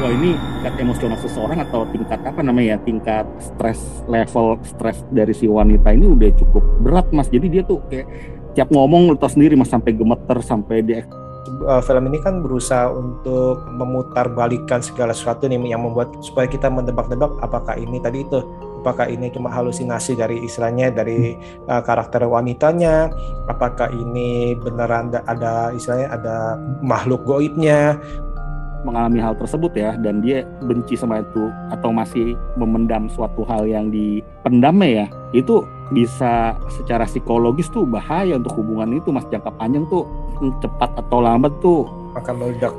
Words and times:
wah 0.00 0.10
ini 0.10 0.34
tingkat 0.34 0.74
emosional 0.80 1.18
seseorang 1.20 1.60
atau 1.60 1.84
tingkat 1.92 2.20
apa 2.24 2.40
namanya 2.40 2.74
ya? 2.74 2.78
Tingkat 2.82 3.26
stres 3.38 3.80
level 4.08 4.56
stres 4.64 5.04
dari 5.12 5.36
si 5.36 5.44
wanita 5.44 5.92
ini 5.92 6.08
udah 6.08 6.30
cukup 6.40 6.64
berat 6.80 7.06
mas. 7.12 7.28
Jadi 7.28 7.46
dia 7.52 7.62
tuh 7.62 7.84
kayak 7.92 8.08
tiap 8.56 8.72
ngomong 8.72 9.12
lu 9.12 9.16
tau 9.20 9.30
sendiri 9.30 9.54
mas 9.54 9.70
sampai 9.70 9.94
gemeter 9.94 10.40
sampai 10.42 10.82
dia 10.82 11.04
uh, 11.66 11.82
film 11.84 12.08
ini 12.08 12.18
kan 12.22 12.40
berusaha 12.40 12.88
untuk 12.90 13.64
memutar 13.74 14.30
balikan 14.32 14.80
segala 14.80 15.12
sesuatu 15.12 15.46
nih 15.48 15.60
yang 15.76 15.84
membuat 15.84 16.12
supaya 16.24 16.48
kita 16.48 16.70
mendebak-debak 16.70 17.30
apakah 17.44 17.76
ini 17.76 18.00
tadi 18.00 18.24
itu 18.24 18.40
apakah 18.80 19.12
ini 19.12 19.28
cuma 19.28 19.52
halusinasi 19.52 20.16
dari 20.16 20.40
istilahnya 20.40 20.88
dari 20.88 21.36
uh, 21.68 21.82
karakter 21.84 22.24
wanitanya 22.24 23.12
apakah 23.50 23.92
ini 23.92 24.56
beneran 24.56 25.12
ada 25.28 25.74
istilahnya 25.76 26.08
ada 26.16 26.36
makhluk 26.80 27.20
goibnya 27.28 28.00
mengalami 28.82 29.20
hal 29.20 29.36
tersebut 29.36 29.72
ya 29.76 29.96
dan 30.00 30.24
dia 30.24 30.44
benci 30.64 30.96
sama 30.96 31.20
itu 31.20 31.52
atau 31.70 31.90
masih 31.92 32.34
memendam 32.56 33.08
suatu 33.12 33.44
hal 33.44 33.68
yang 33.68 33.92
dipendamnya 33.92 35.04
ya 35.04 35.06
itu 35.36 35.62
bisa 35.90 36.54
secara 36.70 37.04
psikologis 37.04 37.66
tuh 37.70 37.82
bahaya 37.84 38.38
untuk 38.38 38.62
hubungan 38.62 38.96
itu 38.96 39.10
mas 39.10 39.26
jangka 39.28 39.50
panjang 39.58 39.84
tuh 39.90 40.06
cepat 40.62 40.90
atau 40.96 41.18
lambat 41.20 41.52
tuh 41.60 41.86
akan 42.14 42.34
meledak. 42.42 42.74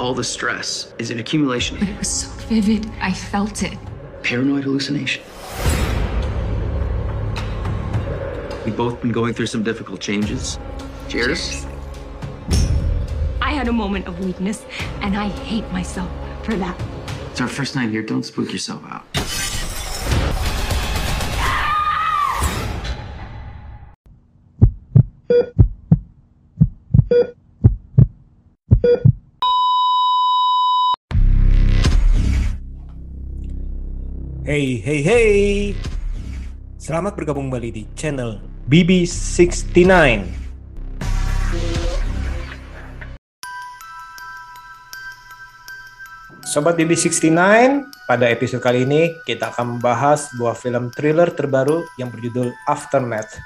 All 0.00 0.14
the 0.14 0.24
stress 0.24 0.94
is 0.98 1.10
an 1.10 1.18
accumulation 1.18 1.76
But 1.78 1.88
it 1.90 1.98
was 1.98 2.08
so 2.08 2.28
vivid. 2.48 2.90
I 3.02 3.12
felt 3.12 3.62
it. 3.62 3.76
paranoid 4.22 4.64
hallucination. 4.64 5.22
We've 8.64 8.76
both 8.76 9.00
been 9.02 9.12
going 9.12 9.34
through 9.34 9.46
some 9.46 9.62
difficult 9.62 10.00
changes. 10.00 10.58
Cheers. 11.08 11.66
I 13.42 13.52
had 13.52 13.68
a 13.68 13.72
moment 13.72 14.06
of 14.06 14.24
weakness, 14.24 14.64
and 15.02 15.16
I 15.16 15.28
hate 15.28 15.70
myself 15.72 16.10
for 16.44 16.54
that. 16.56 16.80
It's 17.30 17.40
our 17.40 17.48
first 17.48 17.74
night 17.76 17.90
here. 17.90 18.02
Don't 18.02 18.22
spook 18.24 18.52
yourself 18.52 18.82
out. 18.86 19.04
Hey 34.50 34.82
hey 34.82 34.98
hey. 35.06 35.30
Selamat 36.74 37.14
bergabung 37.14 37.46
kembali 37.46 37.70
di 37.70 37.82
channel 37.94 38.42
BB69. 38.66 39.86
Sobat 46.42 46.74
BB69, 46.74 47.38
pada 48.10 48.26
episode 48.26 48.58
kali 48.58 48.82
ini 48.82 49.14
kita 49.22 49.54
akan 49.54 49.78
membahas 49.78 50.34
sebuah 50.34 50.58
film 50.58 50.90
thriller 50.98 51.30
terbaru 51.30 51.86
yang 51.94 52.10
berjudul 52.10 52.50
Aftermath. 52.66 53.38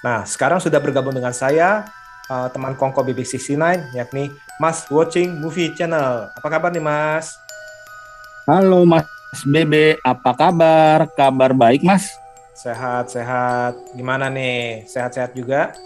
Nah, 0.00 0.24
sekarang 0.24 0.56
sudah 0.56 0.80
bergabung 0.80 1.12
dengan 1.12 1.36
saya, 1.36 1.84
uh, 2.32 2.48
teman 2.48 2.80
Kongko 2.80 3.04
BB69, 3.04 3.92
yakni 3.92 4.32
Mas 4.56 4.88
Watching 4.88 5.36
Movie 5.36 5.76
Channel. 5.76 6.32
Apa 6.32 6.48
kabar 6.48 6.72
nih 6.72 6.80
Mas? 6.80 7.44
halo 8.46 8.86
mas 8.86 9.15
Bebe 9.46 9.98
apa 10.02 10.30
kabar 10.34 11.06
kabar 11.14 11.50
baik 11.54 11.82
mas 11.86 12.10
Sehat, 12.56 13.12
sehat. 13.12 13.74
Gimana 13.94 14.26
nih? 14.32 14.82
Sehat-sehat 14.88 15.30
juga? 15.36 15.76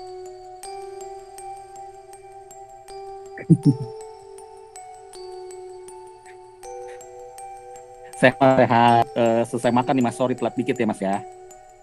sehat 8.20 8.36
sehat 8.60 9.04
Eh, 9.16 9.42
selesai 9.48 9.72
makan 9.72 9.94
nih 9.96 10.04
mas 10.04 10.16
sorry 10.16 10.34
telat 10.36 10.54
dikit 10.54 10.76
ya 10.76 10.86
mas 10.86 11.00
ya 11.00 11.16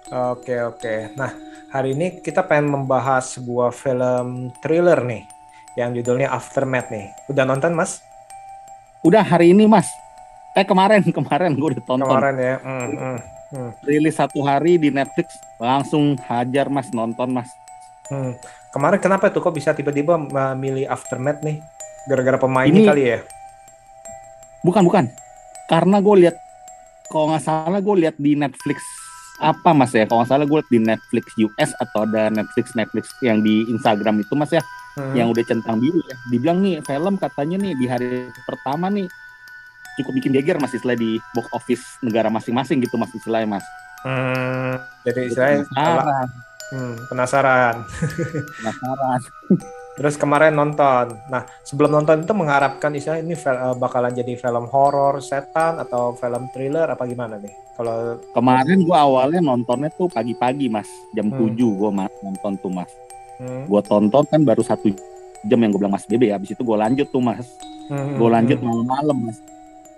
Oke, 0.08 0.56
oke. 0.64 1.12
Nah, 1.20 1.36
hari 1.68 1.92
ini 1.92 2.24
kita 2.24 2.40
pengen 2.48 2.72
membahas 2.72 3.36
sebuah 3.36 3.76
film 3.76 4.56
thriller 4.64 5.04
nih, 5.04 5.28
yang 5.76 5.92
judulnya 5.92 6.32
Aftermath 6.32 6.88
nih. 6.88 7.12
Udah 7.28 7.44
nonton, 7.44 7.76
Mas? 7.76 8.00
udah 9.04 9.24
hari 9.24 9.54
ini 9.56 9.70
mas 9.70 9.88
eh 10.58 10.66
kemarin 10.66 11.06
kemarin 11.18 11.54
gue 11.54 11.68
udah 11.72 11.84
tonton 11.86 12.08
Kemarin 12.08 12.36
ya. 12.36 12.56
Hmm, 12.60 12.88
hmm, 12.90 13.18
hmm, 13.54 13.70
rilis 13.84 14.16
satu 14.16 14.42
hari 14.42 14.76
di 14.76 14.90
Netflix 14.90 15.30
langsung 15.56 16.18
hajar 16.20 16.68
mas 16.68 16.90
nonton 16.90 17.30
mas 17.32 17.50
hmm. 18.10 18.34
Kemarin 18.68 18.98
kenapa 18.98 19.30
tuh 19.30 19.40
kok 19.40 19.54
bisa 19.54 19.72
tiba-tiba 19.72 20.18
memilih 20.18 20.86
Aftermath 20.86 21.42
nih? 21.42 21.62
Gara-gara 22.06 22.38
pemainnya 22.38 22.78
Ini- 22.80 22.90
kali 22.90 23.04
ya? 23.08 23.20
bukan 24.60 24.84
bukan 24.84 25.06
karena 25.66 25.98
gue 25.98 26.16
lihat 26.20 26.36
kalau 27.08 27.32
nggak 27.32 27.40
salah 27.40 27.80
gue 27.80 27.96
lihat 27.98 28.16
di 28.18 28.36
Netflix 28.36 28.84
apa 29.38 29.72
mas 29.72 29.94
ya 29.94 30.04
kalau 30.04 30.20
nggak 30.20 30.30
salah 30.30 30.44
gue 30.44 30.58
lihat 30.58 30.70
di 30.70 30.80
Netflix 30.82 31.26
US 31.38 31.72
atau 31.78 32.04
ada 32.04 32.28
Netflix 32.28 32.74
Netflix 32.74 33.06
yang 33.22 33.40
di 33.40 33.64
Instagram 33.70 34.20
itu 34.20 34.34
mas 34.34 34.50
ya 34.50 34.60
Hmm. 34.98 35.14
yang 35.14 35.30
udah 35.30 35.46
centang 35.46 35.78
biru 35.78 36.02
ya 36.02 36.18
dibilang 36.28 36.58
nih 36.58 36.82
film 36.82 37.22
katanya 37.22 37.62
nih 37.62 37.78
di 37.78 37.86
hari 37.86 38.08
pertama 38.44 38.90
nih 38.90 39.06
cukup 39.98 40.14
bikin 40.16 40.32
geger 40.32 40.58
mas 40.58 40.72
istilah 40.72 40.94
di 40.94 41.18
box 41.34 41.50
office 41.52 41.84
negara 42.00 42.30
masing-masing 42.30 42.80
gitu 42.80 42.96
mas 42.96 43.10
istilahnya 43.12 43.58
mas. 43.58 43.66
Hmm, 44.06 44.78
jadi 45.04 45.20
istilahnya 45.26 45.66
penasaran. 45.68 46.28
hmm, 46.70 46.94
penasaran. 47.10 47.76
penasaran. 48.62 49.22
Terus 49.98 50.14
kemarin 50.14 50.54
nonton. 50.54 51.18
Nah, 51.26 51.42
sebelum 51.66 51.90
nonton 51.90 52.22
itu 52.22 52.34
mengharapkan 52.38 52.94
istilahnya 52.94 53.26
ini 53.26 53.34
eh, 53.34 53.76
bakalan 53.76 54.14
jadi 54.14 54.38
film 54.38 54.70
horor, 54.70 55.18
setan 55.18 55.82
atau 55.82 56.14
film 56.14 56.46
thriller 56.54 56.86
apa 56.86 57.10
gimana 57.10 57.42
nih? 57.42 57.50
Kalau 57.74 58.22
kemarin 58.38 58.86
gue 58.86 58.94
awalnya 58.98 59.42
nontonnya 59.42 59.90
tuh 59.90 60.06
pagi-pagi 60.06 60.70
mas. 60.70 60.86
Jam 61.18 61.34
Hmm. 61.34 61.50
7 61.50 61.58
gue 61.58 61.90
mas 61.90 62.14
nonton 62.22 62.54
tuh 62.62 62.70
mas. 62.70 62.90
Hmm, 63.42 63.66
gue 63.66 63.82
tonton 63.82 64.24
kan 64.30 64.42
baru 64.46 64.62
satu 64.62 64.94
jam 65.46 65.60
yang 65.62 65.74
gue 65.74 65.82
bilang 65.82 65.94
mas 65.94 66.06
Bebe 66.06 66.30
ya 66.30 66.38
habis 66.38 66.54
itu 66.54 66.62
gue 66.62 66.78
lanjut 66.78 67.10
tuh 67.10 67.22
mas. 67.22 67.46
Hmm, 67.90 68.22
gue 68.22 68.30
lanjut 68.30 68.58
hmm, 68.62 68.66
malam-malam 68.70 69.18
mas 69.34 69.38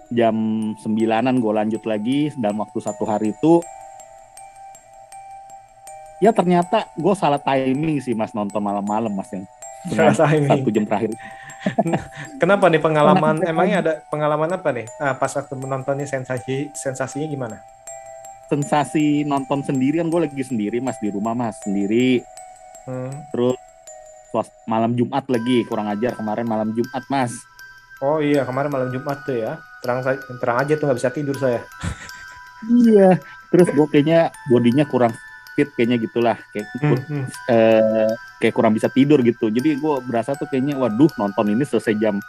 jam 0.09 0.35
sembilanan 0.75 1.37
gue 1.37 1.53
lanjut 1.53 1.83
lagi 1.85 2.33
dalam 2.35 2.59
waktu 2.59 2.79
satu 2.81 3.05
hari 3.05 3.31
itu 3.31 3.61
ya 6.19 6.35
ternyata 6.35 6.89
gue 6.93 7.13
salah 7.15 7.39
timing 7.39 8.01
sih 8.01 8.11
mas 8.11 8.33
nonton 8.33 8.59
malam-malam 8.59 9.13
mas 9.13 9.29
yang 9.31 9.45
satu 10.11 10.69
jam 10.69 10.83
terakhir 10.83 11.13
Kenapa 12.39 12.71
nih 12.71 12.79
pengalaman? 12.79 13.43
Emangnya 13.43 13.77
ada 13.83 13.93
pengalaman 14.07 14.47
apa 14.47 14.71
nih? 14.71 14.87
Ah, 14.95 15.11
pas 15.11 15.27
waktu 15.27 15.59
menontonnya 15.59 16.07
sensasi 16.07 16.71
sensasinya 16.71 17.27
gimana? 17.27 17.59
sensasi 18.47 19.27
nonton 19.27 19.61
sendiri 19.61 20.01
kan 20.01 20.09
gue 20.09 20.25
lagi 20.25 20.41
sendiri 20.41 20.81
mas 20.81 20.97
di 20.97 21.13
rumah 21.13 21.37
mas 21.37 21.59
sendiri 21.61 22.23
Hmm. 22.87 23.13
terus 23.29 23.53
malam 24.65 24.97
Jumat 24.97 25.21
lagi 25.29 25.61
kurang 25.69 25.85
ajar 25.85 26.17
kemarin 26.17 26.47
malam 26.47 26.73
Jumat 26.73 27.05
mas 27.05 27.29
Oh 27.99 28.17
iya 28.17 28.41
kemarin 28.41 28.73
malam 28.73 28.89
Jumat 28.89 29.21
tuh 29.21 29.37
ya. 29.37 29.61
Terang 29.79 30.03
terang 30.39 30.57
aja 30.59 30.73
tuh 30.75 30.85
nggak 30.89 30.99
bisa 30.99 31.11
tidur 31.11 31.35
saya. 31.39 31.63
iya 32.83 33.15
terus 33.47 33.71
gue 33.71 33.87
kayaknya 33.87 34.35
bodinya 34.51 34.83
kurang 34.83 35.15
fit 35.55 35.71
kayaknya 35.75 35.97
gitulah 35.99 36.37
kayak 36.51 36.67
Hmm, 36.79 36.99
hmm. 36.99 37.25
eh, 37.51 38.11
kayak 38.39 38.53
kurang 38.55 38.75
bisa 38.75 38.87
tidur 38.87 39.19
gitu. 39.23 39.51
Jadi 39.51 39.79
gue 39.79 39.93
berasa 40.07 40.35
tuh 40.35 40.47
kayaknya 40.47 40.79
waduh 40.79 41.11
nonton 41.19 41.51
ini 41.51 41.63
selesai 41.67 41.95
jam 41.99 42.19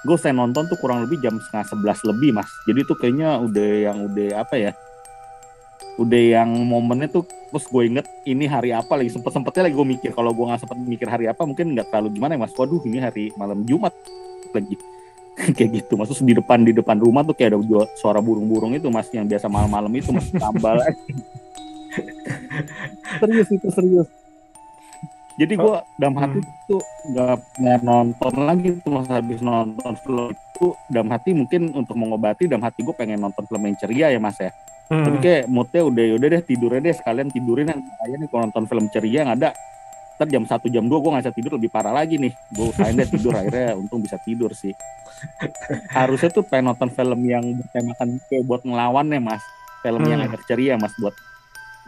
gue 0.00 0.16
saya 0.16 0.32
nonton 0.32 0.64
tuh 0.64 0.80
kurang 0.80 1.04
lebih 1.04 1.20
jam 1.20 1.36
setengah 1.36 1.66
sebelas 1.68 2.00
lebih 2.08 2.32
mas. 2.32 2.48
Jadi 2.64 2.88
tuh 2.88 2.96
kayaknya 2.96 3.36
udah 3.36 3.68
yang 3.84 3.98
udah 4.08 4.28
apa 4.40 4.54
ya? 4.56 4.72
Udah 6.00 6.40
yang 6.40 6.48
momennya 6.48 7.12
tuh 7.12 7.28
terus 7.52 7.68
gue 7.68 7.82
inget 7.84 8.06
ini 8.24 8.48
hari 8.48 8.72
apa 8.72 8.96
lagi 8.96 9.12
sempet 9.12 9.28
sempetnya 9.34 9.68
lagi 9.68 9.76
gue 9.76 9.88
mikir 9.92 10.10
kalau 10.16 10.32
gue 10.32 10.44
nggak 10.48 10.62
sempet 10.64 10.78
mikir 10.80 11.08
hari 11.10 11.28
apa 11.28 11.44
mungkin 11.44 11.76
nggak 11.76 11.92
terlalu 11.92 12.16
gimana 12.16 12.40
ya 12.40 12.40
mas. 12.40 12.52
Waduh 12.56 12.80
ini 12.88 12.98
hari 13.04 13.28
malam 13.36 13.60
Jumat 13.68 13.92
lagi 14.56 14.74
kayak 15.56 15.70
gitu 15.82 15.94
terus 15.96 16.20
di 16.20 16.34
depan 16.36 16.62
di 16.62 16.72
depan 16.74 16.98
rumah 17.00 17.24
tuh 17.24 17.34
kayak 17.34 17.56
ada 17.56 17.86
suara 17.96 18.20
burung-burung 18.20 18.74
itu 18.76 18.90
mas 18.92 19.08
yang 19.14 19.24
biasa 19.24 19.46
malam-malam 19.48 19.90
itu 19.96 20.10
mas 20.12 20.28
tambal 20.32 20.76
serius 23.20 23.48
itu 23.50 23.68
serius 23.72 24.08
Jadi 25.40 25.56
gue 25.56 25.76
dalam 25.96 26.20
hati 26.20 26.44
tuh 26.68 26.84
nggak 27.16 27.80
nonton 27.80 28.34
lagi 28.44 28.76
tuh 28.84 28.92
mas 28.92 29.08
habis 29.08 29.40
nonton 29.40 29.96
film 30.04 30.36
itu 30.36 30.66
dalam 30.92 31.08
hati 31.08 31.32
mungkin 31.32 31.72
untuk 31.72 31.96
mengobati 31.96 32.44
dalam 32.44 32.60
hati 32.60 32.84
gue 32.84 32.92
pengen 32.92 33.24
nonton 33.24 33.48
film 33.48 33.64
yang 33.64 33.76
ceria 33.80 34.06
ya 34.12 34.20
mas 34.20 34.36
ya. 34.36 34.52
Tapi 34.90 35.16
Hmm. 35.16 35.22
kayak 35.22 35.46
moodnya 35.48 35.86
udah 35.86 36.04
udah 36.18 36.28
deh 36.34 36.42
tidurnya 36.44 36.80
deh 36.82 36.92
sekalian 36.98 37.30
tidurin 37.32 37.72
yang 37.72 37.80
saya 37.80 38.14
nih 38.20 38.28
kalau 38.28 38.42
nonton 38.50 38.64
film 38.68 38.84
ceria 38.92 39.20
nggak 39.22 39.38
ada. 39.40 39.50
Ntar 40.20 40.28
jam 40.28 40.44
satu 40.44 40.68
jam 40.68 40.84
dua 40.84 41.00
gue 41.00 41.10
nggak 41.16 41.24
bisa 41.24 41.32
tidur 41.32 41.52
lebih 41.56 41.72
parah 41.72 41.96
lagi 41.96 42.20
nih. 42.20 42.36
Gue 42.52 42.68
usahain 42.68 42.92
deh 42.92 43.08
tidur 43.08 43.32
akhirnya 43.32 43.72
untung 43.72 44.04
bisa 44.04 44.20
tidur 44.20 44.52
sih. 44.52 44.76
Harusnya 45.90 46.28
tuh 46.28 46.44
pengen 46.44 46.70
nonton 46.70 46.92
film 46.92 47.20
yang 47.24 47.40
bertemakan 47.56 48.20
kayak 48.28 48.44
buat 48.44 48.60
ngelawan 48.60 49.08
ya 49.08 49.16
mas. 49.16 49.40
Film 49.80 50.04
yang 50.04 50.20
Hmm. 50.20 50.28
agak 50.28 50.44
ceria 50.44 50.76
mas 50.76 50.92
buat 50.96 51.16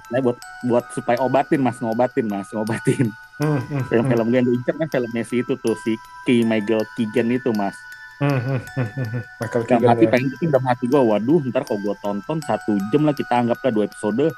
Nah, 0.08 0.20
buat 0.20 0.36
buat 0.64 0.84
supaya 0.92 1.20
obatin 1.20 1.60
mas 1.60 1.76
ngobatin 1.78 2.24
mas 2.24 2.48
ngobatin 2.48 3.08
Hmm, 3.36 3.58
hmm, 3.58 3.64
hmm, 3.64 3.82
film-film 3.88 4.26
gue 4.28 4.38
yang 4.38 4.46
diincar 4.46 4.74
kan 4.76 4.88
filmnya 4.88 5.24
si 5.24 5.40
itu 5.40 5.56
tuh 5.56 5.72
si 5.82 5.96
Ki 6.22 6.44
Michael 6.44 6.84
Keegan 6.94 7.32
itu 7.32 7.48
mas 7.52 7.72
hmm, 8.20 8.28
hmm, 8.28 8.60
hmm, 8.60 8.88
hmm. 9.08 9.22
Michael 9.40 9.64
Keegan 9.64 9.88
hati 9.88 10.04
ya. 10.04 10.10
pengen 10.12 10.26
gitu 10.30 10.42
dalam 10.46 10.66
hati 10.68 10.84
gue 10.84 11.00
waduh 11.00 11.40
ntar 11.48 11.64
kalau 11.64 11.80
gue 11.80 11.94
tonton 11.98 12.38
satu 12.44 12.72
jam 12.92 13.02
lah 13.02 13.16
kita 13.16 13.34
anggaplah 13.34 13.72
dua 13.72 13.84
episode 13.88 14.28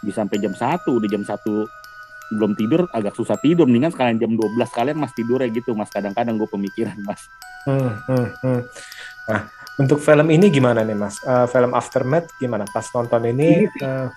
bisa 0.00 0.24
sampai 0.24 0.36
jam 0.40 0.56
satu 0.56 0.96
udah 0.96 1.08
jam 1.08 1.22
satu 1.22 1.68
belum 2.34 2.52
tidur 2.54 2.90
agak 2.90 3.14
susah 3.14 3.38
tidur. 3.38 3.64
Mendingan 3.64 3.94
sekalian 3.94 4.18
jam 4.18 4.34
12 4.34 4.42
kalian 4.68 4.98
mas 4.98 5.14
tidur 5.14 5.38
ya 5.38 5.48
gitu 5.48 5.72
mas. 5.72 5.88
Kadang-kadang 5.88 6.34
gue 6.34 6.48
pemikiran 6.50 6.98
mas. 7.00 7.22
Hmm, 7.64 7.94
hmm, 8.10 8.26
hmm. 8.42 8.60
Nah, 9.24 9.40
untuk 9.74 9.96
film 9.98 10.28
ini 10.28 10.52
gimana 10.52 10.84
nih 10.84 10.92
Mas? 10.92 11.16
Eh, 11.18 11.46
film 11.48 11.72
Aftermath 11.72 12.28
gimana? 12.36 12.68
Pas 12.68 12.84
nonton 12.92 13.24
ini, 13.24 13.64
Ini- 13.64 13.80
eh, 13.80 14.08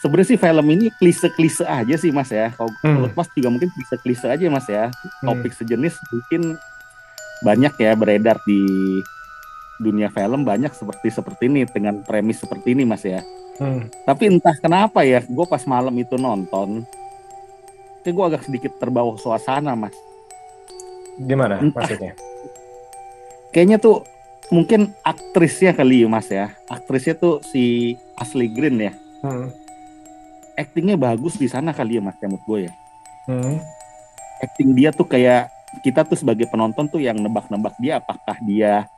sebenarnya 0.00 0.28
sih 0.32 0.40
film 0.40 0.66
ini 0.72 0.88
klise-klise 0.96 1.68
aja 1.68 1.94
sih 1.94 2.08
mas 2.08 2.32
ya. 2.32 2.48
Kalau 2.56 2.72
Hmm. 2.80 2.96
menurut 2.96 3.12
mas 3.12 3.28
juga 3.30 3.52
mungkin 3.52 3.68
klise-klise 3.68 4.26
aja 4.26 4.44
mas 4.48 4.64
ya. 4.64 4.88
Hmm, 5.20 5.26
topik 5.28 5.52
sejenis 5.52 6.00
mungkin 6.08 6.56
banyak 7.40 7.72
ya 7.76 7.92
beredar 7.92 8.40
di 8.42 8.64
dunia 9.76 10.08
film 10.08 10.44
banyak 10.44 10.72
seperti 10.72 11.08
seperti 11.08 11.48
ini 11.48 11.64
dengan 11.64 12.00
premis 12.00 12.40
seperti 12.40 12.72
ini 12.72 12.84
mas 12.84 13.04
ya. 13.04 13.20
Hmm, 13.60 13.92
tapi 14.08 14.32
entah 14.32 14.56
kenapa 14.56 15.04
ya 15.04 15.20
gue 15.20 15.44
pas 15.44 15.60
malam 15.68 15.92
itu 15.92 16.16
nonton 16.16 16.80
kayak 18.02 18.14
gue 18.16 18.24
agak 18.24 18.42
sedikit 18.48 18.72
terbawa 18.80 19.16
suasana 19.20 19.76
mas. 19.76 19.94
Gimana 21.20 21.60
Entah. 21.60 21.84
maksudnya? 21.84 22.14
kayaknya 23.50 23.82
tuh 23.82 24.06
mungkin 24.54 24.94
aktrisnya 25.02 25.74
kali 25.74 26.06
ya 26.06 26.08
mas 26.08 26.30
ya. 26.30 26.54
Aktrisnya 26.70 27.18
tuh 27.18 27.42
si 27.44 27.94
Ashley 28.14 28.50
Green 28.50 28.78
ya. 28.78 28.92
Hmm, 29.20 29.52
actingnya 30.56 30.96
bagus 30.96 31.36
di 31.36 31.48
sana 31.50 31.76
kali 31.76 31.98
ya 31.98 32.02
mas 32.02 32.16
ya 32.18 32.26
menurut 32.30 32.44
gue 32.46 32.58
ya. 32.70 32.72
Hmm, 33.28 33.58
acting 34.40 34.72
dia 34.72 34.90
tuh 34.90 35.04
kayak 35.04 35.52
kita 35.84 36.02
tuh 36.02 36.18
sebagai 36.18 36.50
penonton 36.50 36.90
tuh 36.90 36.98
yang 36.98 37.14
nebak-nebak 37.20 37.76
dia 37.78 38.02
apakah 38.02 38.34
dia 38.42 38.88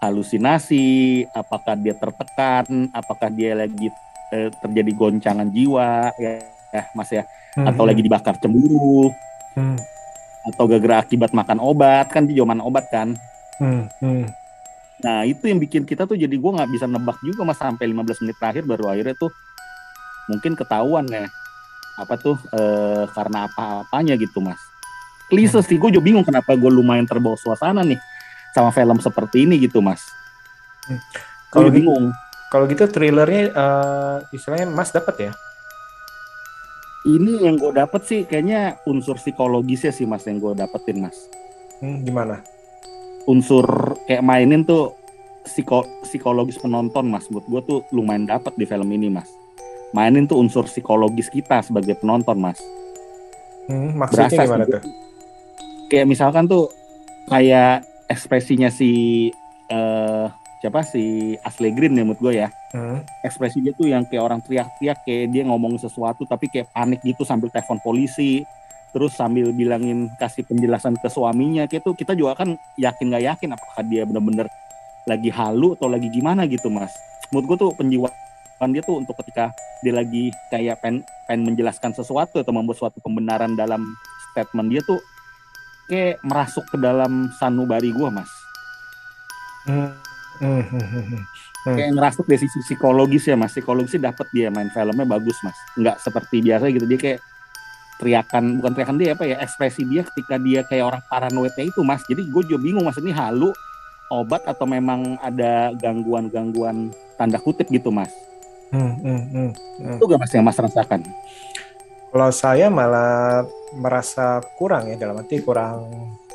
halusinasi, 0.00 1.26
apakah 1.36 1.76
dia 1.76 1.92
tertekan, 1.92 2.88
apakah 2.94 3.28
dia 3.28 3.52
lagi 3.52 3.92
eh, 4.32 4.48
terjadi 4.62 4.92
goncangan 4.96 5.48
jiwa 5.52 6.14
ya, 6.16 6.32
ya 6.72 6.82
Mas 6.96 7.10
ya, 7.12 7.28
hmm, 7.54 7.66
atau 7.66 7.82
lagi 7.82 8.00
dibakar 8.00 8.34
cemburu, 8.36 9.10
hmm, 9.56 9.76
atau 10.52 10.64
gara-gara 10.66 11.00
akibat 11.00 11.30
makan 11.30 11.58
obat 11.58 12.08
kan 12.08 12.24
dia 12.24 12.40
zaman 12.40 12.60
obat 12.60 12.86
kan. 12.88 13.14
hmm, 13.58 13.82
hmm, 14.00 14.24
Nah 15.00 15.24
itu 15.24 15.40
yang 15.44 15.56
bikin 15.56 15.82
kita 15.84 16.04
tuh 16.04 16.14
jadi 16.14 16.32
gua 16.36 16.60
nggak 16.60 16.70
bisa 16.70 16.84
nebak 16.84 17.16
juga 17.20 17.40
mas 17.42 17.56
sampai 17.56 17.88
15 17.88 18.20
menit 18.20 18.36
terakhir 18.36 18.64
baru 18.64 18.92
akhirnya 18.92 19.16
tuh 19.16 19.32
mungkin 20.28 20.52
ketahuan 20.52 21.08
ya 21.08 21.24
apa 21.96 22.14
tuh 22.16 22.36
eh, 22.52 23.04
karena 23.10 23.48
apa-apanya 23.48 24.16
gitu 24.16 24.40
mas. 24.40 24.60
Klise 25.28 25.62
sih 25.62 25.76
gue 25.76 25.88
juga 25.88 26.02
bingung 26.02 26.26
kenapa 26.26 26.52
gue 26.52 26.66
lumayan 26.66 27.06
terbawa 27.06 27.38
suasana 27.38 27.80
nih 27.80 27.96
sama 28.50 28.68
film 28.70 28.98
seperti 28.98 29.46
ini 29.46 29.56
gitu 29.58 29.78
mas. 29.78 30.02
Kalau 30.84 30.98
Kalau 31.48 31.68
gitu- 31.70 31.76
bingung. 31.80 32.04
Kalau 32.50 32.64
gitu 32.66 32.82
trailernya 32.84 33.42
eh, 33.54 34.16
istilahnya 34.34 34.66
Mas 34.66 34.90
dapat 34.90 35.30
ya? 35.30 35.32
Ini 37.00 37.48
yang 37.48 37.56
gue 37.56 37.72
dapet 37.72 38.04
sih 38.04 38.20
kayaknya 38.28 38.76
unsur 38.84 39.16
psikologisnya 39.16 39.88
sih 39.88 40.04
mas 40.04 40.28
yang 40.28 40.36
gue 40.36 40.52
dapetin 40.52 41.08
mas. 41.08 41.16
Hmm, 41.80 42.04
gimana? 42.04 42.44
Unsur 43.24 43.96
kayak 44.04 44.20
mainin 44.20 44.68
tuh 44.68 44.92
psiko 45.48 45.88
psikologis 46.04 46.60
penonton 46.60 47.08
mas. 47.08 47.24
Buat 47.32 47.48
gue 47.48 47.60
tuh 47.64 47.78
lumayan 47.96 48.28
dapet 48.28 48.52
di 48.60 48.68
film 48.68 48.88
ini 48.92 49.08
mas. 49.08 49.32
Mainin 49.96 50.28
tuh 50.28 50.36
unsur 50.36 50.68
psikologis 50.68 51.32
kita 51.32 51.64
sebagai 51.64 51.96
penonton 51.96 52.36
mas. 52.36 52.60
Hmm, 53.64 53.96
maksudnya 53.96 54.28
Berasa 54.28 54.44
gimana 54.44 54.64
tuh? 54.68 54.82
Kayak 55.88 56.06
misalkan 56.06 56.44
tuh 56.52 56.68
kayak 57.32 57.80
ekspresinya 58.12 58.68
si 58.68 59.32
eh 59.72 60.26
siapa 60.60 60.84
si 60.84 61.34
Ashley 61.40 61.72
Green 61.72 61.96
ya 61.96 62.04
menurut 62.04 62.20
gue 62.20 62.34
ya. 62.44 62.48
Hmm, 62.76 63.00
Ekspresi 63.24 63.64
dia 63.64 63.72
tuh 63.72 63.88
yang 63.88 64.04
kayak 64.04 64.22
orang 64.22 64.40
teriak-teriak 64.44 65.02
kayak 65.02 65.32
dia 65.32 65.42
ngomong 65.48 65.80
sesuatu 65.80 66.28
tapi 66.28 66.52
kayak 66.52 66.68
panik 66.70 67.00
gitu 67.00 67.24
sambil 67.24 67.48
telepon 67.48 67.80
polisi. 67.80 68.44
Terus 68.90 69.16
sambil 69.16 69.54
bilangin 69.54 70.10
kasih 70.20 70.44
penjelasan 70.44 70.98
ke 71.00 71.08
suaminya 71.08 71.64
kayak 71.64 71.82
tuh 71.82 71.96
kita 71.96 72.12
juga 72.12 72.36
kan 72.36 72.58
yakin 72.76 73.06
nggak 73.08 73.24
yakin 73.24 73.48
apakah 73.56 73.82
dia 73.86 74.02
bener-bener 74.04 74.46
lagi 75.08 75.32
halu 75.32 75.72
atau 75.78 75.88
lagi 75.88 76.12
gimana 76.12 76.44
gitu 76.44 76.68
mas. 76.68 76.92
Menurut 77.32 77.56
gue 77.56 77.56
tuh 77.66 77.70
penjiwaan 77.80 78.70
dia 78.74 78.82
tuh 78.84 79.00
untuk 79.00 79.16
ketika 79.24 79.54
dia 79.80 79.96
lagi 79.96 80.28
kayak 80.52 80.84
pen, 80.84 81.00
pengen 81.24 81.54
menjelaskan 81.54 81.96
sesuatu 81.96 82.44
atau 82.44 82.52
membuat 82.52 82.76
suatu 82.76 83.00
pembenaran 83.00 83.56
dalam 83.56 83.80
statement 84.34 84.68
dia 84.68 84.82
tuh 84.84 85.00
kayak 85.88 86.20
merasuk 86.20 86.66
ke 86.68 86.76
dalam 86.76 87.32
sanubari 87.40 87.88
gue 87.90 88.08
mas. 88.12 88.28
hmm, 89.66 90.09
hmm, 90.40 90.64
hmm, 90.66 90.84
hmm, 90.84 91.04
hmm. 91.04 91.22
Hmm. 91.60 91.76
kayak 91.76 91.90
ngerasuk 91.92 92.24
dari 92.24 92.40
sisi 92.40 92.58
psikologis 92.64 93.28
ya 93.28 93.36
mas 93.36 93.52
psikologisnya 93.52 94.12
dapat 94.12 94.26
dia 94.32 94.48
main 94.48 94.72
filmnya 94.72 95.04
bagus 95.04 95.36
mas 95.44 95.56
nggak 95.76 95.96
seperti 96.00 96.40
biasa 96.40 96.64
gitu 96.72 96.88
dia 96.88 96.98
kayak 96.98 97.20
teriakan 98.00 98.56
bukan 98.58 98.72
teriakan 98.72 98.96
dia 98.96 99.12
apa 99.12 99.24
ya 99.28 99.36
ekspresi 99.44 99.84
dia 99.84 100.02
ketika 100.08 100.40
dia 100.40 100.64
kayak 100.64 100.84
orang 100.88 101.02
paranoidnya 101.04 101.68
itu 101.68 101.84
mas 101.84 102.00
jadi 102.08 102.24
gue 102.24 102.42
juga 102.48 102.58
bingung 102.64 102.88
mas 102.88 102.96
ini 102.96 103.12
halu 103.12 103.52
obat 104.08 104.40
atau 104.48 104.64
memang 104.64 105.20
ada 105.20 105.70
gangguan-gangguan 105.76 106.88
tanda 107.20 107.36
kutip 107.36 107.68
gitu 107.68 107.92
mas 107.92 108.10
Hmm, 108.70 108.94
hmm, 109.02 109.20
hmm. 109.82 109.98
itu 109.98 110.04
gak 110.06 110.20
mas 110.22 110.30
yang 110.30 110.46
mas 110.46 110.54
rasakan 110.54 111.02
Kalau 112.10 112.30
saya 112.30 112.70
malah 112.70 113.42
merasa 113.74 114.38
kurang 114.54 114.86
ya 114.86 114.94
dalam 114.94 115.18
arti 115.18 115.42
kurang 115.42 115.90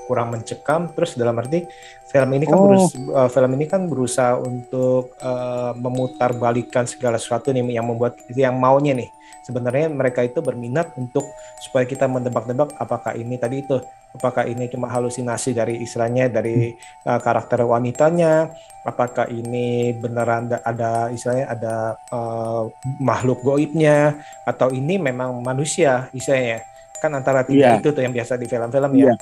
kurang 0.06 0.30
mencekam 0.30 0.90
terus 0.90 1.14
dalam 1.14 1.36
arti 1.36 1.66
film 2.06 2.30
ini 2.32 2.46
kan 2.46 2.56
Oh. 2.56 2.66
berus- 2.66 2.94
eh, 2.96 3.30
film 3.30 3.52
ini 3.54 3.66
kan 3.66 3.82
berusaha 3.86 4.38
untuk 4.38 5.18
eh, 5.18 5.72
memutarbalikkan 5.76 6.86
segala 6.86 7.18
sesuatu 7.18 7.50
nih 7.50 7.74
yang 7.74 7.86
membuat 7.86 8.16
yang 8.32 8.56
maunya 8.56 8.94
nih 8.94 9.10
sebenarnya 9.42 9.90
mereka 9.90 10.22
itu 10.22 10.40
berminat 10.40 10.94
untuk 10.96 11.26
supaya 11.60 11.84
kita 11.84 12.06
mendebak-debak 12.06 12.74
apakah 12.76 13.14
ini 13.14 13.36
tadi 13.36 13.62
itu 13.62 13.78
apakah 14.12 14.42
ini 14.44 14.66
cuma 14.66 14.88
halusinasi 14.88 15.52
dari 15.52 15.78
istilahnya 15.80 16.32
dari 16.32 16.74
eh, 16.78 17.20
karakter 17.20 17.62
wanitanya 17.62 18.50
apakah 18.82 19.26
ini 19.28 19.66
beneran 19.92 20.48
da- 20.48 20.62
ada 20.62 21.10
istilahnya 21.10 21.46
ada 21.48 21.76
eh, 22.08 22.64
makhluk 23.00 23.42
goibnya 23.42 24.18
atau 24.44 24.70
ini 24.70 24.98
memang 24.98 25.42
manusia 25.42 26.08
istilahnya 26.12 26.62
kan 26.96 27.12
antara 27.12 27.44
tiga 27.44 27.76
Iya. 27.76 27.78
itu 27.78 27.90
tuh 27.92 28.02
yang 28.02 28.14
biasa 28.14 28.34
di 28.34 28.48
film-film 28.48 28.92
ya. 28.96 29.14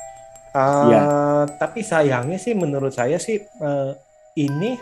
Eh, 0.53 0.86
Iya. 0.88 1.01
Tapi 1.57 1.81
sayangnya 1.81 2.38
sih 2.38 2.53
menurut 2.53 2.93
saya 2.93 3.17
sih 3.17 3.41
eh, 3.41 3.91
ini 4.38 4.77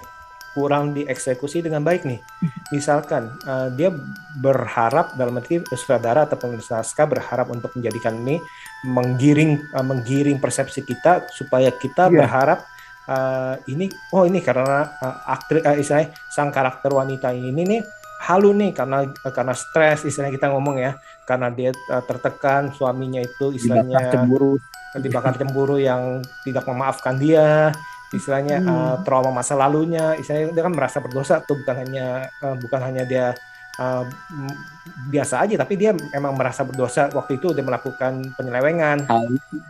kurang 0.51 0.91
dieksekusi 0.91 1.63
dengan 1.63 1.79
baik 1.79 2.03
nih. 2.03 2.19
Misalkan 2.75 3.31
eh, 3.41 3.67
dia 3.73 3.89
berharap 4.37 5.15
dalam 5.15 5.39
arti 5.39 5.63
sutradara 5.71 6.27
atau 6.27 6.35
penulis 6.35 6.67
naskah 6.67 7.07
berharap 7.07 7.47
untuk 7.49 7.71
menjadikan 7.73 8.19
ini 8.19 8.35
menggiring 8.83 9.51
eh, 9.71 9.85
menggiring 9.85 10.37
persepsi 10.37 10.83
kita 10.83 11.31
supaya 11.31 11.71
kita 11.71 12.11
Iya. 12.11 12.15
berharap 12.19 12.59
eh, 13.07 13.55
ini 13.67 13.87
oh 14.11 14.27
ini 14.27 14.43
karena 14.43 14.91
eh, 14.99 15.15
aktris 15.29 15.63
eh, 15.63 15.79
istilahnya 15.79 16.11
sang 16.27 16.51
karakter 16.51 16.91
wanita 16.91 17.31
ini 17.31 17.63
nih 17.63 17.81
halu 18.21 18.53
nih 18.53 18.69
karena 18.69 19.01
eh, 19.07 19.33
karena 19.33 19.55
stres 19.55 20.03
istilahnya 20.03 20.35
kita 20.35 20.51
ngomong 20.51 20.77
ya 20.77 20.93
karena 21.31 21.47
dia 21.47 21.71
eh, 21.71 22.03
tertekan 22.03 22.69
suaminya 22.69 23.19
itu 23.19 23.55
istilahnya 23.55 24.03
dibakar 24.03 24.13
cemburu. 24.19 24.53
dibakar 24.93 25.33
cemburu 25.35 25.77
yang 25.79 26.01
tidak 26.43 26.67
memaafkan 26.67 27.15
dia 27.15 27.71
istilahnya 28.11 28.59
Hmm. 28.59 28.67
eh, 28.67 28.95
trauma 29.01 29.31
masa 29.31 29.55
lalunya. 29.55 30.13
Istilahnya 30.13 30.51
dia 30.51 30.63
kan 30.63 30.75
merasa 30.75 30.99
berdosa 30.99 31.39
tuh 31.39 31.55
bukan 31.57 31.75
hanya 31.79 32.07
eh, 32.27 32.55
bukan 32.57 32.79
hanya 32.81 33.03
dia 33.03 33.31
m- 34.29 34.59
biasa 35.07 35.41
aja 35.41 35.55
tapi 35.57 35.73
dia 35.73 35.89
memang 36.11 36.35
merasa 36.35 36.61
berdosa 36.61 37.07
waktu 37.09 37.39
itu 37.39 37.49
dia 37.49 37.63
melakukan 37.63 38.35
penyelewengan. 38.35 39.07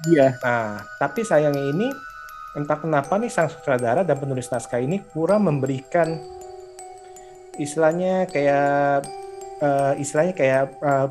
Dia 0.04 0.34
nah 0.42 0.82
tapi 0.98 1.22
sayangnya 1.22 1.62
ini 1.64 1.94
entah 2.52 2.76
kenapa 2.76 3.16
nih 3.16 3.30
sang 3.30 3.48
sutradara 3.48 4.02
dan 4.02 4.18
penulis 4.18 4.50
naskah 4.50 4.82
ini 4.82 5.00
kurang 5.08 5.46
memberikan 5.46 6.18
istilahnya 7.56 8.26
kayak 8.26 9.06
eh, 9.62 9.94
istilahnya 9.96 10.34
kayak 10.34 10.64
eh, 10.76 11.08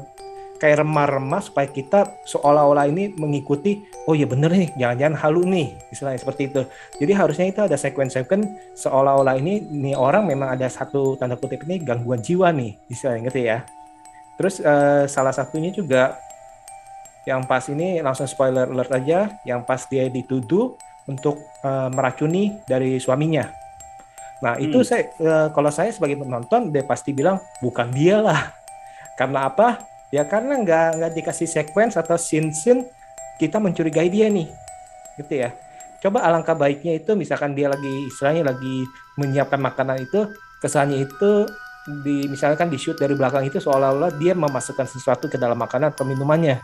kayak 0.60 0.84
remah-remah 0.84 1.40
supaya 1.40 1.64
kita 1.64 2.20
seolah-olah 2.28 2.84
ini 2.92 3.16
mengikuti 3.16 3.80
oh 4.04 4.12
ya 4.12 4.28
bener 4.28 4.52
nih 4.52 4.70
jangan-jangan 4.76 5.16
halu 5.16 5.42
nih 5.48 5.72
istilahnya 5.88 6.20
seperti 6.20 6.52
itu. 6.52 6.62
Jadi 7.00 7.12
harusnya 7.16 7.46
itu 7.48 7.60
ada 7.64 7.76
sekuen-sekuen 7.80 8.44
seolah-olah 8.76 9.40
ini 9.40 9.64
nih 9.64 9.96
orang 9.96 10.28
memang 10.28 10.52
ada 10.52 10.68
satu 10.68 11.16
tanda 11.16 11.40
kutip 11.40 11.64
ini 11.64 11.80
gangguan 11.80 12.20
jiwa 12.20 12.52
nih 12.52 12.76
istilahnya 12.92 13.32
gitu 13.32 13.40
ya? 13.40 13.64
Terus 14.36 14.60
uh, 14.60 15.08
salah 15.08 15.32
satunya 15.32 15.72
juga 15.72 16.20
yang 17.24 17.44
pas 17.48 17.64
ini 17.72 18.00
langsung 18.04 18.28
spoiler 18.28 18.68
alert 18.68 18.92
aja 18.92 19.40
yang 19.48 19.64
pas 19.64 19.84
dia 19.88 20.08
dituduh 20.12 20.76
untuk 21.08 21.40
uh, 21.64 21.88
meracuni 21.88 22.60
dari 22.68 23.00
suaminya. 23.00 23.48
Nah 24.44 24.56
itu 24.60 24.80
hmm. 24.80 24.86
saya 24.88 25.02
uh, 25.20 25.48
kalau 25.52 25.72
saya 25.72 25.88
sebagai 25.92 26.20
penonton 26.20 26.68
dia 26.68 26.84
pasti 26.84 27.16
bilang 27.16 27.40
bukan 27.64 27.88
dia 27.92 28.20
lah. 28.20 28.52
Karena 29.16 29.52
apa 29.52 29.89
ya 30.10 30.26
karena 30.26 30.58
nggak 30.58 30.88
nggak 30.98 31.12
dikasih 31.16 31.48
sequence 31.48 31.94
atau 31.94 32.18
scene 32.18 32.50
scene 32.50 32.86
kita 33.38 33.56
mencurigai 33.56 34.10
dia 34.10 34.28
nih 34.28 34.50
gitu 35.16 35.34
ya. 35.46 35.50
Coba 36.00 36.24
alangkah 36.24 36.56
baiknya 36.56 36.96
itu 36.96 37.12
misalkan 37.12 37.52
dia 37.52 37.68
lagi 37.68 38.08
istilahnya 38.08 38.52
lagi 38.52 38.88
menyiapkan 39.20 39.60
makanan 39.60 40.00
itu 40.00 40.32
kesannya 40.60 41.04
itu 41.04 41.44
di 42.04 42.28
misalkan 42.28 42.68
di 42.68 42.76
shoot 42.76 42.96
dari 42.96 43.16
belakang 43.16 43.48
itu 43.48 43.56
seolah-olah 43.60 44.16
dia 44.20 44.36
memasukkan 44.36 44.84
sesuatu 44.84 45.28
ke 45.28 45.36
dalam 45.36 45.56
makanan 45.56 45.92
atau 45.92 46.04
minumannya. 46.04 46.60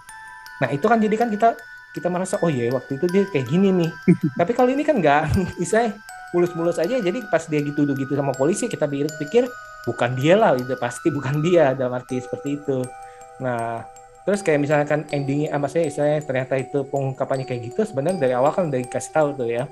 Nah 0.61 0.69
itu 0.73 0.85
kan 0.89 1.01
jadi 1.01 1.17
kan 1.17 1.29
kita 1.29 1.57
kita 1.97 2.09
merasa 2.13 2.37
oh 2.45 2.53
iya 2.53 2.69
waktu 2.73 3.01
itu 3.01 3.07
dia 3.09 3.25
kayak 3.29 3.47
gini 3.49 3.73
nih. 3.73 3.91
Tapi 4.41 4.53
kalau 4.53 4.73
ini 4.73 4.85
kan 4.85 5.01
nggak 5.01 5.23
bisa 5.61 5.93
mulus-mulus 6.33 6.77
aja 6.77 7.01
jadi 7.01 7.25
pas 7.29 7.45
dia 7.49 7.61
gitu 7.65 7.87
gitu 7.89 8.13
sama 8.13 8.33
polisi 8.37 8.69
kita 8.69 8.85
pikir 8.91 9.49
bukan 9.87 10.11
dia 10.19 10.35
lah 10.35 10.59
itu 10.59 10.75
pasti 10.77 11.09
bukan 11.09 11.39
dia 11.41 11.73
dalam 11.73 11.97
arti 11.97 12.19
seperti 12.19 12.61
itu 12.61 12.83
Nah, 13.43 13.85
terus 14.25 14.41
kayak 14.41 14.61
misalkan 14.63 15.05
endingnya, 15.13 15.55
ah, 15.55 15.61
maksudnya 15.61 15.87
istilahnya 15.89 16.21
ternyata 16.25 16.55
itu 16.59 16.85
pengungkapannya 16.89 17.47
kayak 17.47 17.73
gitu, 17.73 17.85
sebenarnya 17.85 18.19
dari 18.21 18.35
awal 18.35 18.53
kan 18.53 18.69
udah 18.69 18.81
dikasih 18.81 19.13
tahu 19.13 19.29
tuh 19.37 19.49
ya. 19.49 19.65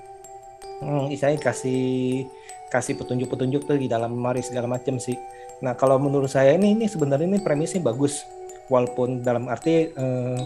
Hmm, 0.82 1.08
istilahnya 1.08 1.40
kasih 1.40 2.26
kasih 2.68 2.98
petunjuk-petunjuk 2.98 3.70
tuh 3.70 3.78
di 3.78 3.86
dalam 3.86 4.10
mari 4.18 4.42
segala 4.42 4.66
macam 4.66 4.98
sih. 4.98 5.14
Nah, 5.62 5.78
kalau 5.78 5.96
menurut 6.02 6.28
saya 6.28 6.58
ini 6.58 6.74
ini 6.74 6.86
sebenarnya 6.90 7.30
ini 7.30 7.38
premisnya 7.40 7.80
bagus, 7.80 8.26
walaupun 8.68 9.22
dalam 9.22 9.46
arti 9.46 9.94
eh, 9.94 10.40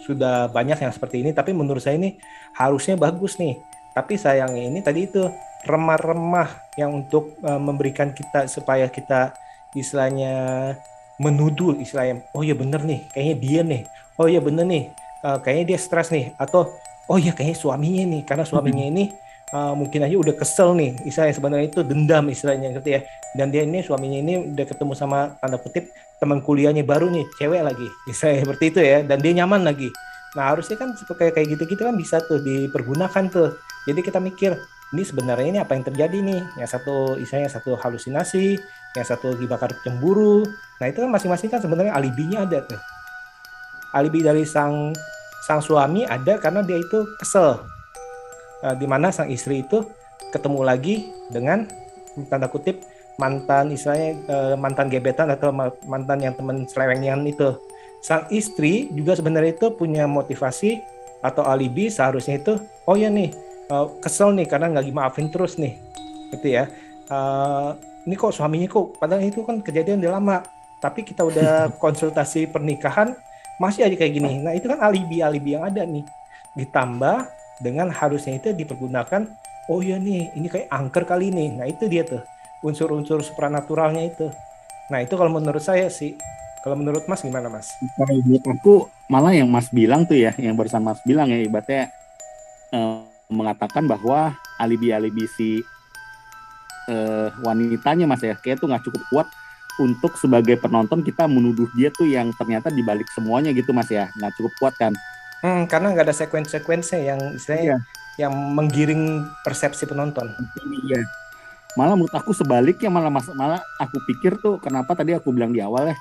sudah 0.00 0.48
banyak 0.48 0.80
yang 0.80 0.92
seperti 0.94 1.22
ini, 1.22 1.30
tapi 1.36 1.52
menurut 1.52 1.84
saya 1.84 2.00
ini 2.00 2.16
harusnya 2.56 2.96
bagus 2.96 3.36
nih. 3.36 3.60
Tapi 3.94 4.16
sayangnya 4.16 4.64
ini 4.70 4.80
tadi 4.80 5.06
itu 5.06 5.22
remah-remah 5.66 6.72
yang 6.80 6.94
untuk 6.96 7.36
uh, 7.44 7.60
memberikan 7.60 8.16
kita 8.16 8.48
supaya 8.48 8.88
kita 8.88 9.36
istilahnya 9.76 10.74
menuduh 11.20 11.76
istilahnya 11.76 12.24
oh 12.32 12.40
ya 12.40 12.56
bener 12.56 12.80
nih 12.80 13.00
kayaknya 13.12 13.36
dia 13.36 13.60
nih. 13.60 13.82
Oh 14.16 14.28
ya 14.28 14.40
bener 14.40 14.64
nih 14.64 14.84
uh, 15.20 15.38
kayaknya 15.44 15.76
dia 15.76 15.78
stres 15.78 16.08
nih. 16.08 16.32
Atau 16.40 16.72
oh 17.06 17.18
ya 17.20 17.36
kayaknya 17.36 17.56
suaminya 17.60 18.04
nih. 18.08 18.22
Karena 18.24 18.44
suaminya 18.48 18.84
ini 18.88 19.12
uh, 19.52 19.76
mungkin 19.76 20.00
aja 20.00 20.16
udah 20.16 20.34
kesel 20.34 20.72
nih. 20.72 20.96
Istilahnya 21.04 21.36
sebenarnya 21.36 21.66
itu 21.68 21.80
dendam 21.84 22.24
istilahnya 22.32 22.72
gitu 22.80 22.88
ya? 22.96 23.00
Dan 23.36 23.52
dia 23.52 23.62
ini 23.68 23.84
suaminya 23.84 24.18
ini 24.18 24.34
udah 24.56 24.64
ketemu 24.64 24.92
sama 24.96 25.36
tanda 25.38 25.60
kutip 25.60 25.92
teman 26.16 26.40
kuliahnya 26.40 26.84
baru 26.84 27.12
nih 27.12 27.28
cewek 27.36 27.62
lagi. 27.64 27.88
Istilahnya 28.08 28.40
seperti 28.48 28.64
itu 28.72 28.80
ya 28.80 28.98
dan 29.04 29.18
dia 29.20 29.32
nyaman 29.44 29.60
lagi. 29.64 29.92
Nah 30.36 30.56
harusnya 30.56 30.80
kan 30.80 30.96
seperti 30.96 31.36
kayak 31.36 31.46
gitu 31.58 31.62
gitu 31.76 31.82
kan 31.84 31.94
bisa 32.00 32.24
tuh 32.24 32.40
dipergunakan 32.40 33.24
tuh. 33.28 33.60
Jadi 33.84 34.00
kita 34.00 34.20
mikir 34.20 34.56
ini 34.90 35.02
sebenarnya 35.06 35.46
ini 35.46 35.58
apa 35.62 35.72
yang 35.78 35.84
terjadi 35.86 36.18
nih? 36.18 36.40
Yang 36.58 36.68
satu 36.78 37.16
istilahnya 37.20 37.50
satu 37.50 37.78
halusinasi 37.78 38.58
yang 38.98 39.06
satu 39.06 39.38
dibakar 39.38 39.70
cemburu 39.86 40.42
Nah 40.80 40.88
itu 40.88 40.98
kan 41.04 41.10
masing-masing 41.12 41.52
kan 41.52 41.60
sebenarnya 41.60 41.92
alibinya 41.92 42.42
ada 42.48 42.64
tuh. 42.64 42.80
Alibi 43.92 44.24
dari 44.24 44.48
sang 44.48 44.96
sang 45.44 45.60
suami 45.60 46.08
ada 46.08 46.40
karena 46.40 46.64
dia 46.64 46.80
itu 46.80 47.04
kesel. 47.20 47.60
Uh, 48.64 48.74
di 48.76 48.88
mana 48.88 49.12
sang 49.12 49.28
istri 49.28 49.60
itu 49.60 49.84
ketemu 50.32 50.60
lagi 50.64 51.12
dengan 51.28 51.68
tanda 52.28 52.48
kutip 52.48 52.80
mantan 53.20 53.72
istilahnya 53.72 54.10
uh, 54.28 54.54
mantan 54.56 54.88
gebetan 54.88 55.28
atau 55.28 55.52
mantan 55.84 56.18
yang 56.24 56.32
teman 56.32 56.64
selewengan 56.64 57.28
itu. 57.28 57.60
Sang 58.00 58.24
istri 58.32 58.88
juga 58.96 59.12
sebenarnya 59.12 59.60
itu 59.60 59.68
punya 59.76 60.08
motivasi 60.08 60.80
atau 61.20 61.44
alibi 61.44 61.92
seharusnya 61.92 62.40
itu 62.40 62.56
oh 62.88 62.96
ya 62.96 63.12
nih 63.12 63.28
uh, 63.68 63.92
kesel 64.00 64.32
nih 64.32 64.48
karena 64.48 64.72
nggak 64.72 64.88
dimaafin 64.88 65.28
terus 65.28 65.60
nih 65.60 65.76
gitu 66.32 66.56
ya. 66.56 66.72
Ini 68.08 68.14
kok 68.16 68.32
suaminya 68.32 68.68
kok 68.70 68.96
padahal 68.96 69.24
itu 69.24 69.44
kan 69.44 69.60
kejadian 69.60 70.00
udah 70.00 70.12
lama 70.16 70.36
tapi 70.80 71.04
kita 71.04 71.22
udah 71.22 71.68
konsultasi 71.84 72.48
pernikahan 72.48 73.12
masih 73.60 73.84
aja 73.84 73.92
kayak 73.92 74.16
gini. 74.16 74.40
Nah 74.40 74.56
itu 74.56 74.66
kan 74.66 74.80
alibi-alibi 74.80 75.52
yang 75.52 75.68
ada 75.68 75.84
nih. 75.84 76.02
Ditambah 76.56 77.28
dengan 77.60 77.92
harusnya 77.92 78.40
itu 78.40 78.56
dipergunakan, 78.56 79.28
oh 79.68 79.84
ya 79.84 80.00
nih 80.00 80.32
ini 80.32 80.48
kayak 80.48 80.72
angker 80.72 81.04
kali 81.04 81.28
ini. 81.28 81.52
Nah 81.60 81.68
itu 81.68 81.84
dia 81.84 82.08
tuh 82.08 82.24
unsur-unsur 82.64 83.20
supranaturalnya 83.20 84.08
itu. 84.08 84.32
Nah 84.88 85.04
itu 85.04 85.12
kalau 85.14 85.28
menurut 85.28 85.60
saya 85.60 85.92
sih. 85.92 86.16
Kalau 86.60 86.76
menurut 86.76 87.08
Mas 87.08 87.24
gimana 87.24 87.48
Mas? 87.48 87.72
Kalau 87.96 88.20
menurut 88.20 88.44
aku 88.44 88.74
malah 89.08 89.32
yang 89.32 89.48
Mas 89.48 89.72
bilang 89.72 90.04
tuh 90.04 90.16
ya, 90.16 90.36
yang 90.36 90.52
barusan 90.52 90.84
Mas 90.84 91.00
bilang 91.08 91.32
ya 91.32 91.40
ibaratnya 91.40 91.88
eh, 92.68 93.00
mengatakan 93.32 93.88
bahwa 93.88 94.36
alibi-alibi 94.60 95.24
si 95.24 95.64
eh, 96.90 97.28
wanitanya 97.46 98.10
Mas 98.10 98.20
ya, 98.20 98.34
kayak 98.34 98.58
tuh 98.58 98.66
nggak 98.66 98.90
cukup 98.90 99.02
kuat 99.14 99.28
untuk 99.80 100.12
sebagai 100.20 100.60
penonton 100.60 101.00
kita 101.00 101.24
menuduh 101.24 101.70
dia 101.72 101.88
tuh 101.88 102.04
yang 102.04 102.34
ternyata 102.36 102.68
dibalik 102.68 103.08
semuanya 103.16 103.54
gitu 103.56 103.72
mas 103.72 103.88
ya. 103.88 104.12
Nggak 104.20 104.32
cukup 104.36 104.52
kuat 104.60 104.74
kan? 104.76 104.92
Hmm, 105.40 105.64
karena 105.64 105.96
nggak 105.96 106.10
ada 106.10 106.16
sekuen-sekuensinya 106.16 107.00
yang 107.00 107.20
saya 107.40 107.60
iya. 107.64 107.76
yang 108.20 108.32
menggiring 108.34 109.24
persepsi 109.40 109.88
penonton. 109.88 110.28
Iya. 110.84 111.00
Malah 111.80 111.96
menurut 111.96 112.12
aku 112.12 112.36
sebaliknya 112.36 112.92
malah 112.92 113.08
mas 113.08 113.30
malah 113.32 113.62
aku 113.80 113.96
pikir 114.04 114.36
tuh 114.42 114.60
kenapa 114.60 114.92
tadi 114.92 115.16
aku 115.16 115.32
bilang 115.32 115.54
di 115.54 115.62
awal 115.64 115.94
ya 115.94 115.96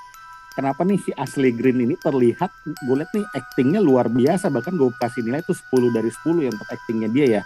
kenapa 0.58 0.81
nih 0.84 1.00
si 1.00 1.13
Ashley 1.15 1.55
Green 1.55 1.79
ini 1.79 1.96
terlihat 1.96 2.51
gue 2.84 2.96
liat 3.00 3.12
nih 3.15 3.25
actingnya 3.31 3.79
luar 3.79 4.12
biasa. 4.12 4.51
Bahkan 4.51 4.75
gue 4.75 4.89
kasih 5.00 5.24
nilai 5.24 5.39
tuh 5.48 5.55
10 5.55 5.96
dari 5.96 6.12
10 6.12 6.46
yang 6.50 6.51
untuk 6.51 6.67
actingnya 6.67 7.08
dia 7.08 7.25
ya 7.39 7.43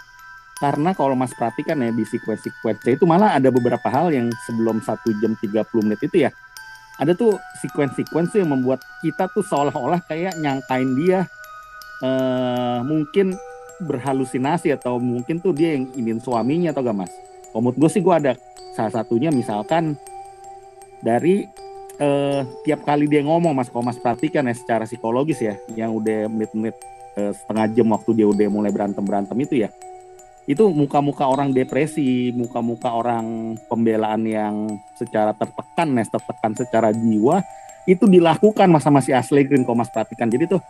karena 0.62 0.94
kalau 0.94 1.18
Mas 1.18 1.34
perhatikan 1.34 1.82
ya 1.82 1.90
di 1.90 2.06
sequence-sequence 2.06 2.86
itu 2.86 3.04
malah 3.04 3.34
ada 3.34 3.50
beberapa 3.50 3.90
hal 3.90 4.14
yang 4.14 4.30
sebelum 4.46 4.78
satu 4.80 5.10
jam 5.18 5.34
30 5.34 5.66
menit 5.82 6.00
itu 6.06 6.26
ya 6.26 6.30
ada 6.98 7.10
tuh 7.14 7.42
sequence-sequence 7.58 8.38
yang 8.38 8.54
membuat 8.54 8.78
kita 9.02 9.26
tuh 9.34 9.42
seolah-olah 9.42 9.98
kayak 10.06 10.38
nyangkain 10.38 10.94
dia 10.94 11.26
eh, 12.02 12.78
mungkin 12.86 13.34
berhalusinasi 13.82 14.70
atau 14.78 15.02
mungkin 15.02 15.42
tuh 15.42 15.50
dia 15.50 15.74
yang 15.74 15.90
ingin 15.98 16.18
suaminya 16.22 16.70
atau 16.70 16.86
gak 16.86 16.94
mas? 16.94 17.12
Menurut 17.54 17.76
gue 17.78 17.90
sih 17.90 18.02
gue 18.02 18.14
ada 18.14 18.32
salah 18.74 18.94
satunya 18.94 19.34
misalkan 19.34 19.98
dari 21.02 21.46
eh, 21.98 22.40
tiap 22.62 22.86
kali 22.86 23.10
dia 23.10 23.22
ngomong 23.26 23.54
mas, 23.54 23.70
kalau 23.70 23.86
mas 23.86 23.98
perhatikan 23.98 24.46
ya 24.46 24.54
secara 24.54 24.86
psikologis 24.86 25.42
ya, 25.42 25.54
yang 25.74 25.94
udah 25.94 26.30
menit-menit 26.30 26.74
eh, 27.18 27.34
setengah 27.34 27.66
jam 27.74 27.86
waktu 27.90 28.10
dia 28.22 28.26
udah 28.26 28.46
mulai 28.50 28.70
berantem 28.70 29.02
berantem 29.02 29.36
itu 29.42 29.66
ya, 29.66 29.68
itu 30.44 30.68
muka-muka 30.68 31.24
orang 31.24 31.56
depresi, 31.56 32.28
muka-muka 32.36 32.92
orang 32.92 33.56
pembelaan 33.64 34.28
yang 34.28 34.54
secara 34.92 35.32
tertekan, 35.32 35.88
nes 35.96 36.08
tertekan 36.12 36.52
secara 36.52 36.92
jiwa 36.92 37.40
itu 37.88 38.04
dilakukan 38.08 38.68
masa 38.68 38.88
masih 38.88 39.16
asli 39.16 39.44
Green 39.44 39.64
kalau 39.64 39.80
mas 39.80 39.92
perhatikan. 39.92 40.28
Jadi 40.28 40.56
tuh 40.56 40.60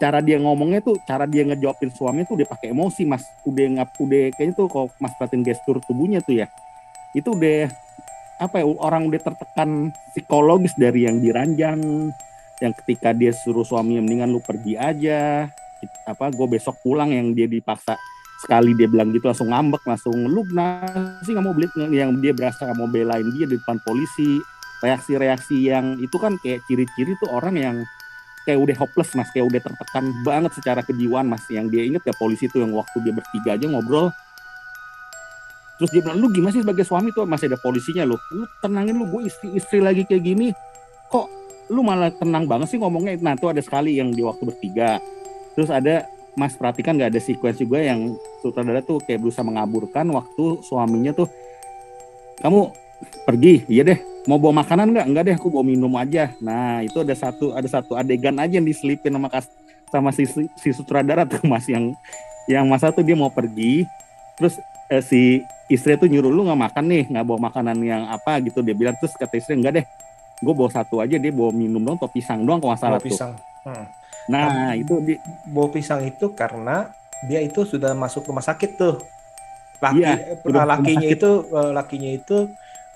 cara 0.00 0.24
dia 0.24 0.40
ngomongnya 0.40 0.80
tuh, 0.80 0.96
cara 1.04 1.28
dia 1.28 1.44
ngejawabin 1.44 1.92
suami 1.92 2.24
tuh 2.24 2.40
udah 2.40 2.48
pakai 2.48 2.72
emosi 2.72 3.04
mas, 3.04 3.28
udah 3.44 3.66
ngap, 3.80 3.90
udah 4.00 4.32
kayaknya 4.32 4.54
tuh 4.56 4.66
kalau 4.72 4.88
mas 4.96 5.12
perhatiin 5.16 5.44
gestur 5.44 5.76
tubuhnya 5.84 6.24
tuh 6.24 6.40
ya, 6.40 6.46
itu 7.12 7.36
udah 7.36 7.68
apa 8.40 8.64
ya 8.64 8.64
orang 8.64 9.12
udah 9.12 9.20
tertekan 9.20 9.92
psikologis 10.16 10.72
dari 10.80 11.04
yang 11.04 11.20
diranjang, 11.20 11.80
yang 12.64 12.72
ketika 12.84 13.12
dia 13.12 13.36
suruh 13.36 13.68
suaminya 13.68 14.00
mendingan 14.00 14.32
lu 14.32 14.40
pergi 14.40 14.80
aja, 14.80 15.52
apa 16.08 16.24
gue 16.32 16.46
besok 16.48 16.80
pulang 16.80 17.12
yang 17.12 17.36
dia 17.36 17.44
dipaksa 17.44 18.00
sekali 18.40 18.72
dia 18.72 18.88
bilang 18.88 19.12
gitu 19.12 19.28
langsung 19.28 19.52
ngambek 19.52 19.84
langsung 19.84 20.16
lu 20.24 20.40
sih 21.20 21.36
nggak 21.36 21.44
mau 21.44 21.52
beli? 21.52 21.68
Yang 21.92 22.10
dia 22.24 22.32
berasa 22.32 22.64
nggak 22.64 22.78
mau 22.80 22.88
belain 22.88 23.28
dia 23.36 23.44
di 23.44 23.60
depan 23.60 23.76
polisi. 23.84 24.40
Reaksi-reaksi 24.80 25.68
yang 25.68 26.00
itu 26.00 26.16
kan 26.16 26.40
kayak 26.40 26.64
ciri-ciri 26.64 27.12
tuh 27.20 27.28
orang 27.36 27.52
yang 27.60 27.76
kayak 28.48 28.56
udah 28.56 28.76
hopeless 28.80 29.12
mas. 29.12 29.28
Kayak 29.36 29.52
udah 29.52 29.60
tertekan 29.60 30.04
banget 30.24 30.56
secara 30.56 30.80
kejiwaan 30.80 31.28
mas. 31.28 31.44
Yang 31.52 31.66
dia 31.68 31.82
inget 31.84 32.02
ya 32.08 32.16
polisi 32.16 32.48
tuh 32.48 32.64
yang 32.64 32.72
waktu 32.72 32.96
dia 33.04 33.12
bertiga 33.12 33.60
aja 33.60 33.66
ngobrol. 33.68 34.08
Terus 35.76 35.90
dia 35.92 36.00
bilang 36.00 36.20
lu 36.20 36.32
gimana 36.32 36.52
sih 36.56 36.64
sebagai 36.64 36.84
suami 36.88 37.12
tuh? 37.12 37.28
Masih 37.28 37.52
ada 37.52 37.60
polisinya 37.60 38.08
lu. 38.08 38.16
Lu 38.32 38.48
tenangin 38.64 38.96
lu 38.96 39.04
gue 39.04 39.28
istri 39.28 39.52
istri 39.52 39.84
lagi 39.84 40.08
kayak 40.08 40.24
gini. 40.24 40.48
Kok 41.12 41.26
lu 41.76 41.84
malah 41.84 42.08
tenang 42.16 42.48
banget 42.48 42.72
sih 42.72 42.80
ngomongnya? 42.80 43.20
Nah 43.20 43.36
tuh 43.36 43.52
ada 43.52 43.60
sekali 43.60 44.00
yang 44.00 44.16
di 44.16 44.24
waktu 44.24 44.48
bertiga. 44.48 44.96
Terus 45.56 45.68
ada 45.68 46.08
Mas 46.38 46.54
perhatikan 46.54 46.94
nggak 46.94 47.10
ada 47.14 47.20
sequence 47.20 47.58
juga 47.58 47.82
yang 47.82 48.14
sutradara 48.40 48.80
tuh 48.80 49.02
kayak 49.02 49.20
berusaha 49.20 49.42
mengaburkan 49.42 50.06
waktu 50.14 50.62
suaminya 50.62 51.10
tuh. 51.14 51.26
Kamu 52.40 52.70
pergi 53.26 53.66
iya 53.66 53.82
deh. 53.84 53.98
Mau 54.28 54.36
bawa 54.36 54.62
makanan 54.62 54.94
nggak? 54.94 55.06
Nggak 55.10 55.24
deh 55.26 55.34
aku 55.36 55.48
bawa 55.50 55.64
minum 55.66 55.90
aja. 55.98 56.30
Nah 56.38 56.84
itu 56.86 57.00
ada 57.02 57.14
satu 57.16 57.52
ada 57.52 57.66
satu 57.66 57.98
adegan 57.98 58.36
aja 58.38 58.60
yang 58.60 58.66
diselipin 58.66 59.12
sama 59.12 59.28
kas 59.28 59.46
sama 59.90 60.14
si, 60.14 60.22
si 60.54 60.68
sutradara 60.70 61.26
tuh 61.26 61.42
mas 61.50 61.66
yang 61.66 61.92
yang 62.46 62.64
masa 62.70 62.94
tuh 62.94 63.02
dia 63.02 63.18
mau 63.18 63.30
pergi 63.30 63.84
terus 64.38 64.62
eh, 64.86 65.02
si 65.02 65.42
istri 65.66 65.98
tuh 65.98 66.06
nyuruh 66.06 66.30
lu 66.30 66.46
nggak 66.46 66.60
makan 66.70 66.84
nih 66.86 67.04
nggak 67.10 67.24
bawa 67.26 67.38
makanan 67.50 67.76
yang 67.82 68.02
apa 68.06 68.38
gitu. 68.44 68.62
Dia 68.62 68.74
bilang 68.78 68.94
terus 68.96 69.12
kata 69.18 69.34
istri 69.34 69.58
enggak 69.58 69.82
deh 69.82 69.86
gue 70.40 70.54
bawa 70.56 70.72
satu 70.72 71.04
aja 71.04 71.20
dia 71.20 71.28
bawa 71.28 71.52
minum 71.52 71.84
dong 71.84 72.00
atau 72.00 72.08
pisang 72.08 72.48
doang 72.48 72.64
kalau 72.64 72.72
nggak 72.72 72.80
salah 72.80 72.96
Bawa 72.96 73.04
tuh. 73.04 73.12
pisang. 73.12 73.32
Hmm. 73.60 73.86
Nah 74.26 74.74
itu 74.74 74.94
di, 75.00 75.14
Bawa 75.46 75.68
pisang 75.70 76.02
itu 76.02 76.34
karena 76.34 76.90
dia 77.22 77.40
itu 77.40 77.64
sudah 77.64 77.92
masuk 77.92 78.26
rumah 78.26 78.42
sakit 78.42 78.70
tuh. 78.76 78.96
Laki, 79.80 79.96
Iya, 79.96 80.36
eh, 80.36 80.36
rumah 80.44 80.68
lakinya 80.68 81.08
itu 81.08 81.30
eh, 81.48 81.70
lakinya 81.72 82.10
itu 82.12 82.38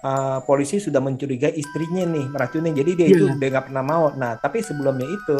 eh, 0.04 0.38
polisi 0.44 0.76
sudah 0.76 1.00
mencurigai 1.00 1.52
istrinya 1.52 2.04
nih 2.04 2.28
meracunin. 2.28 2.76
Jadi 2.76 2.90
dia 2.92 3.06
Iya. 3.08 3.16
itu 3.16 3.24
udah 3.30 3.48
nggak 3.48 3.66
pernah 3.68 3.84
mau. 3.84 4.04
Nah 4.12 4.36
tapi 4.36 4.60
sebelumnya 4.60 5.08
itu 5.08 5.38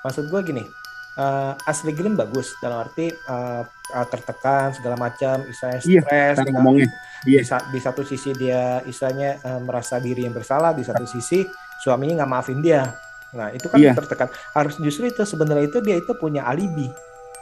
maksud 0.00 0.28
gua 0.28 0.40
gini. 0.40 0.64
eh, 1.10 1.52
asli 1.66 1.92
Green 1.92 2.16
bagus 2.16 2.54
dalam 2.58 2.80
arti 2.80 3.10
eh, 3.10 3.62
eh, 3.66 4.06
tertekan 4.08 4.72
segala 4.72 4.96
macam, 4.96 5.42
istilahnya 5.44 5.80
Iya, 5.82 6.00
stres, 6.00 6.34
segala- 6.38 6.52
ngomongnya 6.54 6.86
di, 7.20 7.32
Iya. 7.36 7.58
di 7.68 7.78
satu 7.78 8.02
sisi 8.02 8.30
dia 8.32 8.80
istilahnya 8.82 9.36
eh, 9.36 9.60
merasa 9.60 10.00
diri 10.00 10.24
yang 10.24 10.32
bersalah, 10.32 10.72
di 10.72 10.80
satu 10.80 11.04
sisi 11.04 11.44
suaminya 11.78 12.24
nggak 12.24 12.30
maafin 12.30 12.60
dia. 12.60 12.88
Nah 13.36 13.54
itu 13.54 13.66
kan 13.70 13.78
Iya. 13.78 13.92
tertekan. 13.94 14.28
Harus 14.54 14.74
justru 14.82 15.06
itu 15.06 15.22
sebenarnya 15.22 15.70
itu 15.70 15.78
dia 15.82 15.96
itu 15.98 16.12
punya 16.18 16.46
alibi, 16.46 16.90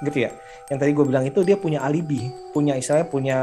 gitu 0.05 0.19
ya. 0.29 0.31
Yang 0.69 0.79
tadi 0.85 0.91
gue 0.93 1.05
bilang 1.09 1.25
itu 1.25 1.41
dia 1.45 1.57
punya 1.57 1.81
alibi, 1.81 2.29
punya 2.53 2.77
istilahnya 2.77 3.09
punya 3.09 3.39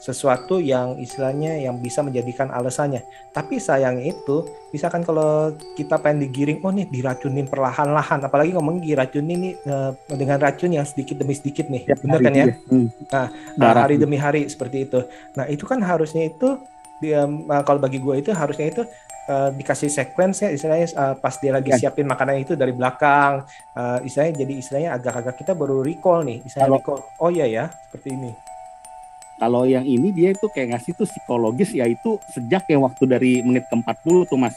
sesuatu 0.00 0.56
yang 0.64 0.96
istilahnya 0.96 1.60
yang 1.60 1.76
bisa 1.76 2.00
menjadikan 2.00 2.48
alasannya. 2.48 3.04
Tapi 3.36 3.60
sayangnya 3.60 4.16
itu, 4.16 4.48
misalkan 4.72 5.04
kalau 5.04 5.52
kita 5.76 6.00
pengen 6.00 6.24
digiring, 6.24 6.64
oh 6.64 6.72
nih 6.72 6.88
diracunin 6.88 7.44
perlahan-lahan, 7.44 8.24
apalagi 8.24 8.56
ngomong 8.56 8.80
diracunin 8.80 9.36
nih 9.36 9.54
eh, 9.60 9.92
dengan 10.16 10.40
racun 10.40 10.72
yang 10.72 10.88
sedikit 10.88 11.20
demi 11.20 11.36
sedikit 11.36 11.68
nih, 11.68 11.84
Tiap 11.84 12.00
bener 12.00 12.20
kan 12.24 12.32
ya? 12.32 12.46
Hmm. 12.72 12.88
Nah, 13.12 13.26
Darah. 13.60 13.84
hari 13.84 14.00
demi 14.00 14.16
hari 14.16 14.48
seperti 14.48 14.88
itu. 14.88 15.04
Nah, 15.36 15.44
itu 15.52 15.68
kan 15.68 15.84
harusnya 15.84 16.32
itu 16.32 16.56
dia 17.00 17.24
uh, 17.24 17.62
kalau 17.64 17.80
bagi 17.80 17.96
gue 18.00 18.24
itu 18.24 18.32
harusnya 18.32 18.72
itu 18.72 18.84
uh, 19.30 19.54
dikasih 19.54 19.86
sequence 19.86 20.42
ya 20.42 20.50
istilahnya 20.50 20.90
uh, 20.92 21.14
pas 21.14 21.32
dia 21.32 21.54
lagi 21.54 21.70
Ya. 21.70 21.78
siapin 21.78 22.04
makanan 22.04 22.42
itu 22.42 22.52
dari 22.52 22.74
belakang 22.74 23.46
uh, 23.72 23.98
istilahnya 24.02 24.42
jadi 24.42 24.52
istilahnya 24.56 24.90
agak-agak 24.92 25.38
kita 25.38 25.52
baru 25.54 25.80
recall 25.80 26.26
nih 26.26 26.42
istilahnya 26.42 26.66
Kalau- 26.68 26.82
recall 26.82 27.00
oh 27.16 27.30
iya 27.30 27.46
ya 27.46 27.64
seperti 27.86 28.10
ini 28.12 28.32
Kalau 29.38 29.64
yang 29.64 29.88
ini 29.88 30.12
dia 30.12 30.36
itu 30.36 30.46
kayak 30.46 30.76
ngasih 30.76 30.92
tuh 30.92 31.08
psikologis 31.08 31.72
ya 31.72 31.88
itu 31.88 32.20
sejak 32.28 32.68
yang 32.68 32.84
waktu 32.84 33.08
dari 33.08 33.32
menit 33.40 33.64
ke-40 33.72 34.28
tuh 34.28 34.36
Mas. 34.36 34.52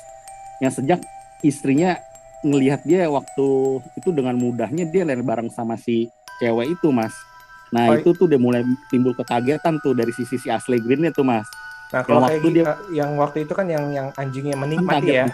Yang 0.59 0.83
sejak 0.83 0.99
istrinya 1.39 2.03
ngelihat 2.43 2.83
dia 2.83 3.07
waktu 3.07 3.47
itu 3.95 4.11
dengan 4.11 4.35
mudahnya 4.35 4.83
dia 4.83 5.07
lari 5.07 5.23
bareng 5.23 5.47
sama 5.47 5.79
si 5.79 6.11
cewek 6.35 6.75
itu 6.75 6.91
Mas. 6.91 7.15
Oh, 7.15 7.79
Nah 7.79 7.95
itu 7.95 8.11
tuh 8.11 8.27
udah 8.27 8.35
mulai 8.35 8.59
timbul 8.91 9.15
kekagetan 9.15 9.79
tuh 9.79 9.95
dari 9.95 10.11
sisi 10.11 10.35
si 10.35 10.51
Ashley 10.51 10.77
Greennya 10.77 11.09
tuh 11.09 11.23
Mas. 11.23 11.47
Nah 11.93 12.01
kalau 12.01 12.19
Yang 12.19 12.27
kayak 12.27 12.41
waktu 12.41 12.49
dia- 12.51 12.65
uh, 12.65 12.77
yang 12.89 13.11
waktu 13.15 13.37
itu 13.45 13.53
kan 13.53 13.67
yang 13.69 13.85
yang 13.93 14.07
anjingnya 14.17 14.57
Kan 14.57 14.61
menikmati 14.65 15.05
ya. 15.07 15.25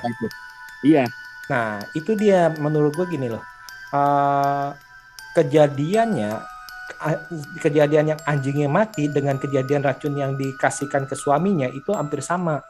Iya, 0.80 1.04
Nah, 1.50 1.82
itu 1.92 2.14
dia 2.14 2.54
menurut 2.56 2.94
gue 2.94 3.10
gini 3.10 3.26
loh. 3.26 3.42
Eh, 3.90 4.70
kejadiannya 5.34 6.32
kejadian 7.58 8.12
yang 8.12 8.20
anjingnya 8.22 8.68
mati 8.68 9.08
dengan 9.08 9.38
kejadian 9.38 9.82
racun 9.82 10.14
yang 10.14 10.36
dikasihkan 10.36 11.06
ke 11.06 11.16
suaminya 11.16 11.66
itu 11.66 11.90
hampir 11.90 12.20
sama. 12.20 12.62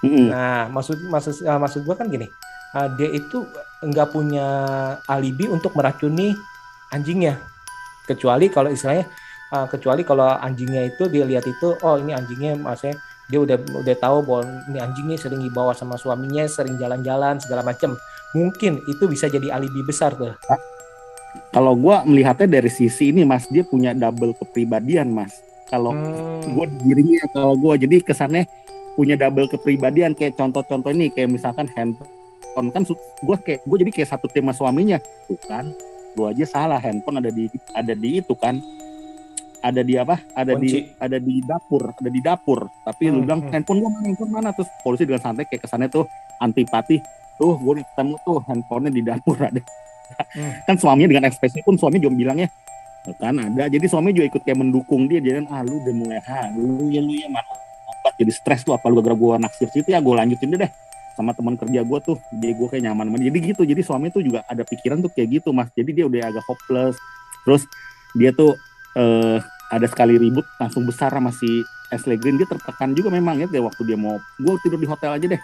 Mm-mm. 0.00 0.30
Nah, 0.30 0.68
maksud 0.68 1.02
maksud 1.02 1.42
eh, 1.42 1.58
maksud 1.58 1.82
gue 1.82 1.96
kan 1.96 2.06
gini. 2.06 2.30
eh, 2.70 2.88
dia 2.94 3.10
itu 3.10 3.42
nggak 3.82 4.14
punya 4.14 4.46
alibi 5.04 5.50
untuk 5.50 5.74
meracuni 5.74 6.30
anjingnya. 6.88 7.42
Kecuali 8.06 8.46
kalau 8.46 8.70
istilahnya 8.70 9.10
eh, 9.50 9.66
kecuali 9.70 10.02
kalau 10.06 10.26
anjingnya 10.38 10.90
itu 10.90 11.06
dia 11.10 11.24
lihat 11.26 11.44
itu 11.46 11.74
oh 11.82 11.96
ini 11.98 12.14
anjingnya 12.14 12.58
maksudnya 12.58 12.96
dia 13.30 13.38
udah 13.38 13.56
udah 13.62 13.96
tahu 14.02 14.18
bahwa 14.26 14.42
ini 14.66 14.78
anjingnya 14.82 15.14
sering 15.14 15.38
dibawa 15.38 15.70
sama 15.70 15.94
suaminya, 15.94 16.50
sering 16.50 16.74
jalan-jalan 16.82 17.38
segala 17.38 17.62
macam. 17.62 17.94
Mungkin 18.34 18.82
itu 18.90 19.06
bisa 19.06 19.30
jadi 19.30 19.54
alibi 19.54 19.86
besar 19.86 20.18
tuh. 20.18 20.34
Kalau 21.54 21.78
gua 21.78 22.02
melihatnya 22.02 22.50
dari 22.58 22.66
sisi 22.66 23.14
ini 23.14 23.22
Mas, 23.22 23.46
dia 23.46 23.62
punya 23.62 23.94
double 23.94 24.34
kepribadian 24.34 25.14
Mas. 25.14 25.38
Kalau 25.70 25.94
Hmm. 25.94 26.58
gue 26.58 26.66
digiringnya 26.66 27.30
kalau 27.30 27.54
gue 27.54 27.86
jadi 27.86 28.02
kesannya 28.02 28.48
punya 28.98 29.14
double 29.14 29.46
kepribadian 29.46 30.18
kayak 30.18 30.34
contoh-contoh 30.34 30.90
ini 30.90 31.14
kayak 31.14 31.30
misalkan 31.30 31.70
handphone 31.70 32.74
kan 32.74 32.82
gue 32.82 33.36
kayak 33.46 33.60
gue 33.62 33.76
jadi 33.86 33.90
kayak 33.94 34.08
satu 34.10 34.26
sama 34.26 34.50
suaminya 34.50 34.98
tuh 35.30 35.38
kan 35.46 35.70
gue 36.18 36.26
aja 36.26 36.44
salah 36.48 36.82
handphone 36.82 37.22
ada 37.22 37.30
di 37.30 37.46
ada 37.70 37.94
di 37.94 38.18
itu 38.18 38.34
kan 38.34 38.58
ada 39.60 39.80
di 39.80 39.94
apa? 39.96 40.16
Ada 40.32 40.52
Kunci. 40.56 40.66
di 40.66 40.70
ada 40.96 41.18
di 41.20 41.34
dapur 41.44 41.82
ada 41.92 42.10
di 42.10 42.20
dapur. 42.20 42.60
Tapi 42.82 43.02
lu 43.08 43.20
Hmm, 43.20 43.24
bilang 43.28 43.40
hmm. 43.44 43.52
handphone 43.52 43.78
gue 43.78 43.90
mana? 43.92 44.04
Handphone 44.08 44.32
mana? 44.32 44.48
Terus 44.56 44.68
polisi 44.80 45.04
dengan 45.04 45.22
santai 45.22 45.44
kayak 45.46 45.62
kesannya 45.64 45.88
tuh 45.88 46.04
antipati. 46.38 46.96
Tuh 47.36 47.56
gue 47.56 47.84
ketemu 47.84 48.14
tuh 48.20 48.40
handphonenya 48.44 48.90
di 48.90 49.02
dapur 49.04 49.36
ada. 49.48 49.60
Hmm. 50.34 50.52
kan 50.66 50.74
suaminya 50.74 51.06
dengan 51.06 51.24
ekspresi 51.30 51.62
pun 51.62 51.78
suami 51.78 52.02
juga 52.02 52.18
bilangnya 52.18 52.50
"Tuh 53.06 53.14
kan 53.16 53.36
ada. 53.36 53.70
Jadi 53.70 53.86
suami 53.86 54.10
juga 54.10 54.26
ikut 54.26 54.42
kayak 54.42 54.58
mendukung 54.58 55.06
dia. 55.06 55.22
Jadi 55.22 55.46
ah 55.48 55.62
lu 55.62 55.78
udah 55.78 55.94
mulai 55.94 56.18
ha 56.24 56.50
lu 56.52 56.90
ya 56.90 57.00
lu 57.00 57.14
ya 57.14 57.30
mana 57.30 57.46
obat 57.86 58.16
jadi 58.18 58.32
stres 58.32 58.64
tuh 58.64 58.72
apa 58.74 58.88
lu 58.88 58.98
gara-gara 58.98 59.14
gue 59.16 59.34
naksir 59.44 59.68
situ 59.70 59.88
ya 59.92 60.00
gue 60.00 60.14
lanjutin 60.14 60.50
deh 60.50 60.60
deh 60.60 60.72
sama 61.14 61.36
teman 61.36 61.52
kerja 61.52 61.84
gue 61.84 61.98
tuh 62.00 62.16
jadi 62.32 62.52
gue 62.56 62.66
kayak 62.70 62.84
nyaman 62.88 63.12
dia. 63.20 63.28
jadi 63.28 63.38
gitu. 63.52 63.62
Jadi 63.64 63.80
suami 63.84 64.08
tuh 64.08 64.24
juga 64.24 64.40
ada 64.48 64.64
pikiran 64.64 64.98
tuh 65.04 65.12
kayak 65.12 65.40
gitu 65.40 65.52
mas. 65.52 65.68
Jadi 65.76 65.90
dia 65.92 66.04
udah 66.08 66.20
agak 66.26 66.44
hopeless. 66.48 66.96
Terus 67.44 67.62
dia 68.16 68.34
tuh 68.34 68.56
eh 68.96 69.38
ada 69.70 69.86
sekali 69.86 70.18
ribut 70.18 70.42
langsung 70.58 70.82
besar 70.82 71.14
sama 71.14 71.30
si 71.30 71.62
Ashley 71.94 72.18
Green. 72.18 72.38
Dia 72.38 72.46
tertekan 72.50 72.90
juga 72.94 73.10
memang 73.14 73.38
ya 73.38 73.46
kayak 73.46 73.74
waktu 73.74 73.82
dia 73.86 73.98
mau 73.98 74.18
gue 74.18 74.52
tidur 74.66 74.78
di 74.82 74.88
hotel 74.90 75.14
aja 75.14 75.26
deh. 75.30 75.42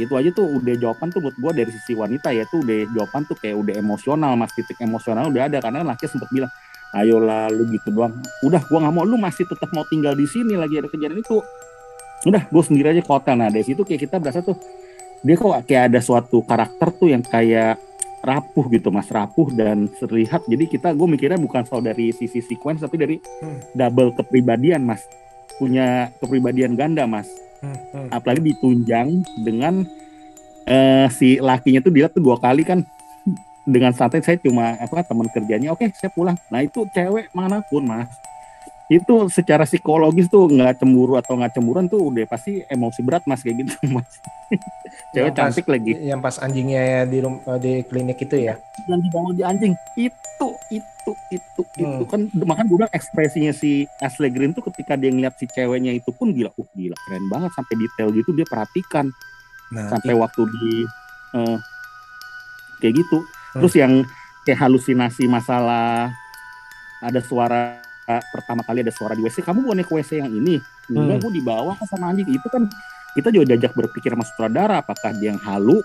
Itu 0.00 0.16
aja 0.16 0.32
tuh 0.32 0.60
udah 0.60 0.74
jawaban 0.76 1.12
tuh 1.12 1.20
buat 1.20 1.36
gue 1.36 1.52
dari 1.52 1.70
sisi 1.72 1.92
wanita 1.92 2.32
ya 2.32 2.48
tuh 2.48 2.64
udah 2.64 2.88
jawaban 2.96 3.28
tuh 3.28 3.36
kayak 3.40 3.56
udah 3.56 3.74
emosional 3.76 4.32
mas. 4.36 4.52
Titik 4.52 4.76
emosional 4.80 5.28
udah 5.32 5.48
ada 5.48 5.58
karena 5.60 5.84
laki 5.84 6.04
sempat 6.08 6.28
bilang 6.32 6.52
ayo 6.96 7.16
lalu 7.20 7.80
gitu 7.80 7.92
doang. 7.92 8.12
Udah 8.44 8.60
gue 8.60 8.78
nggak 8.78 8.92
mau 8.92 9.04
lu 9.04 9.16
masih 9.16 9.48
tetap 9.48 9.72
mau 9.72 9.84
tinggal 9.88 10.12
di 10.12 10.28
sini 10.28 10.56
lagi 10.56 10.80
ada 10.80 10.88
kejadian 10.88 11.24
itu. 11.24 11.40
Udah 12.28 12.44
gue 12.48 12.62
sendiri 12.64 12.92
aja 12.92 13.00
ke 13.00 13.08
hotel. 13.08 13.34
Nah 13.40 13.48
dari 13.48 13.64
situ 13.64 13.84
kayak 13.84 14.00
kita 14.04 14.16
berasa 14.20 14.44
tuh 14.44 14.56
dia 15.22 15.38
kok 15.38 15.54
kayak 15.64 15.82
ada 15.92 16.00
suatu 16.02 16.42
karakter 16.42 16.88
tuh 16.98 17.08
yang 17.08 17.22
kayak 17.22 17.78
rapuh 18.22 18.70
gitu 18.70 18.88
mas 18.94 19.10
rapuh 19.10 19.50
dan 19.50 19.90
terlihat. 19.98 20.46
Jadi 20.46 20.64
kita 20.70 20.94
gue 20.94 21.08
mikirnya 21.10 21.36
bukan 21.36 21.66
soal 21.66 21.82
dari 21.82 22.14
sisi 22.14 22.38
sequence 22.38 22.86
tapi 22.86 22.96
dari 22.96 23.16
Hmm. 23.42 23.58
double 23.74 24.14
kepribadian 24.14 24.86
mas. 24.86 25.02
Punya 25.58 26.14
kepribadian 26.22 26.78
ganda 26.78 27.04
mas. 27.04 27.28
Hmm, 27.62 27.78
hmm. 27.94 28.08
apalagi 28.10 28.42
ditunjang 28.54 29.22
dengan 29.38 29.86
eh, 30.66 31.06
si 31.14 31.38
lakinya 31.38 31.78
tuh 31.78 31.90
dilihat 31.94 32.14
tuh 32.14 32.22
dua 32.22 32.38
kali 32.38 32.62
kan. 32.62 32.86
Dengan 33.62 33.94
santai 33.94 34.26
saya 34.26 34.42
cuma 34.42 34.74
apa 34.74 35.06
teman 35.06 35.30
kerjanya 35.30 35.70
oke 35.70 35.86
saya 35.94 36.10
pulang. 36.10 36.34
Nah 36.50 36.66
itu 36.66 36.82
cewek 36.90 37.30
mana 37.30 37.62
pun 37.62 37.86
mas 37.86 38.10
itu 38.94 39.14
secara 39.28 39.62
psikologis 39.62 40.26
tuh 40.26 40.46
nggak 40.46 40.78
cemburu 40.78 41.14
atau 41.14 41.34
nggak 41.34 41.52
cemburuan 41.52 41.86
tuh 41.86 42.02
udah 42.02 42.24
pasti 42.24 42.60
emosi 42.64 43.00
berat 43.00 43.22
mas 43.22 43.40
kayak 43.40 43.62
gitu 43.62 43.72
mas 43.94 44.08
cewek 45.08 45.22
Yang 45.22 45.28
pas- 45.28 45.38
cantik 45.38 45.66
lagi 45.66 45.92
Yang 45.94 46.20
pas 46.20 46.36
anjingnya 46.38 46.82
di 47.04 47.18
rum- 47.18 47.42
eh, 47.42 47.58
di 47.58 47.72
klinik 47.82 48.18
itu 48.18 48.36
ya. 48.38 48.54
dan 48.84 48.98
dibawa 48.98 49.30
di 49.30 49.42
anjing 49.42 49.72
itu 49.94 50.48
itu 50.68 51.10
itu 51.30 51.62
itu 51.76 52.02
Hmm. 52.02 52.06
kan 52.06 52.20
makanya 52.38 52.66
gue 52.68 52.78
bilang 52.78 52.92
ekspresinya 52.92 53.50
si 53.50 53.70
Ashley 53.98 54.28
Green 54.28 54.50
tuh 54.50 54.62
ketika 54.64 54.94
dia 54.94 55.08
ngeliat 55.08 55.34
si 55.34 55.46
ceweknya 55.46 55.90
itu 55.90 56.10
pun 56.10 56.30
gila 56.30 56.50
uh 56.50 56.68
gila 56.70 56.94
keren 57.00 57.26
banget 57.28 57.50
sampai 57.52 57.74
detail 57.76 58.08
gitu 58.10 58.30
dia 58.32 58.44
perhatikan 58.44 59.10
Nah, 59.68 59.88
sampai 59.88 60.12
waktu 60.12 60.42
di 60.44 60.84
eh, 61.34 61.56
kayak 62.78 62.94
gitu. 62.94 63.18
Hmm. 63.18 63.58
Terus 63.58 63.74
yang 63.74 63.92
kayak 64.42 64.60
halusinasi 64.60 65.26
masalah 65.26 66.12
ada 67.00 67.18
suara 67.20 67.81
pertama 68.04 68.62
kali 68.62 68.80
ada 68.80 68.90
suara 68.90 69.12
di 69.12 69.22
WC, 69.22 69.40
kamu 69.40 69.62
mau 69.62 69.72
naik 69.72 69.86
WC 69.86 70.18
yang 70.18 70.30
ini? 70.30 70.58
Enggak, 70.88 71.16
Hmm. 71.18 71.22
gue 71.22 71.32
di 71.32 71.42
bawah 71.42 71.74
kan 71.74 71.86
sama 71.86 72.10
anjing. 72.10 72.26
Itu 72.26 72.46
kan 72.46 72.66
kita 73.12 73.28
juga 73.28 73.44
diajak 73.48 73.72
berpikir 73.72 74.10
sama 74.10 74.24
sutradara 74.24 74.80
apakah 74.80 75.12
dia 75.12 75.30
yang 75.30 75.40
halu 75.40 75.78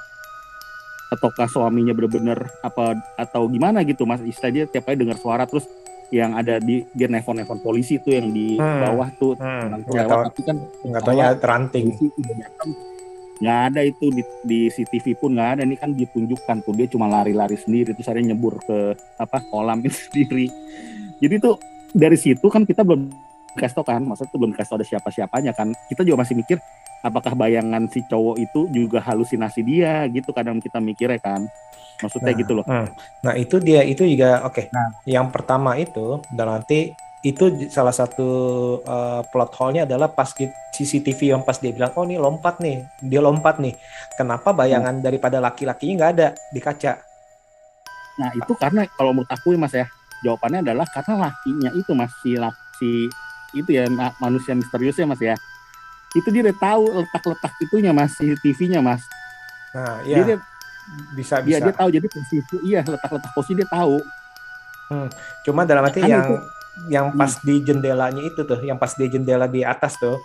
ataukah 1.08 1.48
suaminya 1.48 1.92
bener-bener 1.92 2.36
apa 2.60 2.92
atau 3.16 3.48
gimana 3.48 3.80
gitu 3.84 4.04
mas 4.04 4.20
istilahnya 4.22 4.68
tiap 4.68 4.84
kali 4.86 5.00
dengar 5.00 5.16
suara 5.16 5.48
terus 5.48 5.64
yang 6.08 6.36
ada 6.36 6.60
di 6.60 6.84
dia 6.92 7.08
nelfon-nelfon 7.08 7.60
polisi 7.60 7.96
tuh 7.98 8.12
yang 8.12 8.28
di 8.28 8.56
Hmm. 8.56 8.80
bawah 8.82 9.08
tuh 9.14 9.36
hmm, 9.36 9.88
nggak 9.88 10.06
tahu 10.06 10.22
tapi 10.26 10.42
kan 10.44 10.58
nggak 10.84 11.40
ranting. 11.42 11.86
polisi 11.92 12.06
udah 12.14 12.36
datang 12.38 12.70
nggak 13.38 13.60
ada 13.70 13.82
itu 13.84 14.06
di, 14.10 14.24
di 14.44 14.60
CCTV 14.68 15.06
pun 15.16 15.30
nggak 15.32 15.50
ada 15.54 15.62
ini 15.64 15.76
kan 15.76 15.92
ditunjukkan 15.94 16.58
tuh 16.64 16.74
dia 16.74 16.88
cuma 16.88 17.06
lari-lari 17.06 17.56
sendiri 17.56 17.92
terus 17.92 18.08
ada 18.08 18.20
nyebur 18.20 18.60
ke 18.60 18.78
apa 19.16 19.38
kolam 19.48 19.80
itu 19.88 20.00
sendiri 20.12 20.48
jadi 21.20 21.40
tuh 21.40 21.56
dari 21.94 22.18
situ 22.20 22.48
kan 22.48 22.64
kita 22.68 22.84
belum 22.84 23.12
kasih 23.58 23.82
kan 23.82 24.02
maksudnya 24.06 24.32
tuh 24.32 24.40
belum 24.40 24.54
kasih 24.54 24.74
ada 24.78 24.86
siapa-siapanya 24.86 25.52
kan 25.58 25.74
kita 25.90 26.06
juga 26.06 26.22
masih 26.22 26.38
mikir 26.38 26.58
apakah 27.02 27.34
bayangan 27.34 27.90
si 27.90 28.06
cowok 28.06 28.36
itu 28.38 28.60
juga 28.70 29.02
halusinasi 29.02 29.62
dia 29.66 30.06
gitu 30.10 30.30
kadang 30.30 30.62
kita 30.62 30.78
mikirnya 30.78 31.18
kan 31.18 31.46
maksudnya 31.98 32.34
Nah, 32.34 32.40
gitu 32.40 32.52
loh 32.54 32.66
hmm. 32.66 32.88
Nah 33.26 33.34
itu 33.34 33.58
dia 33.58 33.82
itu 33.82 34.06
juga 34.06 34.46
oke. 34.46 34.70
Nah. 34.70 35.02
Yang 35.10 35.28
pertama 35.34 35.74
itu 35.82 36.22
dan 36.30 36.46
nanti 36.54 36.94
itu 37.26 37.50
salah 37.74 37.92
satu 37.92 38.30
uh, 38.86 39.26
plot 39.34 39.52
hole-nya 39.58 39.90
adalah 39.90 40.14
pas 40.14 40.30
CCTV 40.78 41.34
yang 41.34 41.42
pas 41.42 41.58
dia 41.58 41.74
bilang 41.74 41.90
oh 41.98 42.06
nih 42.06 42.22
lompat 42.22 42.62
nih 42.62 42.86
dia 43.02 43.18
lompat 43.18 43.58
nih. 43.58 43.74
Kenapa 44.14 44.54
bayangan 44.54 45.02
daripada 45.02 45.42
laki-lakinya 45.42 46.06
nggak 46.06 46.12
ada 46.14 46.28
di 46.54 46.62
kaca? 46.62 47.08
nah 48.18 48.34
itu 48.34 48.54
karena 48.58 48.90
kalau 48.98 49.14
menurut 49.14 49.30
aku 49.30 49.54
mas 49.56 49.74
ya 49.78 49.86
jawabannya 50.22 50.64
adalah 50.64 50.88
karena 50.88 51.30
lakinya 51.30 51.70
itu 51.72 51.92
mas 51.92 52.12
si 52.20 52.34
laki 52.34 53.10
itu 53.54 53.70
ya 53.70 53.88
ma- 53.88 54.14
manusia 54.18 54.54
misteriusnya 54.54 55.06
mas 55.06 55.20
ya. 55.20 55.36
Itu 56.14 56.30
dia 56.30 56.42
udah 56.42 56.58
tahu 56.58 56.84
letak-letak 57.04 57.54
itunya 57.62 57.92
mas 57.92 58.16
TV-nya 58.16 58.80
mas. 58.80 59.04
Nah 59.72 60.02
dia, 60.02 60.14
ya 60.14 60.26
dia 60.26 60.38
bisa 61.14 61.36
dia, 61.42 61.58
bisa. 61.60 61.66
dia 61.66 61.74
tahu. 61.74 61.90
Jadi 61.92 62.08
posisi 62.08 62.38
iya 62.64 62.80
letak-letak 62.82 63.32
posisi 63.32 63.54
dia 63.56 63.68
tahu. 63.68 63.98
Cuma 65.44 65.68
dalam 65.68 65.84
arti 65.84 66.00
Kan 66.00 66.10
yang 66.10 66.24
itu- 66.26 66.46
yang 66.88 67.06
pas 67.12 67.34
di 67.42 67.58
jendelanya 67.60 68.22
itu 68.22 68.42
tuh, 68.42 68.62
yang 68.62 68.78
pas 68.78 68.94
di 68.94 69.10
jendela 69.10 69.50
di 69.50 69.66
atas 69.66 69.98
tuh. 69.98 70.22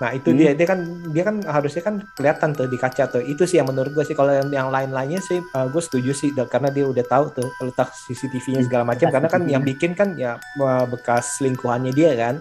Nah 0.00 0.16
itu 0.16 0.32
Hmm. 0.32 0.38
dia 0.40 0.50
dia 0.56 0.64
kan 0.64 0.80
dia 1.12 1.22
kan 1.22 1.36
harusnya 1.44 1.82
kan 1.84 1.94
kelihatan 2.16 2.56
tuh 2.56 2.64
di 2.66 2.80
kaca 2.80 3.04
tuh. 3.06 3.20
Itu 3.20 3.44
sih 3.44 3.60
yang 3.60 3.68
menurut 3.68 3.92
gue 3.92 4.00
sih 4.00 4.16
kalau 4.16 4.32
yang, 4.32 4.48
yang 4.48 4.68
lain-lainnya 4.72 5.20
sih 5.20 5.36
uh, 5.52 5.68
gue 5.68 5.82
setuju 5.84 6.16
sih 6.16 6.32
da- 6.32 6.48
karena 6.48 6.72
dia 6.72 6.88
udah 6.88 7.04
tahu 7.04 7.36
tuh 7.36 7.48
letak 7.60 7.92
CCTV-nya 8.08 8.64
segala 8.64 8.88
macam. 8.88 9.12
Karena 9.12 9.28
kan 9.28 9.44
yang 9.44 9.60
bikin 9.60 9.92
kan 9.92 10.16
ya 10.16 10.40
uh, 10.56 10.84
bekas 10.88 11.36
selingkuhannya 11.36 11.92
dia 11.92 12.16
kan. 12.16 12.40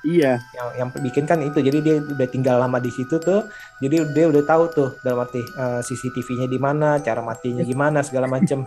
iya 0.00 0.40
Yang 0.56 0.68
yang 0.80 0.88
bikin 1.04 1.24
kan 1.28 1.44
itu. 1.44 1.60
Jadi 1.60 1.78
dia 1.84 2.00
udah 2.00 2.28
tinggal 2.32 2.56
lama 2.56 2.80
di 2.80 2.88
situ 2.88 3.20
tuh. 3.20 3.44
Jadi 3.84 4.00
dia 4.16 4.24
udah 4.32 4.40
tahu 4.48 4.64
tuh 4.72 4.88
dalam 5.04 5.20
arti 5.20 5.44
uh, 5.60 5.84
CCTV-nya 5.84 6.48
di 6.48 6.56
mana, 6.56 6.96
cara 7.04 7.20
matinya 7.20 7.60
gimana 7.60 8.00
segala 8.00 8.24
macam. 8.24 8.64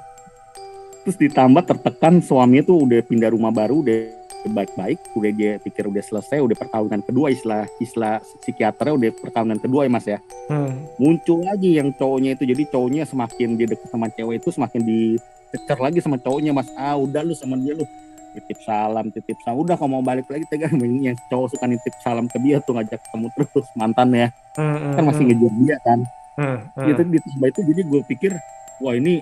terus 1.03 1.19
ditambah 1.19 1.67
tertekan 1.67 2.23
suaminya 2.23 2.63
tuh 2.63 2.87
udah 2.87 3.03
pindah 3.03 3.35
rumah 3.35 3.51
baru 3.51 3.83
udah 3.83 4.22
baik-baik 4.51 4.99
udah 5.15 5.31
dia 5.31 5.51
pikir 5.61 5.87
udah 5.87 6.03
selesai 6.03 6.43
udah 6.43 6.57
perkawinan 6.57 6.99
kedua 6.99 7.31
istilah 7.31 7.63
istilah 7.79 8.19
psikiaternya 8.43 8.93
udah 8.95 9.09
perkawinan 9.23 9.59
kedua 9.59 9.87
ya 9.87 9.91
mas 9.91 10.05
ya. 10.07 10.19
Hmm. 10.51 10.75
muncul 10.99 11.39
lagi 11.39 11.79
yang 11.79 11.95
cowoknya 11.95 12.35
itu 12.35 12.43
jadi 12.43 12.63
cowoknya 12.67 13.03
semakin 13.07 13.55
dia 13.55 13.67
deket 13.71 13.87
sama 13.87 14.11
cewek 14.11 14.43
itu 14.43 14.49
semakin 14.51 14.81
dicecer 14.83 15.77
lagi 15.79 15.99
sama 16.03 16.17
cowoknya 16.19 16.51
mas. 16.51 16.67
Ah 16.75 16.99
udah 16.99 17.23
lu 17.23 17.31
sama 17.31 17.55
dia 17.55 17.77
lu 17.77 17.87
titip 18.33 18.59
salam 18.65 19.07
titip 19.13 19.37
salam. 19.45 19.63
Udah 19.63 19.79
kalau 19.79 19.99
mau 19.99 20.03
balik 20.03 20.27
lagi 20.27 20.43
tegang 20.51 20.75
yang 21.07 21.15
cowok 21.31 21.55
suka 21.55 21.65
nitip 21.69 21.95
salam 22.03 22.27
ke 22.27 22.37
dia 22.43 22.59
tuh 22.59 22.75
ngajak 22.75 22.99
ketemu 22.99 23.27
terus 23.37 23.67
mantannya 23.77 24.27
Hmm, 24.53 24.93
kan 24.93 25.01
hmm, 25.01 25.09
masih 25.09 25.23
hmm, 25.25 25.29
ngejar 25.33 25.53
dia 25.65 25.77
kan. 25.81 25.99
Hmm, 26.33 26.57
hmm. 26.77 26.85
gitu 26.89 27.01
ditambah 27.09 27.47
itu 27.49 27.61
jadi 27.73 27.81
gue 27.89 28.01
pikir 28.05 28.31
wah 28.81 28.93
ini 28.97 29.21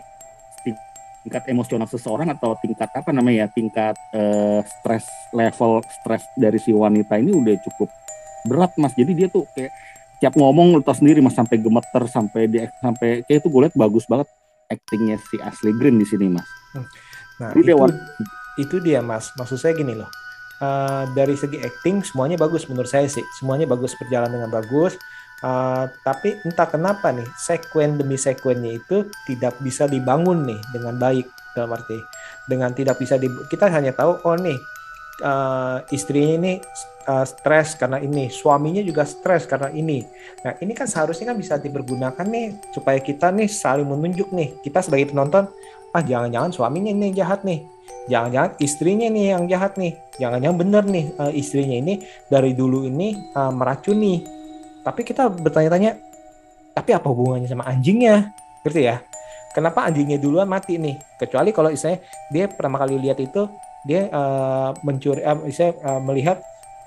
tingkat 1.21 1.43
emosional 1.47 1.85
seseorang 1.85 2.29
atau 2.29 2.57
tingkat 2.57 2.89
apa 2.89 3.09
namanya 3.09 3.45
ya 3.45 3.47
tingkat 3.49 3.95
eh, 4.11 4.59
stres 4.63 5.05
level 5.31 5.79
stres 6.01 6.23
dari 6.33 6.57
si 6.57 6.71
wanita 6.71 7.17
ini 7.17 7.31
udah 7.31 7.55
cukup 7.61 7.89
berat 8.45 8.73
mas 8.75 8.93
jadi 8.93 9.11
dia 9.13 9.27
tuh 9.29 9.45
kayak 9.53 9.69
tiap 10.17 10.33
ngomong 10.33 10.77
lu 10.77 10.81
tau 10.81 10.93
sendiri 10.93 11.21
mas 11.21 11.33
sampai 11.33 11.57
gemeter 11.57 12.03
sampai 12.09 12.49
dia 12.49 12.69
sampai 12.81 13.21
kayak 13.25 13.41
itu 13.41 13.47
gue 13.47 13.61
liat 13.65 13.75
bagus 13.77 14.05
banget 14.05 14.25
actingnya 14.67 15.21
si 15.21 15.37
Ashley 15.37 15.73
Green 15.73 15.97
di 15.97 16.05
sini 16.05 16.25
mas 16.27 16.47
Nah, 17.41 17.57
Ini 17.57 17.61
dia 17.65 17.73
itu, 17.73 17.81
war- 17.81 18.01
itu 18.61 18.75
dia 18.85 19.01
Mas. 19.01 19.33
Maksud 19.33 19.57
saya 19.57 19.73
gini 19.73 19.97
loh. 19.97 20.05
Eh, 20.61 21.03
dari 21.17 21.33
segi 21.33 21.57
acting 21.57 22.05
semuanya 22.05 22.37
bagus 22.37 22.69
menurut 22.69 22.85
saya 22.85 23.09
sih. 23.09 23.25
Semuanya 23.41 23.65
bagus 23.65 23.97
berjalan 23.97 24.29
dengan 24.29 24.53
bagus. 24.53 24.93
Eh, 25.41 25.85
tapi 26.05 26.37
entah 26.45 26.69
kenapa 26.69 27.09
nih 27.09 27.25
sekuen 27.33 27.97
demi 27.97 28.13
sekuennya 28.13 28.77
itu 28.77 29.09
tidak 29.25 29.57
bisa 29.65 29.89
dibangun 29.89 30.45
nih 30.45 30.61
dengan 30.69 31.01
baik 31.01 31.25
dalam 31.57 31.73
arti 31.73 31.97
dengan 32.45 32.69
tidak 32.77 33.01
bisa 33.01 33.17
di 33.17 33.25
kita 33.49 33.65
hanya 33.73 33.89
tahu 33.89 34.21
oh 34.21 34.37
nih 34.37 34.53
eh, 35.25 35.77
istrinya 35.97 36.45
ini 36.45 36.53
eh, 37.09 37.25
stres 37.25 37.73
karena 37.73 37.97
ini 37.97 38.29
suaminya 38.29 38.85
juga 38.85 39.01
stres 39.01 39.49
karena 39.49 39.73
ini. 39.73 40.05
Nah 40.45 40.61
ini 40.61 40.77
kan 40.77 40.85
seharusnya 40.85 41.33
kan 41.33 41.37
bisa 41.41 41.57
dipergunakan 41.57 42.21
nih 42.21 42.61
supaya 42.69 43.01
kita 43.01 43.33
nih 43.33 43.49
saling 43.49 43.89
menunjuk 43.89 44.29
nih. 44.29 44.61
Kita 44.61 44.85
sebagai 44.85 45.09
penonton 45.09 45.49
ah 45.89 46.03
jangan-jangan 46.05 46.53
suaminya 46.53 46.93
ini 46.93 47.17
jahat 47.17 47.41
nih. 47.41 47.65
Jangan-jangan 48.13 48.61
istrinya 48.61 49.09
nih 49.09 49.25
yang 49.33 49.49
jahat 49.49 49.73
nih. 49.73 49.97
Jangan-jangan 50.21 50.57
bener 50.61 50.83
nih 50.85 51.05
eh, 51.17 51.33
istrinya 51.33 51.81
ini 51.81 52.05
dari 52.29 52.53
dulu 52.53 52.85
ini 52.85 53.17
eh, 53.17 53.51
meracuni 53.57 54.40
tapi 54.81 55.01
kita 55.05 55.29
bertanya-tanya 55.29 56.11
tapi 56.71 56.95
apa 56.95 57.07
hubungannya 57.11 57.47
sama 57.51 57.67
anjingnya? 57.67 58.31
Ngerti 58.63 58.81
ya? 58.87 59.03
Kenapa 59.51 59.83
anjingnya 59.83 60.15
duluan 60.15 60.47
mati 60.47 60.79
nih? 60.79 60.95
Kecuali 61.19 61.51
kalau 61.51 61.67
istilahnya 61.67 61.99
dia 62.31 62.47
pertama 62.47 62.79
kali 62.79 62.95
lihat 62.95 63.19
itu 63.19 63.51
dia 63.83 64.07
eh, 64.07 64.69
mencuri 64.79 65.19
eh, 65.19 65.37
istilahnya, 65.51 65.75
eh, 65.83 66.01
melihat 66.01 66.37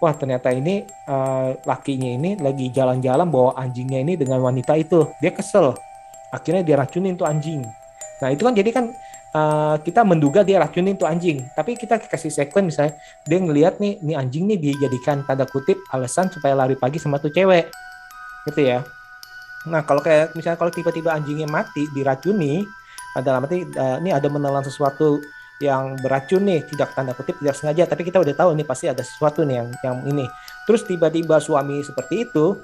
wah 0.01 0.15
ternyata 0.17 0.49
ini 0.57 0.89
eh, 0.89 1.49
lakinya 1.61 2.09
ini 2.09 2.41
lagi 2.41 2.73
jalan-jalan 2.73 3.29
bawa 3.29 3.53
anjingnya 3.61 4.01
ini 4.01 4.17
dengan 4.17 4.41
wanita 4.41 4.73
itu. 4.81 5.13
Dia 5.21 5.37
kesel. 5.37 5.77
Akhirnya 6.33 6.65
dia 6.65 6.81
racunin 6.81 7.15
tuh 7.21 7.29
anjing. 7.29 7.61
Nah 8.25 8.29
itu 8.33 8.41
kan 8.41 8.57
jadi 8.57 8.71
kan 8.73 8.85
eh, 9.37 9.77
kita 9.85 10.01
menduga 10.01 10.41
dia 10.41 10.57
racunin 10.65 10.97
tuh 10.97 11.05
anjing. 11.05 11.45
Tapi 11.53 11.77
kita 11.77 12.01
kasih 12.01 12.33
sekuen 12.33 12.65
misalnya 12.65 12.97
dia 13.29 13.37
ngelihat 13.45 13.77
nih 13.77 14.01
ini 14.01 14.17
anjing 14.17 14.49
nih 14.49 14.57
dijadikan 14.57 15.21
tanda 15.29 15.45
kutip 15.45 15.77
alasan 15.93 16.33
supaya 16.33 16.57
lari 16.57 16.81
pagi 16.81 16.97
sama 16.97 17.21
tuh 17.21 17.29
cewek 17.29 17.69
gitu 18.49 18.61
ya. 18.61 18.85
Nah 19.69 19.81
kalau 19.85 20.05
kayak 20.05 20.37
misalnya 20.37 20.61
kalau 20.61 20.73
tiba-tiba 20.73 21.17
anjingnya 21.17 21.49
mati 21.49 21.89
diracuni 21.97 22.69
ada 23.17 23.41
arti 23.41 23.65
eh, 23.65 23.97
ini 24.03 24.11
ada 24.11 24.27
menelan 24.29 24.65
sesuatu 24.67 25.23
yang 25.63 25.95
beracun 26.03 26.43
nih 26.45 26.67
tidak 26.67 26.93
tanda 26.99 27.15
kutip 27.15 27.39
tidak 27.39 27.55
sengaja 27.55 27.87
tapi 27.87 28.03
kita 28.03 28.19
udah 28.19 28.35
tahu 28.35 28.59
nih 28.59 28.67
pasti 28.67 28.91
ada 28.91 29.01
sesuatu 29.01 29.47
nih 29.47 29.63
yang 29.63 29.69
yang 29.81 29.97
ini. 30.11 30.27
Terus 30.69 30.85
tiba-tiba 30.85 31.41
suami 31.41 31.81
seperti 31.81 32.29
itu 32.29 32.59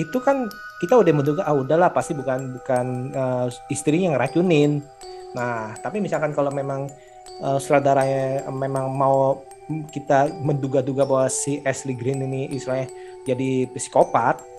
itu 0.00 0.18
kan 0.24 0.48
kita 0.80 0.96
udah 0.96 1.12
menduga 1.12 1.42
ah 1.44 1.52
udahlah 1.52 1.92
pasti 1.92 2.16
bukan 2.16 2.56
bukan 2.62 2.86
eh, 3.12 3.46
istrinya 3.68 4.12
yang 4.12 4.14
ngeracunin. 4.16 4.72
Nah 5.36 5.76
tapi 5.82 6.00
misalkan 6.00 6.32
kalau 6.32 6.48
memang 6.54 6.88
eh, 7.42 7.58
sutradaranya 7.60 8.48
memang 8.48 8.88
mau 8.94 9.42
kita 9.92 10.30
menduga-duga 10.42 11.06
bahwa 11.06 11.26
si 11.30 11.62
Ashley 11.62 11.94
Green 11.94 12.22
ini 12.24 12.50
istilahnya 12.50 12.90
jadi 13.26 13.70
psikopat 13.70 14.51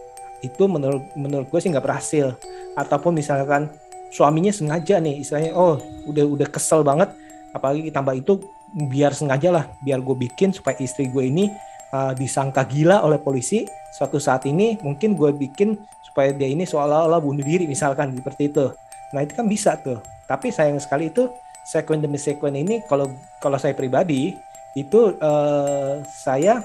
itu 0.44 0.64
menurut 0.68 1.08
menurut 1.16 1.48
gue 1.48 1.60
sih 1.64 1.72
nggak 1.72 1.86
berhasil. 1.86 2.36
Ataupun 2.76 3.16
misalkan 3.16 3.72
suaminya 4.14 4.54
sengaja 4.54 5.02
nih 5.02 5.26
istilahnya 5.26 5.58
oh 5.58 5.82
udah 6.06 6.26
udah 6.30 6.48
kesel 6.54 6.86
banget 6.86 7.10
apalagi 7.50 7.90
ditambah 7.90 8.14
itu 8.14 8.34
biar 8.74 9.14
sengaja 9.18 9.50
lah 9.50 9.66
biar 9.82 10.06
gue 10.06 10.14
bikin 10.30 10.54
supaya 10.54 10.78
istri 10.78 11.10
gue 11.10 11.26
ini 11.26 11.50
uh, 11.90 12.14
disangka 12.14 12.62
gila 12.66 13.02
oleh 13.02 13.18
polisi 13.18 13.66
suatu 13.94 14.22
saat 14.22 14.46
ini 14.46 14.78
mungkin 14.86 15.18
gue 15.18 15.34
bikin 15.34 15.78
supaya 16.06 16.30
dia 16.30 16.46
ini 16.46 16.66
seolah-olah 16.66 17.18
bunuh 17.18 17.42
diri 17.42 17.66
misalkan 17.66 18.14
seperti 18.14 18.54
itu. 18.54 18.70
Nah 19.18 19.26
itu 19.26 19.34
kan 19.34 19.50
bisa 19.50 19.78
tuh. 19.82 19.98
Tapi 20.30 20.54
sayang 20.54 20.78
sekali 20.78 21.10
itu 21.10 21.26
sekuen 21.66 22.06
demi 22.06 22.22
sekuen 22.22 22.54
ini 22.54 22.86
kalau 22.86 23.10
kalau 23.42 23.58
saya 23.58 23.74
pribadi 23.74 24.38
itu 24.78 25.00
eh, 25.18 26.06
saya 26.06 26.62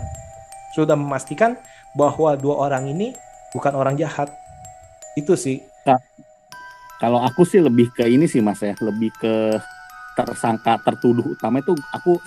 sudah 0.77 0.97
memastikan 0.97 1.57
bahwa 1.97 2.37
dua 2.37 2.69
orang 2.69 2.93
ini 2.93 3.17
bukan 3.55 3.73
orang 3.75 3.95
jahat. 3.97 4.29
Itu 5.17 5.35
sih. 5.35 5.63
Kalau 6.99 7.23
aku 7.23 7.47
sih 7.47 7.63
lebih 7.63 7.95
ke 7.95 8.11
ini 8.11 8.27
sih 8.27 8.43
mas 8.43 8.59
ya. 8.59 8.75
Lebih 8.83 9.11
ke 9.23 9.35
tersangka 10.19 10.83
tertuduh 10.83 11.39
utama 11.39 11.63
itu 11.63 11.71
aku 11.95 12.19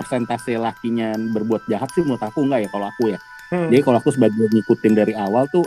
persentase 0.00 0.58
lakinya 0.58 1.14
berbuat 1.14 1.70
jahat 1.70 1.86
sih 1.94 2.02
menurut 2.02 2.24
aku 2.24 2.42
enggak 2.42 2.66
ya 2.66 2.68
kalau 2.74 2.86
aku 2.90 3.04
ya. 3.14 3.18
Hmm. 3.50 3.66
jadi 3.66 3.82
kalau 3.82 3.98
aku 3.98 4.14
sebagai 4.14 4.46
ngikutin 4.46 4.94
dari 4.94 5.10
awal 5.18 5.50
tuh 5.50 5.66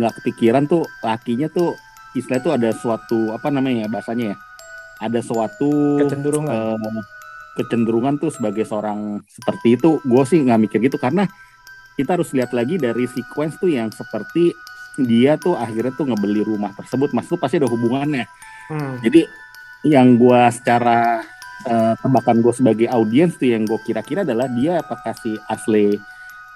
nggak 0.00 0.12
kepikiran 0.20 0.64
tuh 0.64 0.88
lakinya 1.04 1.52
tuh 1.52 1.76
istilah 2.16 2.40
tuh 2.40 2.52
ada 2.56 2.72
suatu 2.72 3.36
apa 3.36 3.52
namanya 3.52 3.84
ya 3.84 3.88
bahasanya 3.88 4.24
ya? 4.32 4.36
Ada 5.00 5.20
suatu 5.24 6.00
kecenderungan. 6.04 6.52
eh, 6.52 7.04
kecenderungan 7.60 8.14
tuh 8.20 8.28
sebagai 8.28 8.68
seorang 8.68 9.24
seperti 9.24 9.80
itu. 9.80 10.00
Gue 10.04 10.22
sih 10.28 10.40
nggak 10.44 10.60
mikir 10.68 10.78
gitu 10.84 11.00
karena 11.00 11.24
kita 11.94 12.14
harus 12.14 12.30
lihat 12.30 12.50
lagi 12.50 12.76
dari 12.76 13.06
sequence 13.06 13.56
tuh 13.56 13.68
yang 13.68 13.90
seperti 13.90 14.52
dia 14.96 15.34
tuh 15.34 15.54
akhirnya 15.54 15.92
tuh 15.92 16.06
ngebeli 16.06 16.42
rumah 16.42 16.74
tersebut 16.74 17.10
mas 17.10 17.24
tuh 17.24 17.36
pasti 17.36 17.56
ada 17.56 17.66
hubungannya 17.66 18.26
Hmm. 18.70 19.02
jadi 19.02 19.26
yang 19.82 20.14
gua 20.14 20.46
secara 20.46 21.26
eh, 21.60 21.92
tebakan 21.98 22.38
gue 22.38 22.54
sebagai 22.54 22.86
audiens 22.86 23.34
tuh 23.34 23.50
yang 23.50 23.66
gue 23.66 23.76
kira-kira 23.82 24.22
adalah 24.22 24.46
dia 24.46 24.78
apakah 24.78 25.10
si 25.12 25.34
Ashley 25.44 25.98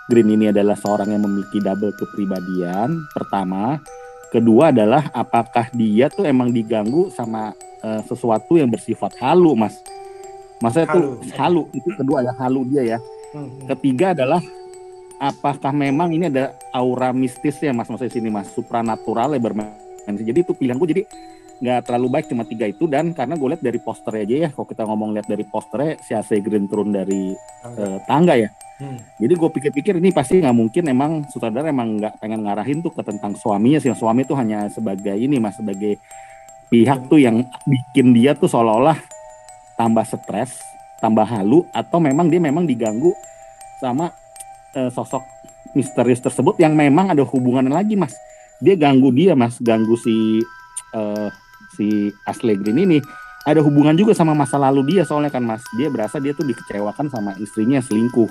Green 0.07 0.31
ini 0.31 0.49
adalah 0.49 0.77
seorang 0.77 1.11
yang 1.11 1.21
memiliki 1.21 1.59
double 1.59 1.91
kepribadian 1.93 3.03
pertama 3.11 3.83
kedua 4.31 4.71
adalah 4.71 5.11
apakah 5.11 5.69
dia 5.73 6.07
tuh 6.07 6.23
emang 6.23 6.49
diganggu 6.49 7.11
sama 7.11 7.51
eh, 7.83 8.01
sesuatu 8.07 8.57
yang 8.57 8.71
bersifat 8.71 9.19
halu 9.19 9.53
mas 9.53 9.75
maksudnya 10.59 10.89
tuh 10.89 11.19
Halu. 11.35 11.35
halu 11.37 11.63
itu 11.75 11.89
kedua 11.93 12.19
ya 12.23 12.33
halu 12.39 12.63
dia 12.65 12.83
ya 12.95 12.99
Hmm. 13.35 13.67
ketiga 13.67 14.15
adalah 14.15 14.39
apakah 15.19 15.71
memang 15.71 16.11
ini 16.13 16.31
ada 16.31 16.55
aura 16.75 17.15
mistis 17.15 17.59
ya 17.63 17.71
mas? 17.71 17.91
Maksudnya 17.91 18.13
sini 18.13 18.31
mas 18.31 18.51
supranatural 18.53 19.35
ya 19.35 19.41
bermain 19.41 19.85
jadi 20.05 20.45
itu 20.45 20.53
pilihan 20.53 20.77
gue 20.77 20.89
jadi 20.93 21.03
nggak 21.55 21.81
terlalu 21.89 22.07
baik 22.13 22.27
cuma 22.29 22.45
tiga 22.45 22.69
itu. 22.69 22.85
Dan 22.85 23.17
karena 23.17 23.41
gue 23.41 23.49
lihat 23.57 23.63
dari 23.65 23.81
posternya 23.81 24.23
aja 24.27 24.37
ya 24.37 24.49
kalau 24.53 24.67
kita 24.69 24.83
ngomong 24.85 25.11
lihat 25.17 25.27
dari 25.31 25.45
posternya 25.49 25.97
si 26.05 26.13
AC 26.13 26.31
Green 26.45 26.69
turun 26.69 26.93
dari 26.93 27.33
eh, 27.65 27.99
tangga 28.05 28.37
ya. 28.37 28.51
Hmm. 28.75 28.99
jadi 29.23 29.39
gue 29.39 29.51
pikir-pikir 29.55 30.03
ini 30.03 30.11
pasti 30.11 30.43
nggak 30.43 30.51
mungkin 30.51 30.91
emang 30.91 31.31
sutradara 31.31 31.71
emang 31.71 31.95
nggak 31.95 32.19
pengen 32.19 32.43
ngarahin 32.43 32.83
tuh 32.83 32.91
ke 32.91 33.07
tentang 33.07 33.39
suaminya 33.39 33.79
sih. 33.79 33.95
Suami 33.95 34.27
tuh 34.27 34.35
hanya 34.35 34.67
sebagai 34.67 35.15
ini 35.15 35.39
mas 35.39 35.55
sebagai 35.55 35.95
pihak 36.75 37.07
tuh 37.07 37.23
yang 37.23 37.47
bikin 37.71 38.11
dia 38.11 38.35
tuh 38.35 38.51
seolah-olah 38.51 38.99
tambah 39.79 40.03
stres 40.03 40.59
tambah 40.99 41.23
halu 41.23 41.63
atau 41.71 42.03
memang 42.03 42.27
dia 42.27 42.43
memang 42.43 42.67
diganggu 42.67 43.15
sama 43.79 44.11
eh, 44.75 44.91
sosok 44.91 45.23
misterius 45.75 46.23
tersebut 46.23 46.59
yang 46.63 46.75
memang 46.77 47.11
ada 47.11 47.23
hubungan 47.27 47.67
lagi 47.67 47.99
mas. 47.99 48.15
Dia 48.63 48.79
ganggu 48.79 49.11
dia 49.11 49.35
mas. 49.35 49.59
Ganggu 49.59 49.99
si 49.99 50.43
eh, 50.95 51.29
si 51.75 52.11
Ashley 52.27 52.59
Green 52.59 52.79
ini. 52.79 52.99
Ada 53.45 53.61
hubungan 53.61 53.93
juga 53.93 54.17
sama 54.17 54.33
masa 54.33 54.57
lalu 54.57 54.97
dia 54.97 55.03
soalnya 55.05 55.29
kan 55.29 55.45
mas. 55.45 55.61
Dia 55.77 55.93
berasa 55.93 56.17
dia 56.17 56.33
tuh 56.33 56.47
dikecewakan 56.49 57.13
sama 57.13 57.37
istrinya 57.43 57.83
selingkuh. 57.83 58.31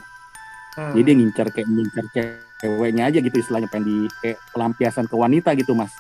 Hmm. 0.74 0.90
jadi 0.98 1.14
dia 1.14 1.16
ngincer 1.22 1.48
kayak 1.54 1.70
ngincer 1.70 2.06
ceweknya 2.58 3.06
aja 3.06 3.22
gitu 3.22 3.38
istilahnya 3.38 3.70
pengen 3.70 3.86
di 3.86 3.98
kayak 4.26 4.42
pelampiasan 4.58 5.06
ke 5.06 5.14
wanita 5.14 5.54
gitu 5.54 5.78
mas. 5.78 5.94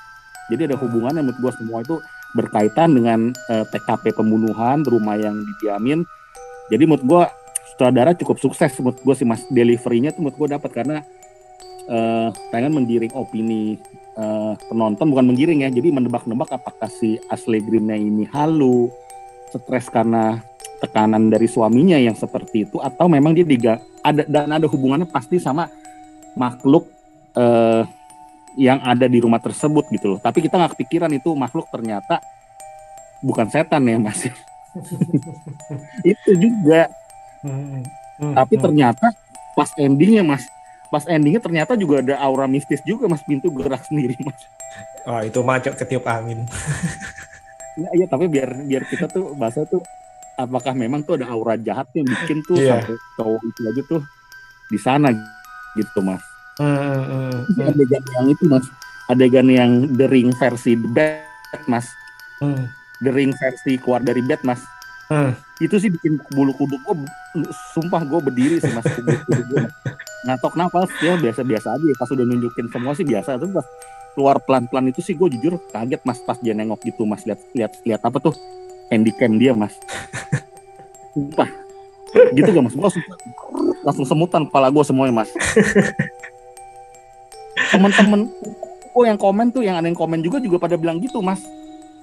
Jadi 0.49 0.73
ada 0.73 0.75
hubungannya 0.81 1.21
menurut 1.21 1.37
gua 1.37 1.53
semua 1.53 1.85
itu 1.85 2.01
berkaitan 2.33 2.97
dengan 2.97 3.29
eh, 3.53 3.65
TKP 3.69 4.17
pembunuhan 4.17 4.81
rumah 4.81 5.13
yang 5.13 5.37
didiamin. 5.37 6.01
Jadi 6.73 6.83
menurut 6.89 7.05
gua 7.05 7.23
sutradara 7.71 8.11
cukup 8.17 8.37
sukses 8.41 8.71
menurut 8.79 8.99
gua 9.01 9.15
sih 9.15 9.27
mas. 9.27 9.45
Deliverynya 9.47 10.11
tuh 10.11 10.25
menurut 10.25 10.37
gua 10.37 10.49
dapat 10.59 10.71
karena 10.73 10.97
eh 11.83 12.29
pengen 12.51 12.71
menggiring 12.79 13.11
opini 13.11 13.75
eh, 14.15 14.53
penonton 14.67 15.07
bukan 15.11 15.25
menggiring 15.31 15.67
ya. 15.67 15.69
Jadi 15.69 15.89
menebak-nebak 15.91 16.49
apakah 16.55 16.89
si 16.91 17.19
Ashley 17.27 17.59
Green-nya 17.63 17.99
ini 17.99 18.27
halu 18.31 18.91
stres 19.53 19.91
karena 19.91 20.41
tekanan 20.81 21.31
dari 21.31 21.47
suaminya 21.47 21.95
yang 21.95 22.17
seperti 22.17 22.67
itu 22.67 22.81
atau 22.81 23.07
memang 23.07 23.31
dia 23.31 23.47
diga 23.47 23.79
ada 24.03 24.27
dan 24.27 24.51
ada 24.51 24.67
hubungannya 24.67 25.07
pasti 25.07 25.39
sama 25.39 25.71
makhluk 26.35 26.89
eh, 27.37 27.83
yang 28.57 28.81
ada 28.85 29.09
di 29.09 29.17
rumah 29.17 29.41
tersebut 29.41 29.89
gitu 29.89 30.15
loh. 30.15 30.19
Tapi 30.21 30.45
kita 30.45 30.57
nggak 30.57 30.77
kepikiran 30.77 31.11
itu 31.13 31.33
makhluk 31.33 31.69
ternyata 31.73 32.21
bukan 33.23 33.47
setan 33.49 33.81
ya 33.87 33.97
mas. 33.97 34.27
Itu 36.11 36.31
juga 36.37 36.89
Hmm. 37.43 37.83
Hmm. 38.17 38.33
tapi 38.33 38.55
Hmm. 38.55 38.63
ternyata 38.63 39.07
pas 39.53 39.69
endingnya 39.75 40.23
mas 40.23 40.43
pas 40.87 41.03
endingnya 41.05 41.39
ternyata 41.39 41.75
juga 41.75 41.99
ada 41.99 42.15
aura 42.17 42.45
mistis 42.45 42.79
juga 42.81 43.05
mas 43.05 43.21
pintu 43.21 43.51
gerak 43.51 43.83
sendiri 43.83 44.15
mas 44.21 44.39
Oh, 45.03 45.19
itu 45.19 45.43
macet 45.43 45.75
ketiup 45.75 46.07
angin. 46.07 46.47
Ya, 47.75 47.89
iya 47.91 48.05
tapi 48.05 48.25
biar 48.25 48.53
biar 48.63 48.85
kita 48.85 49.05
tuh 49.05 49.33
bahasa 49.33 49.65
tuh 49.65 49.83
apakah 50.35 50.71
memang 50.71 51.01
tuh 51.01 51.17
ada 51.17 51.27
aura 51.27 51.57
jahat 51.57 51.91
yang 51.91 52.07
bikin 52.07 52.39
tuh 52.41 52.55
Iya. 52.55 52.79
sampai 52.79 52.95
cowok 53.13 53.41
itu 53.43 53.61
aja 53.65 53.81
tuh 53.83 54.01
di 54.69 54.77
sana 54.77 55.09
gitu 55.73 55.99
mas. 55.99 56.23
Hmm, 56.55 56.71
hmm, 56.71 57.03
hmm. 57.51 57.67
Adegan 57.67 58.03
yang 58.13 58.27
itu 58.29 58.43
mas, 58.47 58.65
adegan 59.05 59.47
yang 59.49 59.71
The 59.91 60.07
Ring 60.07 60.31
versi 60.33 60.73
The 60.73 60.87
Bed 60.87 61.61
mas, 61.65 61.89
Hmm. 62.39 62.69
The 62.99 63.11
Ring 63.11 63.33
versi 63.33 63.75
keluar 63.75 63.99
dari 63.99 64.21
bed 64.21 64.39
mas. 64.41 64.61
Hmm. 65.11 65.35
Itu 65.59 65.75
sih 65.79 65.91
bikin 65.91 66.19
bulu 66.31 66.55
kuduk 66.55 66.79
gue, 66.83 66.95
sumpah 67.75 68.07
gue 68.07 68.19
berdiri 68.23 68.55
sih 68.63 68.71
mas, 68.71 68.87
bulu 68.87 69.11
kuduk 69.27 69.45
gue. 69.51 69.63
Ngatok 70.23 70.53
nafas 70.55 70.89
ya 71.03 71.19
biasa-biasa 71.19 71.67
aja. 71.75 71.83
Pas 71.99 72.09
udah 72.11 72.25
nunjukin 72.25 72.67
semua 72.71 72.95
sih 72.95 73.03
biasa, 73.03 73.35
tapi 73.35 73.51
pas 73.51 73.67
keluar 74.13 74.37
pelan-pelan 74.45 74.93
itu 74.93 75.01
sih 75.01 75.17
gue 75.17 75.27
jujur 75.37 75.57
kaget 75.73 76.01
mas 76.05 76.21
pas 76.21 76.37
dia 76.37 76.53
nengok 76.53 76.85
gitu 76.85 77.01
mas 77.03 77.25
lihat 77.25 77.41
lihat 77.51 77.71
lihat 77.83 78.01
apa 78.05 78.17
tuh? 78.21 78.35
Handycam 78.93 79.35
dia 79.41 79.51
mas. 79.57 79.73
Sumpah. 81.13 81.49
Gitu 82.13 82.45
gak 82.45 82.63
mas? 82.63 82.73
Gue 82.77 82.85
langsung, 82.85 83.05
langsung 83.81 84.05
semutan 84.05 84.41
kepala 84.45 84.69
gue 84.69 84.83
semuanya 84.85 85.13
mas. 85.25 85.29
Temen-temen 87.73 88.29
gue 88.93 89.05
yang 89.09 89.17
komen 89.17 89.49
tuh 89.49 89.65
yang 89.65 89.81
ada 89.81 89.89
yang 89.89 89.97
komen 89.97 90.21
juga 90.21 90.37
juga 90.37 90.61
pada 90.61 90.77
bilang 90.77 91.01
gitu 91.01 91.19
mas. 91.25 91.41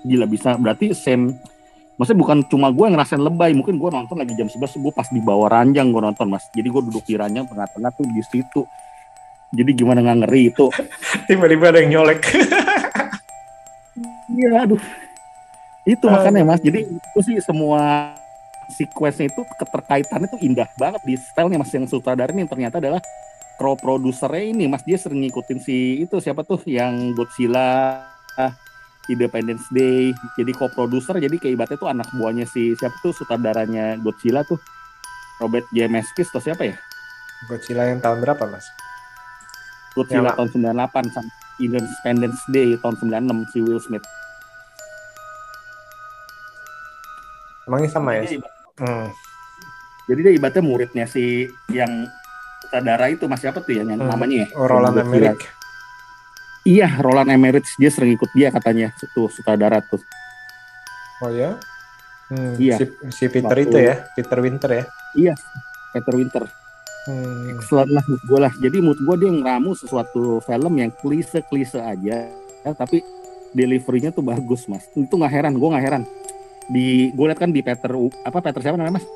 Gila 0.02 0.26
bisa. 0.26 0.58
Berarti 0.58 0.90
same 0.92 1.38
maksudnya 2.00 2.20
bukan 2.24 2.38
cuma 2.48 2.72
gue 2.72 2.80
yang 2.88 2.96
ngerasain 2.96 3.20
lebay 3.20 3.52
mungkin 3.52 3.76
gue 3.76 3.90
nonton 3.92 4.16
lagi 4.16 4.32
jam 4.32 4.48
11 4.48 4.56
gue 4.56 4.92
pas 4.96 5.04
di 5.12 5.20
bawah 5.20 5.52
ranjang 5.52 5.92
gue 5.92 6.00
nonton 6.00 6.32
mas. 6.32 6.48
Jadi 6.48 6.72
gue 6.72 6.82
duduk 6.88 7.04
di 7.04 7.20
ranjang 7.20 7.44
tengah-tengah 7.44 7.92
tuh 7.92 8.08
di 8.08 8.24
situ. 8.24 8.64
Jadi 9.52 9.70
gimana 9.76 10.00
nggak 10.00 10.18
ngeri 10.24 10.42
itu. 10.48 10.72
Tiba-tiba 11.28 11.68
ada 11.68 11.84
yang 11.84 12.00
nyolek. 12.00 12.24
Iya, 14.32 14.64
aduh. 14.64 14.80
Itu 15.84 16.08
makanya 16.08 16.40
mas. 16.40 16.64
Jadi 16.64 16.88
itu 16.88 17.18
sih 17.20 17.36
semua 17.44 18.16
sequence 18.72 19.20
itu 19.20 19.44
keterkaitannya 19.60 20.30
tuh 20.32 20.40
indah 20.40 20.72
banget 20.80 21.04
di 21.04 21.20
stylenya 21.20 21.60
mas. 21.60 21.68
Yang 21.68 21.92
sutradara 21.92 22.32
ini 22.32 22.48
ternyata 22.48 22.80
adalah 22.80 23.04
pro 23.60 23.76
produsernya 23.76 24.40
ini 24.40 24.64
mas. 24.72 24.80
Dia 24.88 24.96
sering 24.96 25.20
ngikutin 25.28 25.58
si 25.60 26.00
itu 26.00 26.16
siapa 26.16 26.48
tuh? 26.48 26.64
Yang 26.64 27.12
Godzilla 27.12 28.00
Independence 29.06 29.64
Day 29.70 30.10
jadi 30.34 30.52
co-producer 30.52 31.16
jadi 31.16 31.32
kayak 31.32 31.54
ibaratnya 31.54 31.78
tuh 31.78 31.88
anak 31.88 32.08
buahnya 32.12 32.44
si 32.44 32.74
siapa 32.74 32.94
tuh 32.98 33.12
sutradaranya 33.12 33.96
Godzilla 33.96 34.42
tuh 34.42 34.60
Robert 35.38 35.64
Zemeckis 35.70 36.28
atau 36.28 36.42
siapa 36.42 36.64
ya 36.64 36.76
Godzilla 37.42 37.88
yang 37.88 37.98
tahun 37.98 38.20
berapa, 38.20 38.44
Mas? 38.46 38.68
Godzilla 39.92 40.28
Yang- 40.28 40.36
tahun 40.36 40.48
98 40.76 41.08
sama 41.08 41.30
Independence 41.56 42.40
Day 42.46 42.76
tahun 42.76 42.96
96 42.98 43.48
si 43.48 43.58
Will 43.60 43.80
Smith 43.80 44.04
Emangnya 47.62 47.88
sama 47.88 48.10
ya? 48.14 48.24
Hmm. 48.76 49.06
Jadi 50.04 50.20
dia 50.20 50.32
ibaratnya 50.34 50.58
muridnya 50.60 51.04
si 51.06 51.46
yang 51.70 52.08
sutradara 52.60 53.06
itu 53.06 53.24
mas 53.24 53.38
siapa 53.38 53.62
tuh 53.62 53.72
ya 53.72 53.82
yang 53.82 54.00
Hmm. 54.00 54.10
namanya 54.10 54.42
ya? 54.42 54.46
Oh, 54.54 54.66
Roland. 54.66 54.98
Emmerich. 54.98 55.46
Iya, 56.70 57.02
Roland 57.02 57.26
Emmerich 57.26 57.66
dia 57.74 57.90
sering 57.90 58.14
ikut 58.14 58.30
dia 58.30 58.54
katanya 58.54 58.94
tuh 59.10 59.26
sutradara 59.26 59.82
tuh. 59.82 59.98
Oh 61.18 61.30
ya? 61.34 61.58
Hmm, 62.30 62.54
Iya. 62.54 62.78
Si, 62.78 62.84
si 63.10 63.24
Peter 63.26 63.50
Waktu- 63.50 63.66
itu 63.66 63.78
ya, 63.82 64.06
Peter 64.14 64.38
Winter 64.38 64.70
ya. 64.70 64.84
Iya, 65.18 65.34
Peter 65.90 66.14
Winter. 66.14 66.46
Hmm. 67.10 67.58
Excellent 67.58 67.90
lah 67.90 68.04
menurut 68.06 68.22
gue 68.22 68.38
lah. 68.38 68.52
Jadi 68.54 68.76
menurut 68.78 69.00
gue 69.02 69.16
dia 69.18 69.30
ngeramu 69.34 69.70
sesuatu 69.74 70.38
film 70.46 70.72
yang 70.78 70.94
klise-klise 70.94 71.82
aja, 71.82 72.30
ya, 72.62 72.70
tapi 72.70 73.02
deliverynya 73.50 74.14
tuh 74.14 74.22
bagus 74.22 74.70
mas. 74.70 74.86
Itu 74.94 75.18
nggak 75.18 75.32
heran, 75.32 75.58
gue 75.58 75.68
nggak 75.74 75.84
heran. 75.84 76.02
Di 76.70 77.10
gue 77.10 77.26
lihat 77.26 77.40
kan 77.42 77.50
di 77.50 77.66
Peter 77.66 77.90
apa 78.22 78.38
Peter 78.38 78.62
siapa 78.62 78.78
namanya 78.78 79.02
mas? 79.02 79.06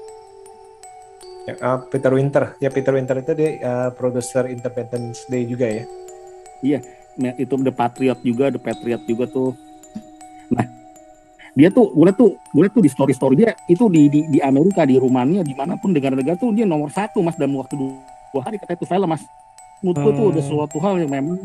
Ya, 1.47 1.55
ah, 1.63 1.79
Peter 1.87 2.11
Winter. 2.11 2.59
Ya 2.59 2.73
Peter 2.73 2.91
Winter 2.91 3.15
itu 3.23 3.31
dia 3.39 3.51
ah, 3.63 3.89
produser 3.95 4.51
Independence 4.51 5.29
Day 5.31 5.47
juga 5.47 5.71
ya. 5.71 5.87
Nah, 6.65 6.81
itu 7.17 7.55
The 7.55 7.73
Patriot 7.75 8.19
juga, 8.23 8.51
The 8.51 8.61
Patriot 8.61 9.03
juga 9.07 9.25
tuh. 9.31 9.55
Nah, 10.51 10.67
dia 11.55 11.71
tuh, 11.71 11.91
gue 11.95 12.11
tuh, 12.15 12.35
gue 12.51 12.67
tuh 12.69 12.83
di 12.83 12.91
story 12.91 13.15
story 13.15 13.35
dia 13.39 13.55
itu 13.71 13.87
di 13.87 14.11
di, 14.11 14.21
di 14.29 14.39
Amerika, 14.43 14.83
di 14.83 14.99
Rumania, 14.99 15.47
di 15.47 15.55
mana 15.55 15.79
pun 15.79 15.95
negara-negara 15.95 16.35
tuh 16.35 16.51
dia 16.51 16.67
nomor 16.67 16.91
satu 16.91 17.23
mas 17.23 17.39
dalam 17.39 17.55
waktu 17.59 17.79
dua, 17.79 18.41
hari 18.43 18.59
kata 18.59 18.75
itu 18.75 18.87
film 18.87 19.07
mas. 19.07 19.23
Menurut 19.83 19.99
gue 20.03 20.13
tuh 20.17 20.25
Hmm. 20.27 20.33
ada 20.35 20.43
suatu 20.43 20.77
hal 20.83 20.95
yang 20.99 21.13
memang, 21.13 21.39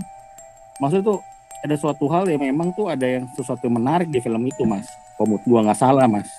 maksudnya 0.82 1.06
tuh 1.14 1.20
ada 1.60 1.76
suatu 1.76 2.06
hal 2.08 2.24
yang 2.32 2.42
memang 2.42 2.72
tuh 2.72 2.88
ada 2.88 3.04
yang 3.04 3.28
sesuatu 3.36 3.68
yang 3.68 3.76
menarik 3.78 4.08
di 4.10 4.20
film 4.24 4.42
itu 4.48 4.64
mas. 4.66 4.88
Menurut 5.20 5.44
gue 5.44 5.60
nggak 5.60 5.80
salah 5.80 6.08
mas. 6.08 6.30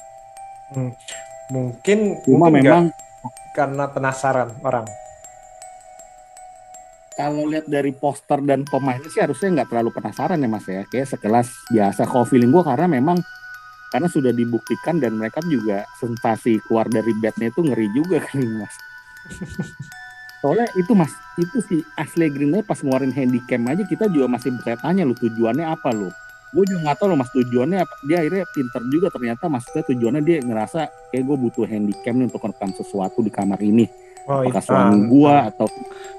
Mungkin 1.51 2.25
Cuma 2.25 2.47
mungkin 2.49 2.63
memang 2.63 2.85
karena 3.53 3.85
penasaran 3.91 4.55
orang. 4.63 4.87
Kalau 7.21 7.45
lihat 7.45 7.69
dari 7.69 7.93
poster 7.93 8.41
dan 8.41 8.65
pemainnya 8.65 9.13
sih 9.13 9.21
harusnya 9.21 9.61
nggak 9.61 9.69
terlalu 9.69 9.91
penasaran 9.93 10.41
ya 10.41 10.49
mas 10.49 10.65
ya. 10.65 10.83
Kayak 10.89 11.13
sekelas 11.13 11.49
biasa 11.69 12.09
kalau 12.09 12.25
feeling 12.25 12.49
gue 12.49 12.65
karena 12.65 12.89
memang 12.89 13.21
karena 13.93 14.09
sudah 14.09 14.33
dibuktikan 14.33 14.97
dan 14.97 15.21
mereka 15.21 15.45
juga 15.45 15.85
sensasi 16.01 16.63
keluar 16.65 16.89
dari 16.89 17.13
bednya 17.21 17.53
itu 17.53 17.61
ngeri 17.61 17.89
juga 17.93 18.23
kali 18.27 18.49
mas. 18.49 18.75
Soalnya 20.41 20.73
itu 20.81 20.93
mas 20.97 21.13
itu 21.37 21.57
si 21.69 21.77
Ashley 22.01 22.33
Greene 22.33 22.65
pas 22.65 22.81
ngeluarin 22.81 23.13
handycam 23.13 23.69
aja 23.69 23.85
kita 23.85 24.09
juga 24.09 24.27
masih 24.33 24.57
bertanya 24.57 25.05
lu 25.05 25.13
tujuannya 25.13 25.69
apa 25.69 25.93
lu? 25.93 26.09
Gue 26.51 26.65
juga 26.67 26.89
nggak 26.89 26.97
tahu 27.05 27.07
loh 27.13 27.19
mas 27.21 27.31
tujuannya 27.37 27.79
apa. 27.85 27.95
Dia 28.09 28.25
akhirnya 28.25 28.49
pinter 28.49 28.83
juga 28.89 29.07
ternyata 29.13 29.45
maksudnya 29.53 29.85
tujuannya 29.93 30.23
dia 30.25 30.37
ngerasa 30.41 30.81
kayak 31.13 31.25
gue 31.29 31.37
butuh 31.37 31.69
handycam 31.69 32.17
nih 32.17 32.27
untuk 32.33 32.43
merekam 32.49 32.71
sesuatu 32.73 33.21
di 33.21 33.29
kamar 33.29 33.61
ini 33.61 34.10
Oh, 34.25 34.41
apakah 34.41 34.51
itu- 34.53 34.67
suami 34.67 34.83
ah, 34.91 35.01
gue 35.07 35.31
ah. 35.31 35.43
atau 35.49 35.67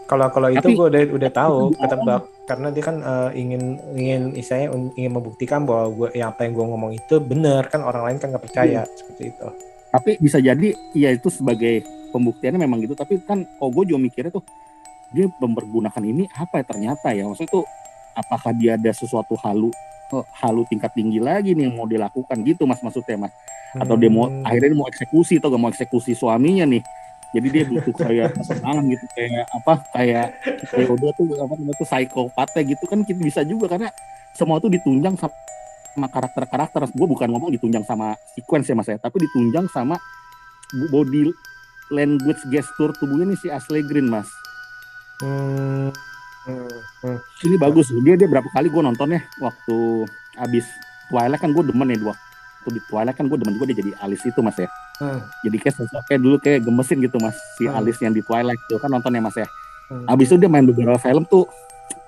Kalau 0.03 0.27
kalau 0.27 0.49
itu 0.49 0.67
gue 0.69 0.87
udah 0.87 1.03
udah 1.13 1.31
tahu 1.31 1.57
ketebak. 1.73 2.21
karena 2.43 2.67
dia 2.69 2.83
kan 2.83 2.97
eh, 2.99 3.29
ingin 3.37 3.63
ingin 3.95 4.21
istilahnya 4.33 4.69
un- 4.69 4.91
ingin 4.93 5.11
membuktikan 5.13 5.63
bahwa 5.63 5.87
gue 5.89 6.07
yang 6.13 6.29
apa 6.29 6.43
yang 6.43 6.53
gue 6.53 6.65
ngomong 6.65 6.91
itu 6.91 7.15
benar. 7.17 7.63
Kan 7.65 7.81
orang 7.81 8.03
lain 8.03 8.17
kan 8.17 8.27
nggak 8.29 8.43
percaya 8.43 8.83
seperti 8.89 9.31
itu. 9.31 9.47
tapi 9.87 10.15
bisa 10.17 10.39
jadi 10.39 10.71
ya 10.91 11.11
itu 11.11 11.27
sebagai 11.27 11.83
pembuktiannya 12.09 12.59
memang 12.59 12.79
gitu. 12.81 12.91
Tapi 12.93 13.19
kan 13.21 13.43
oh 13.57 13.67
gue 13.69 13.83
juga 13.85 13.99
mikirnya 14.01 14.31
tuh 14.31 14.43
dia 15.09 15.27
mempergunakan 15.33 15.99
ini 16.01 16.27
apa 16.29 16.59
ya 16.59 16.65
ternyata 16.65 17.07
ya? 17.11 17.23
Maksudnya 17.23 17.47
itu 17.49 17.61
apakah 18.13 18.51
dia 18.51 18.75
ada 18.75 18.91
sesuatu 18.91 19.35
halu 19.37 19.71
eh, 20.11 20.25
halu 20.37 20.63
tingkat 20.65 20.91
tinggi 20.91 21.19
lagi 21.19 21.51
nih 21.51 21.67
yang 21.67 21.75
mau 21.77 21.83
dilakukan 21.85 22.35
gitu 22.41 22.63
mas 22.63 22.79
maksudnya 22.79 23.15
mas? 23.17 23.31
Atau 23.73 23.95
dia 23.95 24.07
mau 24.07 24.27
Hmm. 24.27 24.43
akhirnya 24.43 24.67
dia 24.67 24.77
mau 24.77 24.87
eksekusi 24.87 25.39
atau 25.39 25.47
gak 25.49 25.61
mau 25.61 25.69
eksekusi 25.69 26.11
suaminya 26.13 26.63
nih 26.65 26.83
jadi 27.31 27.47
dia 27.47 27.63
butuh 27.63 27.95
kayak 27.95 28.35
serangan 28.43 28.83
gitu 28.91 29.05
kayak 29.15 29.47
apa 29.55 29.73
kayak 29.95 30.27
Theodo 30.67 31.07
tuh 31.15 31.25
apa 31.39 31.53
namanya 31.55 31.79
tuh 31.79 31.87
psikopatnya 31.87 32.61
gitu 32.75 32.83
kan 32.91 32.99
kita 33.07 33.19
bisa 33.23 33.41
juga 33.47 33.71
karena 33.71 33.87
semua 34.35 34.59
tuh 34.59 34.71
ditunjang 34.71 35.15
sama, 35.19 36.07
karakter-karakter. 36.07 36.87
Gue 36.95 37.07
bukan 37.07 37.27
ngomong 37.31 37.51
ditunjang 37.55 37.83
sama 37.83 38.15
sequence 38.35 38.67
ya 38.71 38.75
mas 38.75 38.87
ya. 38.87 38.99
Tapi 38.99 39.27
ditunjang 39.27 39.67
sama 39.71 39.99
body 40.91 41.31
language 41.91 42.39
gestur 42.47 42.95
tubuhnya 42.95 43.35
nih 43.35 43.39
si 43.39 43.47
Ashley 43.51 43.83
Green 43.83 44.07
mas. 44.07 44.27
Hmm, 45.19 45.91
hmm, 46.47 46.79
hmm. 47.07 47.19
ini 47.47 47.55
bagus. 47.59 47.91
Dia 48.03 48.15
dia 48.19 48.27
berapa 48.27 48.47
kali 48.51 48.71
gue 48.71 48.81
nontonnya 48.83 49.23
waktu 49.39 50.07
abis 50.39 50.67
Twilight 51.11 51.43
kan 51.43 51.51
gue 51.51 51.63
demen 51.67 51.91
ya 51.91 51.99
dua 51.99 52.15
waktu 52.61 52.77
di 52.77 52.81
Twilight 52.85 53.17
kan 53.17 53.25
gue 53.25 53.33
demen 53.35 53.57
juga 53.57 53.65
dia 53.67 53.77
jadi 53.81 53.91
Alice 53.99 54.21
itu 54.23 54.39
mas 54.39 54.53
ya 54.55 54.69
Hmm. 55.01 55.17
jadi 55.41 55.57
kayak 55.57 55.75
sosoknya 55.75 56.17
dulu 56.21 56.37
kayak 56.37 56.61
gemesin 56.61 57.01
gitu 57.01 57.17
mas 57.17 57.33
si 57.57 57.65
Hmm. 57.65 57.73
Alice 57.73 57.97
yang 57.97 58.13
di 58.13 58.21
Twilight 58.21 58.61
tuh 58.69 58.77
kan 58.77 58.85
nontonnya 58.87 59.17
mas 59.19 59.33
ya 59.33 59.49
Hmm. 59.89 60.05
abis 60.05 60.29
itu 60.29 60.37
dia 60.37 60.45
main 60.45 60.61
beberapa 60.61 60.95
film 60.95 61.25
tuh 61.25 61.49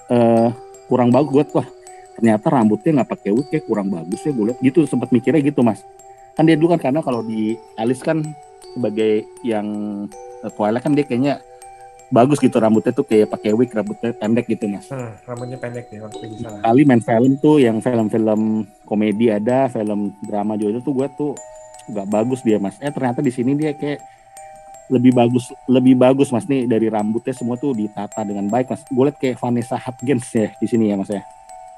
eh 0.08 0.50
kurang 0.86 1.10
bagus 1.10 1.34
gue 1.34 1.46
wah 1.54 1.68
ternyata 2.14 2.46
rambutnya 2.48 3.02
nggak 3.02 3.10
pakai 3.10 3.30
wig 3.34 3.50
kayak 3.50 3.66
kurang 3.66 3.90
bagus 3.90 4.22
ya 4.22 4.30
gue 4.30 4.46
liat 4.46 4.60
gitu 4.62 4.86
sempat 4.86 5.10
mikirnya 5.10 5.42
gitu 5.42 5.66
mas 5.66 5.82
kan 6.34 6.46
dia 6.46 6.54
dulu 6.54 6.70
kan 6.70 6.80
karena 6.80 7.02
kalau 7.02 7.26
di 7.26 7.58
Alice 7.74 8.00
kan 8.00 8.22
sebagai 8.72 9.26
yang 9.42 9.66
eh, 10.40 10.52
Twilight 10.54 10.82
kan 10.82 10.94
dia 10.94 11.02
kayaknya 11.04 11.42
bagus 12.14 12.38
gitu 12.38 12.54
rambutnya 12.62 12.94
tuh 12.94 13.02
kayak 13.02 13.26
pakai 13.26 13.58
wig 13.58 13.74
rambutnya 13.74 14.14
pendek 14.14 14.46
gitu 14.46 14.70
mas 14.70 14.86
Hmm, 14.86 15.18
rambutnya 15.26 15.58
pendek 15.58 15.90
nih 15.90 16.00
waktu 16.06 16.30
di 16.30 16.38
sana. 16.38 16.62
kali 16.62 16.82
main 16.86 17.02
film 17.02 17.34
tuh 17.42 17.58
yang 17.58 17.82
film-film 17.82 18.42
komedi 18.86 19.34
ada, 19.34 19.66
film 19.66 20.14
drama 20.22 20.54
juga 20.54 20.78
itu 20.78 20.82
tuh 20.86 20.94
gue 20.94 21.08
tuh 21.18 21.32
nggak 21.90 22.08
bagus 22.08 22.40
dia 22.46 22.62
mas. 22.62 22.78
Eh 22.80 22.94
ternyata 22.94 23.20
di 23.20 23.34
sini 23.34 23.58
dia 23.58 23.74
kayak 23.74 24.00
lebih 24.94 25.12
bagus, 25.16 25.50
lebih 25.66 25.96
bagus 25.98 26.30
mas 26.30 26.46
nih 26.46 26.70
dari 26.70 26.88
rambutnya 26.88 27.34
semua 27.34 27.58
tuh 27.58 27.74
ditata 27.74 28.22
dengan 28.22 28.46
baik 28.46 28.70
mas. 28.70 28.86
Gue 28.88 29.10
liat 29.10 29.18
kayak 29.18 29.42
Vanessa 29.42 29.76
Hudgens 29.76 30.28
ya 30.32 30.48
di 30.54 30.68
sini 30.70 30.94
ya 30.94 30.96
mas 30.96 31.10
ya. 31.10 31.26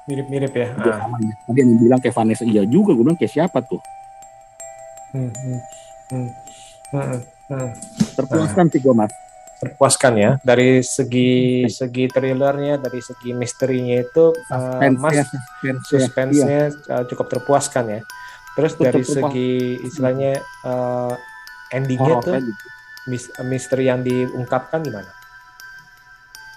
Mirip-mirip 0.06 0.52
ya. 0.52 0.66
Ah. 0.78 1.00
sama 1.00 1.16
ya. 1.18 1.34
Tadi 1.48 1.58
yang 1.64 1.70
bilang 1.80 1.98
kayak 1.98 2.14
Vanessa 2.14 2.44
iya 2.46 2.62
juga, 2.62 2.94
gue 2.94 3.02
bilang 3.02 3.18
kayak 3.18 3.32
siapa 3.32 3.58
tuh? 3.64 3.80
Hmm, 5.10 5.32
hmm, 5.32 5.60
hmm, 6.12 6.28
hmm, 6.92 7.20
hmm. 7.50 7.68
Terpuaskan 8.14 8.68
sih 8.70 8.78
gue 8.78 8.94
mas. 8.94 9.10
Terpuaskan 9.56 10.12
ya 10.14 10.30
dari 10.40 10.80
segi 10.80 11.64
segi 11.66 12.06
thrillernya, 12.06 12.76
dari 12.76 13.00
segi 13.00 13.32
misterinya 13.32 13.96
itu 13.98 14.30
eh, 14.30 14.44
Suspense 14.44 14.98
Mas 14.98 15.14
ya, 15.14 15.24
suspense 15.82 16.34
ya. 16.34 16.44
Iya. 16.44 16.64
uh, 16.92 17.04
cukup 17.04 17.26
terpuaskan 17.30 17.84
ya. 17.88 18.00
Terus 18.52 18.72
Betul, 18.72 18.84
dari 18.84 19.00
terpuas- 19.00 19.16
segi 19.32 19.50
istilahnya 19.82 20.30
uh, 20.62 21.12
endingnya 21.70 22.20
tuh 22.20 22.32
Horornya 22.32 22.40
gitu. 22.44 22.64
mis- 23.06 23.32
misteri 23.42 23.84
yang 23.86 24.00
diungkapkan 24.00 24.80
gimana? 24.80 25.08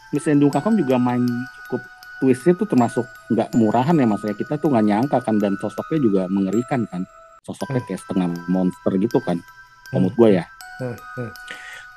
Miss 0.10 0.26
Endung 0.26 0.50
Kakam 0.50 0.74
juga 0.74 0.98
main 0.98 1.22
cukup 1.64 1.82
twistnya 2.20 2.54
tuh 2.56 2.66
termasuk 2.66 3.06
nggak 3.30 3.54
murahan 3.54 3.94
ya 3.94 4.06
mas 4.06 4.20
ya 4.22 4.34
kita 4.34 4.58
tuh 4.58 4.70
nggak 4.70 4.86
nyangka 4.86 5.18
kan 5.22 5.38
dan 5.38 5.54
sosoknya 5.56 6.00
juga 6.02 6.22
mengerikan 6.28 6.84
kan 6.86 7.06
sosoknya 7.42 7.78
Hmm. 7.78 7.88
kayak 7.88 8.02
setengah 8.02 8.28
monster 8.48 8.92
gitu 8.98 9.22
kan 9.22 9.38
Hmm. 9.38 10.02
menurut 10.02 10.16
gue 10.16 10.30
ya 10.36 10.46
Hmm, 10.80 10.96
hmm. 10.96 11.32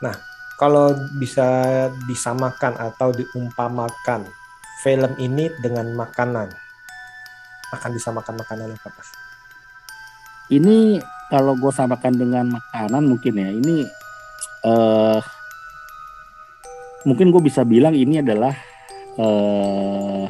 Nah, 0.02 0.14
kalau 0.60 0.94
bisa 1.16 1.46
disamakan 2.06 2.76
atau 2.78 3.10
diumpamakan 3.14 4.28
film 4.82 5.12
ini 5.18 5.50
dengan 5.62 5.90
makanan, 5.94 6.50
akan 7.72 7.90
disamakan 7.94 8.36
makanan 8.38 8.74
apa 8.74 8.88
mas? 8.92 9.10
ini 10.52 11.00
kalau 11.32 11.56
gue 11.56 11.72
samakan 11.72 12.12
dengan 12.12 12.44
makanan 12.52 13.02
mungkin 13.08 13.34
ya 13.40 13.48
ini 13.48 13.88
eh 14.68 15.20
mungkin 17.08 17.32
gue 17.32 17.42
bisa 17.42 17.64
bilang 17.64 17.96
ini 17.96 18.20
adalah 18.20 18.52
eh 19.16 20.26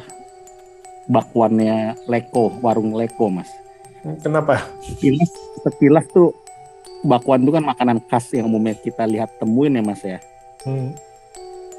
bakwannya 1.11 2.07
Leko 2.07 2.63
warung 2.63 2.95
Leko 2.95 3.27
mas 3.27 3.51
Kenapa? 4.23 4.67
sekilas 4.83 5.31
sekilas 5.63 6.05
tuh 6.11 6.31
bakwan 7.03 7.43
itu 7.43 7.51
kan 7.51 7.63
makanan 7.63 7.97
khas 8.07 8.31
yang 8.31 8.47
umumnya 8.47 8.73
kita 8.73 9.03
lihat 9.03 9.29
temuin 9.37 9.75
ya 9.75 9.83
mas 9.83 10.01
ya. 10.01 10.19
Hmm, 10.63 10.95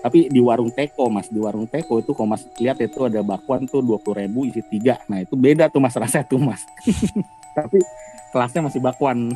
tapi 0.04 0.28
di 0.28 0.36
warung 0.38 0.68
teko 0.68 1.08
mas 1.08 1.32
di 1.32 1.40
warung 1.40 1.64
teko 1.64 1.98
itu 1.98 2.12
kalau 2.12 2.28
mas 2.28 2.44
lihat 2.60 2.76
itu 2.76 3.08
ada 3.08 3.24
bakwan 3.24 3.64
tuh 3.64 3.80
dua 3.80 3.96
ribu 4.14 4.44
isi 4.44 4.60
tiga. 4.60 5.00
Nah 5.08 5.24
itu 5.24 5.32
beda 5.34 5.72
tuh 5.72 5.80
mas 5.80 5.96
rasanya 6.00 6.28
tuh 6.28 6.38
mas. 6.38 6.60
Tapi 7.56 7.80
kelasnya 8.30 8.60
masih 8.68 8.80
bakwan. 8.84 9.32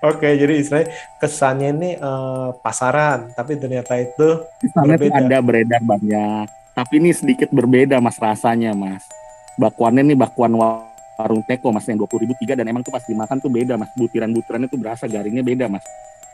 Oke, 0.00 0.32
jadi 0.36 0.54
istilahnya 0.56 0.88
kesannya 1.20 1.68
ini 1.76 1.90
eh, 1.96 2.48
pasaran, 2.64 3.28
tapi 3.36 3.60
ternyata 3.60 4.00
itu 4.00 4.40
Kesannya 4.64 4.96
Berbeda. 4.96 5.20
ada 5.20 5.38
beredar 5.44 5.82
banyak 5.84 6.46
tapi 6.74 6.98
ini 6.98 7.14
sedikit 7.14 7.54
berbeda 7.54 8.02
mas 8.02 8.18
rasanya 8.18 8.74
mas. 8.74 9.06
Bakwannya 9.54 10.02
nih 10.02 10.18
bakwan 10.18 10.58
wa- 10.58 10.90
warung 11.18 11.42
teko 11.46 11.70
mas 11.70 11.86
yang 11.86 11.98
dua 11.98 12.10
ribu 12.18 12.34
tiga 12.42 12.58
dan 12.58 12.66
emang 12.66 12.82
tuh 12.82 12.90
pas 12.90 13.02
dimakan 13.06 13.38
tuh 13.38 13.50
beda 13.50 13.78
mas 13.78 13.90
butiran-butirannya 13.94 14.66
tuh 14.66 14.78
berasa 14.78 15.06
garingnya 15.06 15.46
beda 15.46 15.70
mas 15.70 15.84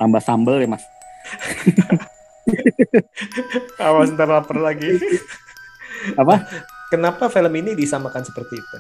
tambah 0.01 0.21
sambel 0.25 0.65
ya 0.65 0.69
mas 0.69 0.85
awas 3.87 4.11
ntar 4.17 4.27
lapar 4.27 4.59
lagi. 4.59 4.99
apa 6.21 6.43
Kenapa 6.91 7.31
film 7.31 7.55
ini 7.55 7.79
disamakan 7.79 8.27
seperti 8.27 8.59
itu? 8.59 8.79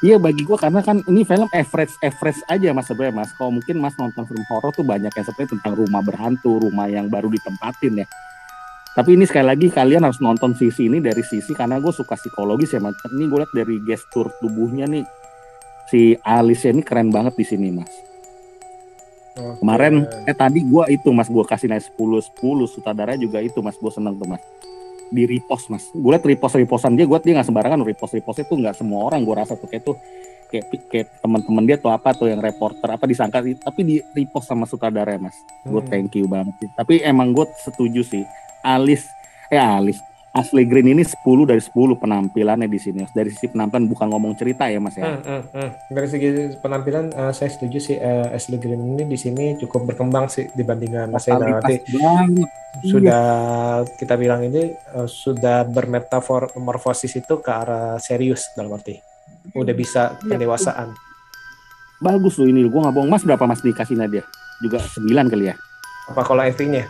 Iya 0.00 0.16
bagi 0.22 0.46
gua 0.46 0.56
karena 0.56 0.80
kan 0.80 1.02
ini 1.10 1.26
film 1.26 1.50
average 1.50 1.92
average 2.00 2.40
aja 2.46 2.70
mas 2.70 2.86
sebenarnya 2.86 3.20
mas. 3.20 3.30
Kalau 3.34 3.50
mungkin 3.50 3.76
mas 3.82 3.92
nonton 3.98 4.22
film 4.22 4.44
horor 4.48 4.70
tuh 4.70 4.86
banyak 4.86 5.10
yang 5.10 5.26
sebenarnya 5.26 5.50
tentang 5.58 5.74
rumah 5.76 6.00
berhantu, 6.00 6.62
rumah 6.62 6.86
yang 6.86 7.10
baru 7.10 7.26
ditempatin 7.26 8.00
ya. 8.00 8.06
Tapi 8.90 9.14
ini 9.14 9.22
sekali 9.22 9.46
lagi 9.46 9.66
kalian 9.70 10.02
harus 10.02 10.18
nonton 10.18 10.50
sisi 10.58 10.90
ini 10.90 10.98
dari 10.98 11.22
sisi 11.22 11.54
karena 11.54 11.78
gue 11.78 11.94
suka 11.94 12.18
psikologis 12.18 12.74
ya 12.74 12.82
mas. 12.82 12.98
Ini 13.06 13.30
gue 13.30 13.38
lihat 13.38 13.52
dari 13.54 13.76
gestur 13.86 14.34
tubuhnya 14.42 14.90
nih. 14.90 15.06
Si 15.86 16.18
Alice 16.26 16.66
ini 16.66 16.82
keren 16.82 17.14
banget 17.14 17.38
di 17.38 17.46
sini 17.46 17.70
mas. 17.70 17.90
Oke. 19.38 19.62
Kemarin 19.62 20.06
eh 20.26 20.34
tadi 20.34 20.66
gua 20.66 20.90
itu 20.90 21.08
mas 21.14 21.30
gua 21.30 21.46
kasih 21.46 21.70
nilai 21.70 21.82
10 21.82 21.94
10 21.94 22.66
sutradara 22.66 23.14
juga 23.14 23.38
itu 23.38 23.62
mas. 23.62 23.78
Gue 23.78 23.94
seneng 23.94 24.18
tuh 24.18 24.26
mas. 24.26 24.42
Di 25.10 25.22
repost 25.26 25.70
mas. 25.70 25.86
Gue 25.94 26.10
liat 26.14 26.26
repost 26.26 26.58
repostan 26.58 26.98
dia 26.98 27.06
gue 27.06 27.18
dia 27.22 27.38
nggak 27.38 27.46
sembarangan 27.46 27.80
repost 27.86 28.18
repostnya 28.18 28.46
tuh 28.46 28.58
nggak 28.58 28.74
semua 28.74 29.06
orang 29.06 29.22
gue 29.22 29.34
rasa 29.34 29.54
tuh. 29.54 29.70
Kayak 29.70 29.82
tuh 29.86 29.96
kayak 30.50 30.64
kayak 30.90 31.06
teman-teman 31.22 31.62
dia 31.62 31.78
tuh 31.78 31.94
apa 31.94 32.10
tuh 32.10 32.26
yang 32.26 32.42
reporter 32.42 32.90
apa 32.90 33.06
disangka. 33.06 33.38
Tapi 33.42 33.80
di 33.86 33.96
repost 34.14 34.50
sama 34.50 34.66
sutradara 34.66 35.14
ya 35.14 35.22
mas. 35.22 35.38
Gue 35.62 35.78
Hmm. 35.78 35.90
thank 35.90 36.14
you 36.18 36.26
banget 36.26 36.54
sih. 36.58 36.70
Tapi 36.74 37.02
emang 37.06 37.30
gue 37.30 37.46
setuju 37.62 38.02
sih 38.02 38.26
Alice 38.62 39.06
eh 39.48 39.58
Alice 39.58 39.98
Ashley 40.30 40.62
Green 40.62 40.86
ini 40.88 41.02
10 41.02 41.18
dari 41.42 41.58
10 41.58 41.74
penampilannya 41.96 42.64
di 42.64 42.78
sini 42.78 43.02
dari 43.10 43.28
sisi 43.28 43.50
penampilan 43.50 43.84
bukan 43.84 44.06
ngomong 44.08 44.32
cerita 44.34 44.62
ya 44.64 44.78
mas 44.78 44.94
ya 44.94 45.10
Hmm, 45.10 45.20
hmm, 45.20 45.42
hmm. 45.50 45.70
Dari 45.90 46.06
segi 46.06 46.28
penampilan 46.56 47.10
eh, 47.10 47.32
saya 47.32 47.50
setuju 47.50 47.78
sih 47.78 47.96
eh, 47.96 48.30
Ashley 48.30 48.56
Green 48.56 48.78
ini 48.78 49.04
di 49.04 49.18
sini 49.18 49.58
cukup 49.58 49.90
berkembang 49.90 50.26
sih 50.26 50.46
dibandingkan 50.52 51.10
Mas 51.10 51.26
Ena. 51.26 51.38
Nanti 51.40 51.82
Totalitas 51.82 51.92
banget 51.92 52.48
Iya. 52.70 52.86
sudah 52.86 53.24
kita 53.98 54.14
bilang 54.14 54.46
ini 54.46 54.62
eh, 54.70 55.08
sudah 55.08 55.66
bermetamorfosis 55.66 57.18
itu 57.18 57.34
ke 57.36 57.50
arah 57.50 57.98
serius 57.98 58.46
dalam 58.54 58.70
arti 58.70 59.02
udah 59.50 59.74
bisa 59.74 60.14
Iya, 60.16 60.30
pendewasaan. 60.30 60.94
bagus 61.98 62.38
loh 62.38 62.46
ini 62.46 62.62
gue 62.62 62.80
nggak 62.80 62.94
bohong 62.94 63.10
mas 63.10 63.20
berapa 63.20 63.44
mas 63.44 63.58
dikasih 63.58 63.92
Nadia 63.92 64.22
juga 64.58 64.78
9 64.78 65.04
kali 65.26 65.50
ya 65.50 65.58
Apa 66.06 66.22
kalau 66.22 66.40
actingnya? 66.40 66.86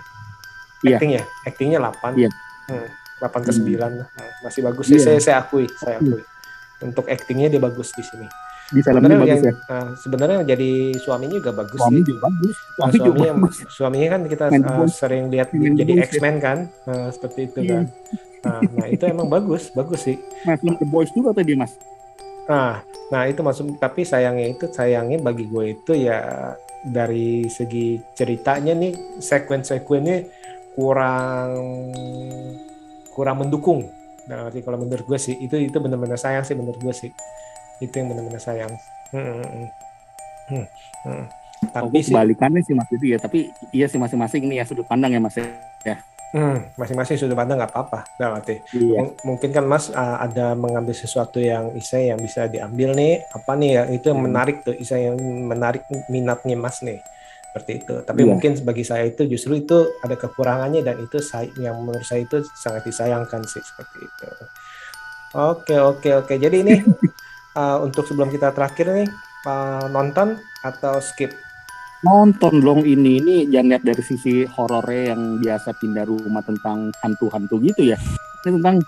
Iya. 0.83 0.97
Acting 0.97 1.11
ya? 1.12 1.23
Actingnya 1.45 1.79
8. 1.81 2.12
Iya. 2.14 2.31
Hmm, 2.66 2.87
8 3.19 3.40
ke 3.40 3.51
Hmm. 3.51 3.61
9. 3.61 3.93
Hmm, 4.01 4.31
masih 4.40 4.61
bagus 4.62 4.85
sih 4.87 4.99
saya, 4.99 5.19
saya 5.19 5.37
akui, 5.38 5.64
saya 5.77 5.99
akui. 5.99 6.21
Untuk 6.81 7.05
actingnya 7.07 7.49
dia 7.49 7.61
bagus 7.61 7.93
di 7.93 8.03
sini. 8.03 8.27
di 8.69 8.81
filmnya 8.81 9.03
Sebenarnya 9.03 9.19
bagus 9.19 9.31
yang 9.35 9.43
ya 9.43 9.55
nah, 9.66 9.87
sebenarnya 9.97 10.35
yang 10.37 10.47
jadi 10.49 10.70
suaminya 10.97 11.35
juga 11.35 11.51
bagus 11.53 11.74
suami 11.76 11.91
sih. 11.93 12.07
juga 12.07 12.20
bagus 12.22 12.55
Nah, 12.55 12.70
suami 12.70 12.93
juga 12.95 13.03
suaminya, 13.11 13.33
bagus 13.35 13.57
suaminya 13.68 14.09
kan 14.09 14.20
kita 14.24 14.45
uh, 14.47 14.87
sering 14.89 15.24
lihat 15.26 15.49
Main 15.51 15.74
jadi 15.74 15.93
ya. 15.93 16.03
X-Men 16.07 16.37
kan, 16.39 16.59
Nah, 16.81 17.07
seperti 17.11 17.41
itu 17.45 17.59
Iya. 17.59 17.70
kan. 17.74 17.85
Nah, 18.41 18.61
nah, 18.72 18.87
itu 18.87 19.05
emang 19.05 19.26
bagus, 19.26 19.62
bagus 19.70 20.01
sih. 20.01 20.16
Main 20.47 20.57
film 20.57 20.74
The 20.76 20.87
Boys 20.87 21.11
juga 21.11 21.35
tadi 21.35 21.53
mas 21.53 21.74
Nah, 22.47 22.78
nah 23.09 23.22
itu 23.24 23.41
maksud 23.41 23.74
tapi 23.76 24.01
sayangnya 24.03 24.47
itu 24.49 24.64
sayangnya 24.66 25.18
bagi 25.18 25.45
gue 25.45 25.64
itu 25.72 25.93
ya 25.93 26.18
dari 26.81 27.47
segi 27.47 27.99
ceritanya 28.12 28.72
nih 28.72 28.95
sekuen-sekuennya 29.18 30.16
kurang 30.75 31.51
kurang 33.11 33.37
mendukung. 33.43 33.91
Nah, 34.27 34.47
arti 34.47 34.62
kalau 34.62 34.79
menurut 34.79 35.03
gue 35.03 35.18
sih 35.18 35.35
itu 35.37 35.59
itu 35.59 35.77
benar-benar 35.83 36.16
sayang 36.16 36.47
sih 36.47 36.55
menurut 36.55 36.79
gue 36.79 36.95
sih. 36.95 37.11
Itu 37.83 37.91
yang 37.99 38.14
benar-benar 38.14 38.39
sayang. 38.39 38.73
Hmm, 39.11 39.23
hmm, 39.27 39.43
hmm. 39.43 39.68
Hmm, 40.51 40.66
hmm. 41.07 41.25
Tapi 41.71 41.99
sih 42.01 42.14
kebalikannya 42.14 42.62
sih 42.64 42.73
mas 42.73 42.89
itu 42.89 43.05
ya 43.05 43.18
tapi 43.21 43.53
iya 43.71 43.85
sih 43.85 44.01
masing-masing 44.01 44.49
ini 44.49 44.59
ya 44.59 44.64
sudut 44.64 44.89
pandang 44.89 45.12
ya 45.12 45.21
mas 45.21 45.37
ya 45.37 46.01
Hmm, 46.31 46.62
masing-masing 46.79 47.18
sudut 47.18 47.35
pandang 47.35 47.59
nggak 47.59 47.75
apa-apa, 47.75 48.07
dalam 48.14 48.39
arti. 48.39 48.62
Iya. 48.71 49.03
M- 49.03 49.18
mungkin 49.27 49.51
kan 49.51 49.66
Mas 49.66 49.91
uh, 49.91 50.14
ada 50.23 50.55
mengambil 50.55 50.95
sesuatu 50.95 51.43
yang 51.43 51.75
Isa 51.75 51.99
yang 51.99 52.23
bisa 52.23 52.47
diambil 52.47 52.95
nih, 52.95 53.27
apa 53.35 53.59
nih 53.59 53.71
ya 53.75 53.83
itu 53.91 54.14
yang 54.14 54.23
Hmm. 54.23 54.31
menarik 54.31 54.62
tuh 54.62 54.71
Isa 54.79 54.95
yang 54.95 55.18
menarik 55.18 55.83
minatnya 56.07 56.55
Mas 56.55 56.87
nih. 56.87 57.03
Seperti 57.51 57.82
itu. 57.82 57.94
Tapi 58.07 58.22
Iya. 58.22 58.28
mungkin 58.30 58.51
bagi 58.62 58.84
saya 58.86 59.05
itu 59.11 59.26
justru 59.26 59.59
itu 59.59 59.90
ada 60.01 60.14
kekurangannya 60.14 60.86
dan 60.86 61.03
itu 61.03 61.18
saya, 61.18 61.51
yang 61.59 61.82
menurut 61.82 62.07
saya 62.07 62.22
itu 62.22 62.46
sangat 62.55 62.86
disayangkan 62.86 63.42
sih 63.42 63.59
seperti 63.59 64.07
itu. 64.07 64.26
Oke, 65.34 65.74
oke, 65.78 66.11
oke. 66.22 66.34
Jadi 66.38 66.57
ini 66.62 66.74
uh, 67.59 67.78
untuk 67.86 68.07
sebelum 68.07 68.30
kita 68.30 68.55
terakhir 68.55 68.86
nih 68.90 69.09
uh, 69.46 69.90
nonton 69.90 70.38
atau 70.62 71.03
skip? 71.03 71.34
nonton 72.01 72.64
dong 72.64 72.80
ini 72.80 73.20
ini 73.20 73.36
jangan 73.53 73.76
lihat 73.76 73.84
dari 73.84 74.01
sisi 74.01 74.48
horornya 74.48 75.12
yang 75.12 75.36
biasa 75.36 75.76
pindah 75.76 76.09
rumah 76.09 76.40
tentang 76.40 76.88
hantu-hantu 77.05 77.61
gitu 77.61 77.92
ya 77.92 78.01
ini 78.48 78.57
tentang 78.57 78.80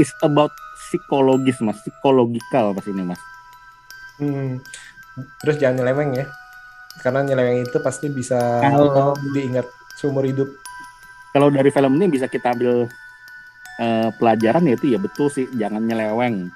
is 0.00 0.08
about 0.24 0.48
psikologis 0.80 1.60
mas 1.60 1.76
psikologikal 1.84 2.72
pas 2.72 2.88
ini 2.88 3.04
mas 3.04 3.20
Hmm. 4.14 4.62
Terus 5.42 5.58
jangan 5.58 5.82
nyeleweng 5.82 6.14
ya. 6.14 6.26
Karena 7.00 7.20
nyeleweng 7.22 7.64
itu 7.64 7.78
pasti 7.80 8.06
bisa 8.08 8.60
Kalau- 8.60 9.16
diingat 9.32 9.66
seumur 9.94 10.24
hidup. 10.24 10.48
kalau 11.30 11.50
dari 11.50 11.66
film 11.68 11.98
ini 11.98 12.06
bisa 12.06 12.30
kita 12.30 12.54
ambil 12.54 12.86
eh, 13.74 14.08
pelajaran 14.14 14.62
ya 14.62 14.78
itu 14.78 14.86
ya 14.86 15.02
betul 15.02 15.26
sih 15.26 15.50
jangan 15.52 15.82
nyeleweng. 15.82 16.46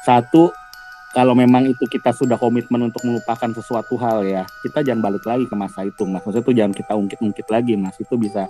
Satu 0.00 0.48
kalau 1.12 1.36
memang 1.36 1.68
itu 1.68 1.84
kita 1.84 2.08
sudah 2.10 2.40
komitmen 2.40 2.88
untuk 2.88 3.04
melupakan 3.04 3.52
sesuatu 3.52 4.00
hal 4.00 4.24
ya 4.24 4.48
kita 4.64 4.80
jangan 4.80 5.04
balik 5.04 5.24
lagi 5.28 5.44
ke 5.44 5.52
masa 5.52 5.84
itu. 5.84 6.08
Mas 6.08 6.24
maksudnya 6.24 6.40
tuh 6.40 6.56
jangan 6.56 6.72
kita 6.72 6.92
ungkit-ungkit 6.96 7.46
lagi 7.52 7.76
mas. 7.76 8.00
Itu 8.00 8.16
bisa 8.16 8.48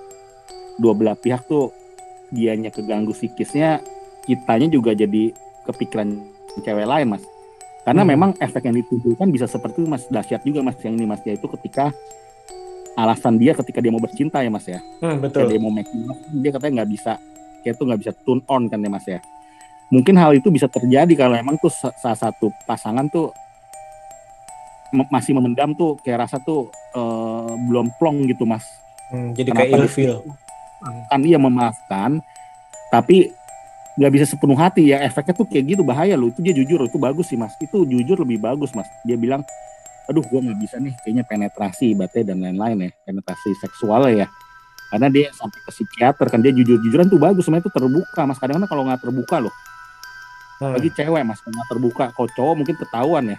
dua 0.78 0.94
belah 0.94 1.18
pihak 1.18 1.42
tuh 1.44 1.74
dianya 2.30 2.70
keganggu 2.70 3.11
psikisnya 3.11 3.82
kitanya 4.24 4.70
juga 4.70 4.94
jadi 4.94 5.34
kepikiran 5.66 6.22
cewek 6.62 6.86
lain 6.86 7.07
mas 7.12 7.22
karena 7.82 8.00
Hmm. 8.00 8.10
memang 8.10 8.30
efek 8.36 8.62
yang 8.62 8.76
ditimbulkan 8.76 9.26
bisa 9.28 9.44
seperti 9.44 9.80
itu 9.80 9.88
mas 9.88 10.06
dahsyat 10.06 10.40
juga 10.40 10.60
mas 10.60 10.78
yang 10.78 10.94
ini 10.94 11.04
mas 11.04 11.22
yaitu 11.22 11.46
ketika 11.50 11.90
alasan 12.94 13.36
dia 13.36 13.52
ketika 13.52 13.78
dia 13.78 13.88
mau 13.88 13.98
bercinta 13.98 14.38
ya 14.38 14.48
mas 14.48 14.64
ya 14.64 14.78
Hmm, 14.98 15.18
betul. 15.18 15.46
dia 15.46 15.58
mau 15.58 15.70
making 15.70 16.04
love, 16.04 16.20
dia 16.32 16.50
katanya 16.50 16.72
nggak 16.78 16.90
bisa 16.90 17.12
kayak 17.60 17.74
tuh 17.74 17.84
nggak 17.84 18.00
bisa 18.00 18.12
tune 18.18 18.42
on 18.46 18.66
kan 18.66 18.78
ya 18.78 18.88
mas 18.88 19.04
ya 19.04 19.18
mungkin 19.88 20.14
hal 20.14 20.32
itu 20.32 20.48
bisa 20.48 20.66
terjadi 20.66 21.12
kalau 21.16 21.34
emang 21.34 21.56
tuh 21.56 21.68
sa- 21.68 21.92
salah 21.94 22.16
satu 22.16 22.48
pasangan 22.62 23.08
tuh 23.08 23.34
masih 25.08 25.32
memendam 25.32 25.72
tuh 25.72 25.96
kayak 25.98 26.22
rasa 26.22 26.36
tuh 26.38 26.68
eh, 26.92 27.52
belum 27.62 27.90
plong 27.96 28.24
gitu 28.26 28.44
mas 28.44 28.64
Hmm, 29.08 29.32
jadi 29.32 29.48
Kenapa 29.48 29.60
kayak 29.60 29.70
dia- 29.70 29.84
ilfeel. 29.84 30.16
kan 31.06 31.20
iya 31.20 31.36
memaafkan 31.36 32.24
tapi 32.88 33.28
nggak 33.93 34.12
bisa 34.12 34.24
sepenuh 34.24 34.57
hati 34.57 34.88
ya 34.88 35.05
efeknya 35.05 35.34
tuh 35.36 35.47
kayak 35.49 35.76
gitu 35.76 35.82
bahaya 35.84 36.16
loh. 36.16 36.32
Itu 36.32 36.40
dia 36.40 36.57
jujur 36.57 36.80
itu 36.88 36.97
bagus 36.97 37.28
sih 37.28 37.36
mas. 37.36 37.53
Itu 37.61 37.84
jujur 37.84 38.16
lebih 38.24 38.40
bagus 38.40 38.72
mas. 38.72 38.88
Dia 39.05 39.20
bilang 39.20 39.45
aduh 40.09 40.24
gua 40.26 40.43
nggak 40.43 40.59
bisa 40.59 40.76
nih 40.82 40.95
kayaknya 41.05 41.24
penetrasi 41.28 41.95
baterai 41.95 42.26
dan 42.26 42.43
lain-lain 42.43 42.88
ya 42.88 42.90
penetrasi 43.05 43.53
seksual 43.61 44.09
ya. 44.12 44.26
Karena 44.93 45.09
dia 45.09 45.32
sampai 45.32 45.57
ke 45.64 45.70
psikiater 45.72 46.26
kan 46.28 46.40
dia 46.45 46.53
jujur-jujuran 46.53 47.09
tuh 47.09 47.16
bagus 47.16 47.49
sebenarnya 47.49 47.68
itu 47.68 47.72
terbuka 47.72 48.20
mas. 48.24 48.38
Kadang-kadang 48.40 48.70
kalau 48.70 48.82
nggak 48.88 49.01
terbuka 49.01 49.36
loh. 49.40 49.55
Hmm. 50.62 50.78
bagi 50.78 50.90
cewek 50.95 51.22
mas 51.24 51.40
nggak 51.45 51.68
terbuka. 51.68 52.05
Kalau 52.16 52.28
cowok 52.32 52.55
mungkin 52.57 52.76
ketahuan 52.80 53.24
ya. 53.36 53.38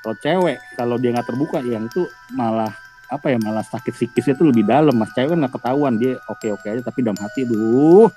Kalau 0.00 0.16
cewek 0.20 0.56
kalau 0.76 0.96
dia 1.00 1.10
nggak 1.16 1.28
terbuka 1.28 1.58
yang 1.64 1.88
itu 1.88 2.04
malah 2.36 2.72
apa 3.10 3.26
ya 3.34 3.38
malah 3.42 3.66
sakit 3.66 3.90
psikisnya 3.96 4.36
tuh 4.36 4.52
lebih 4.52 4.68
dalam 4.68 4.92
mas. 4.92 5.08
Cewek 5.16 5.32
kan 5.32 5.38
nggak 5.40 5.54
ketahuan 5.56 5.96
dia 5.96 6.20
oke 6.28 6.46
oke 6.52 6.66
aja 6.68 6.84
tapi 6.84 7.00
dalam 7.00 7.16
hati 7.16 7.48
duh 7.48 8.12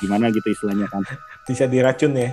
gimana 0.00 0.32
gitu 0.32 0.48
istilahnya 0.50 0.88
kan 0.90 1.04
Bisa 1.48 1.64
diracun 1.68 2.14
ya. 2.16 2.30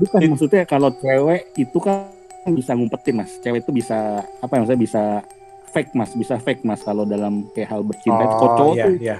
bukan 0.00 0.22
maksudnya 0.26 0.62
kalau 0.66 0.90
cewek 0.90 1.54
itu 1.54 1.78
kan 1.78 2.10
bisa 2.50 2.74
ngumpetin 2.76 3.14
mas. 3.16 3.30
Cewek 3.40 3.64
itu 3.64 3.70
bisa 3.72 4.20
apa 4.42 4.52
ya 4.54 4.58
maksudnya 4.64 4.82
bisa 4.82 5.02
fake 5.72 5.92
mas. 5.96 6.10
Bisa 6.12 6.34
fake 6.42 6.62
mas 6.66 6.82
kalau 6.84 7.06
dalam 7.06 7.46
kayak 7.54 7.68
hal 7.72 7.80
bercinta. 7.86 8.26
Kalau 8.28 8.50
cowok 8.52 8.76
iya, 8.76 8.84
tuh 8.84 8.94
iya. 9.00 9.16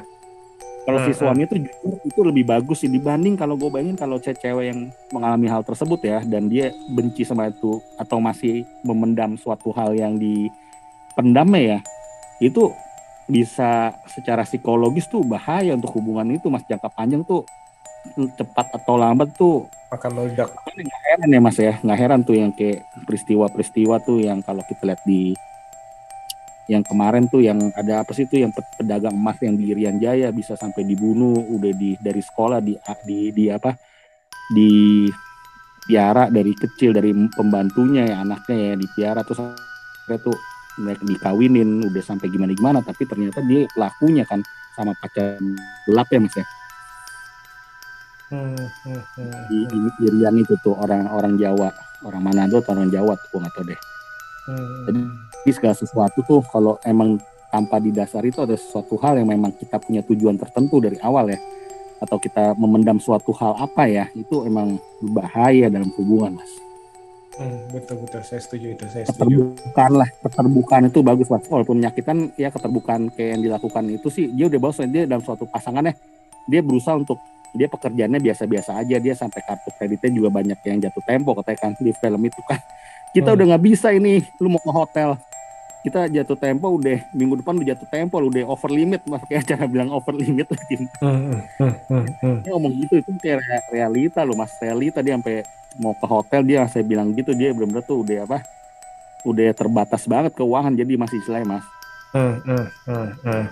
kalau 0.84 1.00
si 1.00 1.10
Hmm, 1.10 1.16
suami 1.16 1.48
itu 1.48 1.56
jujur 1.56 1.94
itu 2.04 2.20
lebih 2.20 2.44
bagus 2.44 2.84
sih. 2.84 2.90
Dibanding 2.92 3.40
kalau 3.40 3.56
gue 3.56 3.70
bayangin 3.72 3.96
kalau 3.96 4.20
ce- 4.20 4.36
cewek 4.36 4.68
yang 4.68 4.80
mengalami 5.14 5.48
hal 5.48 5.64
tersebut 5.64 6.00
ya 6.04 6.20
dan 6.28 6.52
dia 6.52 6.74
benci 6.92 7.24
sama 7.24 7.48
itu 7.48 7.80
atau 7.96 8.20
masih 8.20 8.68
memendam 8.84 9.38
suatu 9.40 9.72
hal 9.72 9.96
yang 9.96 10.20
dipendamnya 10.20 11.60
ya 11.60 11.78
itu 12.42 12.68
bisa 13.24 13.96
secara 14.04 14.44
psikologis 14.44 15.08
tuh 15.08 15.24
bahaya 15.24 15.72
untuk 15.72 15.96
hubungan 15.96 16.36
itu 16.36 16.52
mas 16.52 16.64
jangka 16.68 16.92
panjang 16.92 17.24
tuh 17.24 17.42
cepat 18.36 18.68
atau 18.76 19.00
lambat 19.00 19.32
tuh 19.32 19.64
Akan 19.88 20.12
meledak. 20.12 20.50
nggak 20.74 21.02
heran 21.08 21.28
ya 21.30 21.40
mas 21.40 21.56
ya 21.56 21.74
nggak 21.80 21.98
heran 21.98 22.20
tuh 22.20 22.36
yang 22.36 22.52
kayak 22.52 22.84
peristiwa-peristiwa 23.08 23.96
tuh 24.04 24.20
yang 24.20 24.44
kalau 24.44 24.60
kita 24.66 24.84
lihat 24.84 25.00
di 25.08 25.32
yang 26.64 26.80
kemarin 26.80 27.28
tuh 27.28 27.44
yang 27.44 27.60
ada 27.76 28.00
apa 28.04 28.12
sih 28.12 28.24
tuh 28.24 28.40
yang 28.40 28.52
pe- 28.52 28.64
pedagang 28.76 29.12
emas 29.12 29.36
yang 29.40 29.56
di 29.56 29.72
Irian 29.72 30.00
Jaya 30.00 30.32
bisa 30.32 30.56
sampai 30.56 30.84
dibunuh 30.84 31.36
udah 31.48 31.72
di 31.76 31.96
dari 32.00 32.20
sekolah 32.24 32.60
di 32.60 32.76
di, 33.04 33.32
di 33.32 33.44
apa 33.52 33.72
di 34.52 35.04
piara 35.84 36.32
dari 36.32 36.52
kecil 36.56 36.96
dari 36.96 37.12
pembantunya 37.32 38.08
ya 38.08 38.16
anaknya 38.24 38.56
ya 38.56 38.74
dipiara 38.76 39.20
terus 39.24 39.44
akhirnya 39.44 40.18
tuh 40.24 40.36
mereka 40.78 41.02
dikawinin 41.06 41.86
udah 41.86 42.02
sampai 42.02 42.26
gimana 42.30 42.50
gimana 42.50 42.78
tapi 42.82 43.06
ternyata 43.06 43.38
dia 43.46 43.66
pelakunya 43.70 44.26
kan 44.26 44.42
sama 44.74 44.92
pacar 44.98 45.38
gelap 45.86 46.08
ya 46.10 46.18
mas 46.18 46.34
ya? 46.34 46.46
Hmm, 48.34 48.56
hmm, 48.58 49.02
hmm, 49.14 49.32
di, 49.46 49.58
di 49.70 49.78
Irian 50.10 50.34
itu 50.34 50.58
tuh 50.58 50.74
orang-orang 50.74 51.38
Jawa. 51.38 51.70
Orang 52.02 52.20
Manado 52.26 52.58
atau 52.58 52.74
orang 52.74 52.90
Jawa 52.90 53.14
tuh 53.14 53.28
gue 53.30 53.40
nggak 53.46 53.54
tahu 53.54 53.64
deh. 53.70 53.80
Hmm. 54.50 54.82
Jadi 54.90 55.00
Jadi 55.44 55.50
segala 55.54 55.74
sesuatu 55.76 56.18
tuh 56.24 56.40
kalau 56.50 56.80
emang 56.82 57.20
tanpa 57.52 57.78
didasari 57.78 58.34
itu 58.34 58.42
ada 58.42 58.58
sesuatu 58.58 58.98
hal 58.98 59.20
yang 59.20 59.30
memang 59.30 59.54
kita 59.54 59.78
punya 59.78 60.02
tujuan 60.02 60.34
tertentu 60.34 60.82
dari 60.82 60.98
awal 61.04 61.30
ya. 61.30 61.38
Atau 62.02 62.18
kita 62.18 62.58
memendam 62.58 62.98
suatu 62.98 63.30
hal 63.38 63.54
apa 63.60 63.86
ya 63.86 64.10
itu 64.18 64.42
emang 64.42 64.76
berbahaya 64.98 65.70
dalam 65.70 65.88
hubungan 65.94 66.42
mas 66.42 66.63
Hmm, 67.34 67.66
betul 67.74 67.96
betul. 68.06 68.22
Saya 68.22 68.38
setuju 68.38 68.66
itu 68.78 68.84
saya 68.86 69.04
setuju. 69.10 69.50
keterbukaan 69.58 69.92
lah 69.98 70.08
keterbukaan 70.22 70.82
itu 70.86 70.98
bagus 71.02 71.26
walaupun 71.26 71.82
menyakitkan 71.82 72.16
ya 72.38 72.48
keterbukaan 72.54 73.10
kayak 73.10 73.28
yang 73.34 73.42
dilakukan 73.42 73.84
itu 73.90 74.06
sih 74.06 74.30
dia 74.30 74.46
udah 74.46 74.60
bagus 74.62 74.78
dia 74.86 75.02
dalam 75.02 75.18
suatu 75.18 75.42
pasangannya 75.44 75.98
dia 76.46 76.60
berusaha 76.62 76.94
untuk 76.94 77.18
dia 77.54 77.66
pekerjaannya 77.66 78.18
biasa-biasa 78.18 78.70
aja. 78.78 78.96
Dia 78.98 79.14
sampai 79.14 79.42
kartu 79.42 79.70
kreditnya 79.74 80.10
juga 80.10 80.28
banyak 80.30 80.58
yang 80.62 80.78
jatuh 80.78 81.02
tempo 81.02 81.34
katanya 81.38 81.58
kan 81.58 81.72
di 81.78 81.90
film 81.90 82.22
itu 82.22 82.40
kan. 82.46 82.58
Kita 83.10 83.30
Hmm. 83.30 83.36
udah 83.38 83.44
nggak 83.54 83.62
bisa 83.62 83.88
ini 83.90 84.22
lu 84.38 84.50
mau 84.50 84.58
ke 84.58 84.70
hotel 84.70 85.14
kita 85.84 86.08
jatuh 86.08 86.38
tempo 86.40 86.80
udah 86.80 86.96
minggu 87.12 87.44
depan 87.44 87.60
udah 87.60 87.76
jatuh 87.76 87.88
tempo 87.92 88.16
udah 88.16 88.48
over 88.48 88.72
limit 88.72 89.04
mas 89.04 89.20
kayak 89.28 89.44
cara 89.44 89.68
bilang 89.68 89.92
over 89.92 90.16
limit 90.16 90.48
lagi 90.48 90.88
Hmm, 90.98 91.12
hmm, 91.28 91.40
hmm, 91.60 91.74
hmm, 91.92 92.04
hmm. 92.24 92.36
dia 92.40 92.50
ngomong 92.56 92.72
gitu 92.80 92.94
itu 93.04 93.10
kayak 93.20 93.44
rea- 93.44 93.68
realita 93.68 94.24
loh 94.24 94.32
mas 94.32 94.52
realita 94.56 95.04
dia 95.04 95.20
sampai 95.20 95.44
mau 95.76 95.92
ke 95.92 96.06
hotel 96.08 96.40
dia 96.40 96.64
saya 96.72 96.88
bilang 96.88 97.12
gitu 97.12 97.36
dia 97.36 97.52
benar-benar 97.52 97.84
tuh 97.84 98.00
udah 98.00 98.24
apa 98.24 98.38
udah 99.28 99.52
terbatas 99.52 100.08
banget 100.08 100.32
keuangan 100.32 100.72
jadi 100.72 100.96
masih 100.96 101.20
istilahnya 101.20 101.60
mas 101.60 101.66
Hmm, 102.14 102.38
hmm, 102.46 102.66
hmm. 103.26 103.44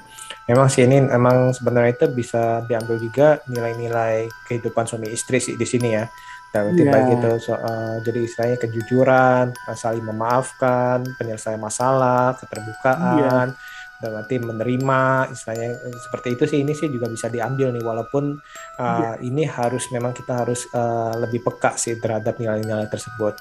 Memang 0.46 0.70
sih 0.70 0.86
ini 0.86 1.02
emang 1.10 1.50
sebenarnya 1.50 1.98
itu 1.98 2.06
bisa 2.14 2.62
diambil 2.70 2.94
juga 3.02 3.42
nilai-nilai 3.50 4.30
kehidupan 4.46 4.86
suami 4.86 5.10
istri 5.10 5.42
sih 5.42 5.58
di 5.58 5.66
sini 5.66 5.98
ya. 5.98 6.06
Dan 6.52 6.76
itu 6.76 6.84
Iya. 6.84 6.92
baik 6.92 7.08
itu 7.16 7.30
so- 7.40 7.56
eh, 7.56 7.96
jadi 8.04 8.20
istilahnya 8.28 8.58
kejujuran, 8.60 9.44
eh, 9.56 9.76
saling 9.76 10.04
memaafkan, 10.04 11.00
penyelesaian 11.16 11.56
masalah, 11.56 12.36
keterbukaan, 12.36 13.56
dan 14.02 14.10
nanti 14.12 14.34
menerima 14.36 15.32
istilahnya 15.32 15.68
eh, 15.88 15.96
seperti 15.96 16.28
itu 16.36 16.44
sih 16.44 16.58
ini 16.60 16.76
sih 16.76 16.92
juga 16.92 17.06
bisa 17.08 17.32
diambil 17.32 17.72
nih 17.72 17.80
walaupun 17.80 18.36
eh, 18.76 19.14
ini 19.24 19.48
harus 19.48 19.88
memang 19.94 20.12
kita 20.12 20.44
harus 20.44 20.68
eh, 20.68 21.14
lebih 21.24 21.40
peka 21.40 21.78
sih 21.80 21.96
terhadap 21.96 22.36
nilai-nilai 22.36 22.84
tersebut. 22.90 23.38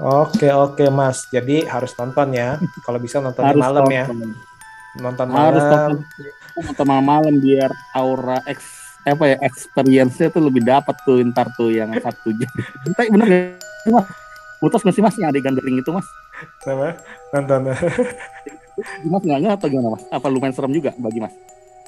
Oke 0.00 0.48
oke 0.48 0.88
Mas, 0.88 1.28
jadi 1.28 1.68
harus 1.68 1.92
nonton 1.94 2.32
ya. 2.32 2.56
Kalau 2.88 2.98
bisa 2.98 3.20
nonton 3.20 3.44
harus 3.44 3.60
malam 3.60 3.84
ya. 3.92 4.04
nonton. 4.98 5.28
Harus 5.30 5.62
malam. 5.62 5.70
tonton 5.70 5.94
nonton 6.60 6.84
malam-malam 6.88 7.34
biar 7.38 7.70
aura 7.94 8.42
eks 8.48 8.79
apa 9.04 9.24
ya 9.26 9.36
experience-nya 9.40 10.28
tuh 10.28 10.42
lebih 10.44 10.62
dapat 10.64 10.96
tuh 11.04 11.24
ntar 11.32 11.48
tuh 11.56 11.72
yang 11.72 11.90
satu 11.96 12.30
jam. 12.36 12.50
Tapi 12.96 13.08
bener 13.08 13.26
gak 13.26 13.42
sih, 13.84 13.90
mas? 13.92 14.06
Putus 14.60 14.84
nggak 14.84 14.94
sih 14.96 15.02
mas 15.02 15.16
yang 15.16 15.28
adegan 15.32 15.56
dering 15.56 15.80
itu 15.80 15.90
mas? 15.90 16.04
Apa 16.64 16.96
nonton. 17.32 17.72
Mas 19.08 19.22
nggak 19.24 19.38
nggak 19.44 19.54
atau 19.60 19.66
gimana 19.68 19.88
mas? 19.96 20.04
Apa 20.08 20.26
lumayan 20.28 20.52
serem 20.52 20.72
juga 20.72 20.92
bagi 20.96 21.20
mas? 21.20 21.32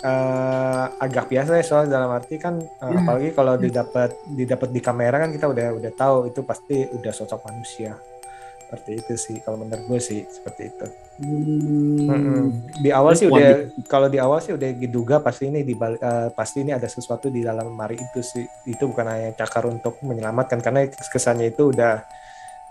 Eh, 0.03 0.85
agak 0.99 1.31
biasa 1.31 1.63
ya 1.63 1.63
soal 1.63 1.87
dalam 1.87 2.11
arti 2.11 2.35
kan 2.35 2.59
eh, 2.59 2.91
Ya. 2.91 2.99
apalagi 2.99 3.31
kalau 3.39 3.55
didapat 3.55 4.11
didapat 4.27 4.69
di 4.75 4.83
kamera 4.83 5.23
kan 5.23 5.31
kita 5.31 5.47
udah 5.47 5.79
udah 5.79 5.93
tahu 5.95 6.27
itu 6.27 6.43
pasti 6.43 6.91
udah 6.91 7.13
sosok 7.15 7.39
manusia 7.47 7.95
seperti 8.73 9.05
itu 9.05 9.15
sih 9.21 9.37
kalau 9.45 9.61
menurut 9.61 9.85
gue 9.85 10.01
sih 10.01 10.25
seperti 10.25 10.73
itu. 10.73 10.87
Hmm. 11.21 12.09
Mm-mm. 12.09 12.45
Di 12.81 12.89
awal 12.89 13.13
sih 13.21 13.29
udah 13.29 13.69
kalau 13.85 14.09
di 14.09 14.17
awal 14.17 14.41
sih 14.41 14.57
udah 14.57 14.65
diduga 14.73 15.21
pasti 15.21 15.53
ini 15.53 15.61
di 15.61 15.77
eh, 15.77 16.33
pasti 16.33 16.65
ini 16.65 16.73
ada 16.73 16.89
sesuatu 16.89 17.29
di 17.29 17.45
dalam 17.45 17.69
lemari 17.69 18.01
itu 18.01 18.25
sih. 18.25 18.49
Itu 18.65 18.89
bukan 18.89 19.05
hanya 19.13 19.37
cakar 19.37 19.69
untuk 19.69 20.01
menyelamatkan 20.01 20.65
karena 20.65 20.89
kesannya 20.89 21.53
itu 21.53 21.69
udah 21.69 22.01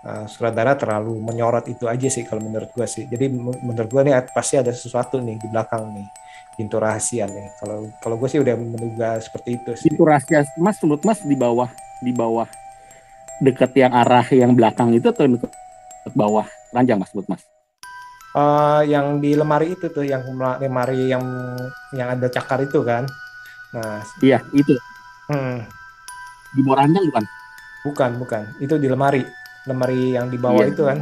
eh, 0.02 0.24
sutradara 0.26 0.74
terlalu 0.74 1.22
menyorot 1.22 1.70
itu 1.70 1.86
aja 1.86 2.10
sih 2.10 2.26
kalau 2.26 2.42
menurut 2.42 2.74
gua 2.74 2.90
sih. 2.90 3.06
Jadi 3.06 3.30
men- 3.30 3.62
menurut 3.62 3.86
gua 3.86 4.02
nih 4.02 4.18
pasti 4.34 4.58
ada 4.58 4.74
sesuatu 4.74 5.22
nih 5.22 5.38
di 5.38 5.46
belakang 5.46 5.86
nih 5.86 6.10
pintu 6.58 6.82
rahasia 6.82 7.30
nih. 7.30 7.46
Kalau 7.62 7.86
kalau 8.02 8.18
gue 8.18 8.26
sih 8.26 8.42
udah 8.42 8.58
menduga 8.58 9.22
seperti 9.22 9.54
itu 9.54 9.70
sih. 9.78 9.94
Itu 9.94 10.02
rahasia 10.02 10.42
Mas 10.58 10.82
menurut 10.82 11.06
Mas 11.06 11.22
di 11.22 11.38
bawah 11.38 11.70
di 12.02 12.10
bawah 12.10 12.50
dekat 13.38 13.70
yang 13.78 13.94
arah 13.94 14.26
yang 14.34 14.50
belakang 14.50 14.90
itu 14.94 15.06
atau 15.06 15.30
dekat 15.30 15.61
bawah 16.10 16.46
ranjang 16.74 16.98
Mas 16.98 17.10
menurut 17.14 17.30
Mas? 17.30 17.42
Eh, 18.32 18.82
yang 18.88 19.20
di 19.20 19.36
lemari 19.36 19.76
itu 19.76 19.92
tuh 19.92 20.08
yang 20.08 20.24
lemari 20.58 21.12
yang 21.12 21.20
yang 21.92 22.08
ada 22.16 22.26
cakar 22.32 22.64
itu 22.64 22.80
kan. 22.80 23.04
Nah, 23.76 24.00
Iya, 24.20 24.40
itu 24.56 24.72
hmm, 25.32 25.64
di 26.56 26.60
bawah 26.64 26.78
ranjang 26.84 27.04
bukan? 27.08 27.24
bukan 27.84 28.10
bukan. 28.20 28.42
Itu 28.60 28.80
di 28.80 28.88
lemari. 28.88 29.22
Lemari 29.68 30.16
yang 30.16 30.32
di 30.32 30.40
bawah 30.40 30.64
Iya, 30.64 30.72
itu 30.72 30.82
kan. 30.82 30.98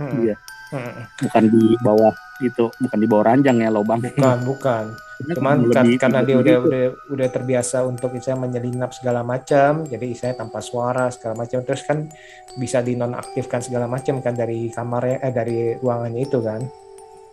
Hmm, 0.00 0.16
Iya, 0.24 0.34
hmm. 0.72 0.92
bukan 1.28 1.44
di 1.52 1.64
bawah 1.84 2.12
itu, 2.42 2.66
bukan 2.80 2.98
di 2.98 3.06
bawah 3.06 3.24
ranjang 3.30 3.62
ya 3.62 3.70
lubang. 3.70 4.02
Bukan, 4.02 4.38
bukan. 4.42 4.84
Cuman 5.22 5.70
kan- 5.70 5.86
karena 5.86 6.20
dia 6.26 6.34
udah 6.34 6.56
itu. 6.58 6.66
udah 6.66 6.84
udah 7.14 7.28
terbiasa 7.30 7.86
untuk 7.86 8.10
saya 8.18 8.34
menyelinap 8.34 8.90
segala 8.90 9.22
macam, 9.22 9.86
jadi 9.86 10.08
saya 10.18 10.32
tanpa 10.34 10.58
suara 10.58 11.14
segala 11.14 11.46
macam 11.46 11.62
terus 11.62 11.86
kan 11.86 12.10
bisa 12.58 12.82
dinonaktifkan 12.82 13.62
segala 13.62 13.86
macam 13.86 14.18
kan 14.18 14.34
dari 14.34 14.66
kamarnya 14.68 15.22
eh 15.22 15.32
dari 15.32 15.58
ruangannya 15.78 16.22
itu 16.26 16.42
kan. 16.42 16.60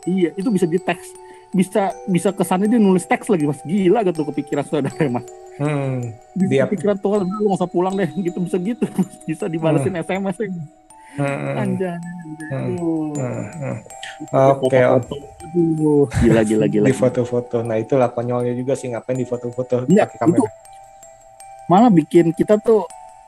Iya, 0.05 0.37
itu 0.37 0.49
bisa 0.53 0.69
di 0.69 0.77
teks. 0.77 1.07
Bisa 1.49 1.89
bisa 2.05 2.29
kesannya 2.29 2.69
dia 2.69 2.77
nulis 2.77 3.09
teks 3.09 3.25
lagi 3.25 3.49
Mas. 3.49 3.59
Gila 3.65 4.05
gitu 4.05 4.21
kepikiran 4.21 4.63
saudara 4.63 4.93
Mas. 5.09 5.25
Hmm, 5.59 6.13
Bisa 6.37 6.47
Dia- 6.47 6.63
kepikiran 6.69 6.95
tuh 7.01 7.19
lu 7.19 7.25
nggak 7.25 7.57
usah 7.57 7.67
pulang 7.67 7.97
deh 7.97 8.07
gitu 8.15 8.37
bisa 8.39 8.55
gitu. 8.61 8.85
Bisa 9.25 9.49
dibalesin 9.49 9.97
SMS 9.97 10.37
-nya. 10.39 10.47
Anjay. 11.17 11.97
Hmm. 12.51 13.79
Oke, 14.61 14.77
gila 16.21 16.41
gila 16.45 16.65
gila. 16.69 16.85
di 16.85 16.93
foto-foto. 16.93 17.65
Nah 17.65 17.79
itulah 17.79 18.13
konyolnya 18.13 18.53
juga 18.53 18.77
sih 18.77 18.91
ngapain 18.91 19.17
di 19.17 19.25
foto-foto 19.25 19.87
Iya, 19.89 20.05
pakai 20.05 20.19
kamera. 20.21 20.37
itu 20.37 20.45
malah 21.65 21.89
bikin 21.93 22.33
kita 22.33 22.57
tuh 22.57 22.85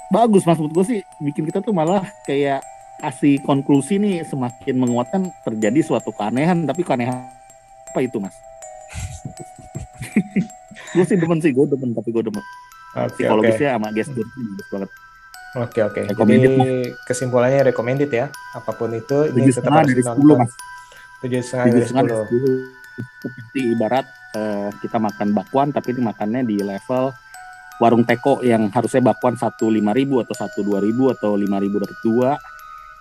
bagus 0.10 0.42
mas 0.44 0.58
menurut 0.58 0.82
gue 0.82 0.86
sih 0.90 1.00
bikin 1.22 1.46
kita 1.46 1.62
tuh 1.62 1.72
malah 1.72 2.02
kayak 2.26 2.66
kasih 2.98 3.38
konklusi 3.42 3.96
nih 3.96 4.26
semakin 4.26 4.82
menguatkan 4.82 5.30
terjadi 5.46 5.80
suatu 5.86 6.10
keanehan 6.10 6.66
tapi 6.66 6.82
keanehan 6.82 7.30
apa 7.86 8.00
itu 8.02 8.18
mas 8.18 8.34
gue 10.98 11.06
sih 11.06 11.16
demen 11.16 11.38
sih 11.38 11.54
gue 11.54 11.66
demen 11.70 11.94
tapi 11.94 12.10
gue 12.10 12.24
demen 12.26 12.42
oke. 12.98 13.14
psikologisnya 13.14 13.78
sama 13.78 13.94
gestur 13.94 14.26
bagus 14.26 14.68
banget 14.74 14.90
Oke, 15.54 15.80
oke. 15.82 16.00
Jadi 16.02 16.10
Recommended, 16.10 16.52
Mas. 16.54 16.68
kesimpulannya 17.04 17.60
recommended 17.66 18.08
ya. 18.08 18.26
Apa 18.52 18.72
pun 18.72 18.88
itu 18.92 19.28
ini 19.30 19.52
tetap 19.52 19.68
harus 19.74 19.92
dari 19.92 20.04
mas 20.38 20.52
Tujuh 21.20 21.42
setengah 21.44 21.66
dari 21.70 21.86
sepuluh. 21.86 22.58
seperti 23.22 23.60
ibarat 23.72 24.06
eh, 24.34 24.70
kita 24.78 24.98
makan 24.98 25.32
bakwan 25.32 25.70
tapi 25.70 25.92
ini 25.92 26.02
makannya 26.04 26.42
di 26.44 26.58
level 26.58 27.12
warung 27.78 28.04
teko 28.04 28.42
yang 28.42 28.68
harusnya 28.68 29.02
bakwan 29.02 29.34
satu 29.34 29.68
lima 29.68 29.90
ribu 29.92 30.20
atau 30.20 30.34
satu 30.34 30.62
dua 30.62 30.78
ribu 30.78 31.10
atau 31.10 31.34
lima 31.34 31.58
ribu 31.58 31.78
dapat 31.78 31.98
dua 32.02 32.30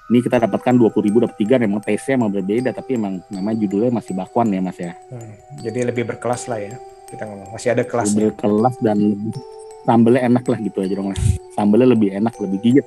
ini 0.06 0.20
kita 0.20 0.38
dapatkan 0.38 0.72
dua 0.72 0.88
puluh 0.88 1.06
ribu 1.06 1.20
dapat 1.20 1.36
tiga 1.36 1.54
memang 1.56 1.80
taste 1.80 2.06
nya 2.06 2.16
emang 2.16 2.30
berbeda 2.30 2.70
tapi 2.72 2.96
emang 2.96 3.20
namanya 3.28 3.56
judulnya 3.58 3.92
masih 3.92 4.12
bakwan 4.12 4.48
ya 4.48 4.60
mas 4.60 4.78
ya 4.78 4.92
Hmm, 5.06 5.32
jadi 5.58 5.78
lebih 5.86 6.04
berkelas 6.06 6.46
lah 6.46 6.58
ya. 6.60 6.74
Kita 7.04 7.24
ngomong 7.24 7.50
masih 7.50 7.68
ada 7.70 7.82
kelasnya. 7.82 8.30
berkelas 8.30 8.74
dan 8.78 8.96
lebih- 8.96 9.36
sambelnya 9.84 10.22
enak 10.28 10.44
lah 10.44 10.58
gitu 10.60 10.78
aja 10.84 10.94
dong 10.96 11.12
mas 11.12 11.22
sambelnya 11.56 11.88
lebih 11.92 12.14
enak 12.16 12.34
lebih 12.38 12.58
gigit 12.60 12.86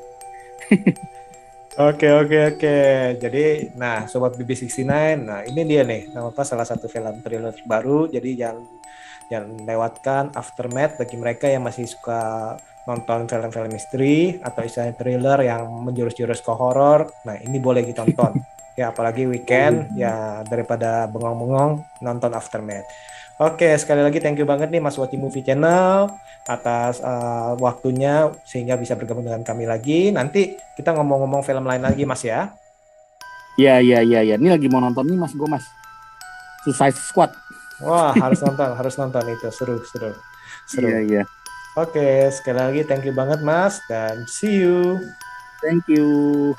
Oke 1.73 2.05
oke 2.05 2.53
oke. 2.53 2.77
Jadi, 3.17 3.73
nah 3.73 4.05
sobat 4.05 4.37
BB69, 4.37 4.85
nah 5.25 5.41
ini 5.41 5.65
dia 5.65 5.81
nih, 5.81 6.13
nama 6.13 6.29
apa 6.29 6.45
salah 6.45 6.69
satu 6.69 6.85
film 6.85 7.17
thriller 7.25 7.49
baru. 7.65 8.05
Jadi 8.05 8.37
jangan 8.37 8.61
jangan 9.25 9.49
lewatkan 9.65 10.23
Aftermath 10.37 11.01
bagi 11.01 11.17
mereka 11.17 11.49
yang 11.49 11.65
masih 11.65 11.89
suka 11.89 12.53
nonton 12.85 13.25
film-film 13.25 13.73
misteri 13.73 14.37
atau 14.37 14.61
istilahnya 14.61 14.93
thriller 14.93 15.39
yang 15.41 15.65
menjurus-jurus 15.65 16.45
ke 16.45 16.53
horor. 16.53 17.09
Nah 17.25 17.41
ini 17.41 17.57
boleh 17.57 17.81
ditonton. 17.81 18.37
ya 18.79 18.93
apalagi 18.93 19.25
weekend 19.25 19.97
ya 19.97 20.45
daripada 20.45 21.09
bengong-bengong 21.09 21.81
nonton 22.05 22.37
Aftermath. 22.37 22.85
Oke 23.43 23.75
sekali 23.75 23.99
lagi 23.99 24.23
thank 24.23 24.39
you 24.39 24.47
banget 24.47 24.71
nih 24.71 24.79
Mas 24.79 24.95
Wati 24.95 25.19
Movie 25.19 25.43
Channel 25.43 26.07
atas 26.47 27.03
uh, 27.03 27.59
waktunya 27.59 28.31
sehingga 28.47 28.79
bisa 28.79 28.95
bergabung 28.95 29.27
dengan 29.27 29.43
kami 29.43 29.67
lagi. 29.67 30.15
Nanti 30.15 30.55
kita 30.79 30.95
ngomong-ngomong 30.95 31.43
film 31.43 31.67
lain 31.67 31.83
lagi 31.83 32.07
Mas 32.07 32.23
ya. 32.23 32.55
ya 33.53 33.77
ya 33.77 34.01
ya 34.01 34.25
ya 34.25 34.33
ini 34.33 34.49
lagi 34.49 34.65
mau 34.65 34.81
nonton 34.81 35.05
nih 35.05 35.13
mas 35.13 35.29
gue 35.29 35.45
mas 35.45 35.61
Suicide 36.65 36.97
Squad 36.97 37.29
Wah, 37.85 38.09
harus 38.17 38.41
nonton, 38.41 38.69
harus 38.79 38.95
nonton 38.97 39.21
itu. 39.29 39.45
Seru, 39.53 39.77
seru. 39.85 40.09
Seru. 40.65 40.87
iya 40.89 40.99
iya 41.03 41.23
Oke, 41.73 42.29
sekali 42.29 42.57
lagi 42.57 42.81
thank 42.85 43.05
you 43.05 43.13
banget 43.13 43.41
Mas 43.41 43.77
dan 43.85 44.25
see 44.25 44.61
you. 44.61 44.97
thank 45.61 45.85
you 45.85 46.53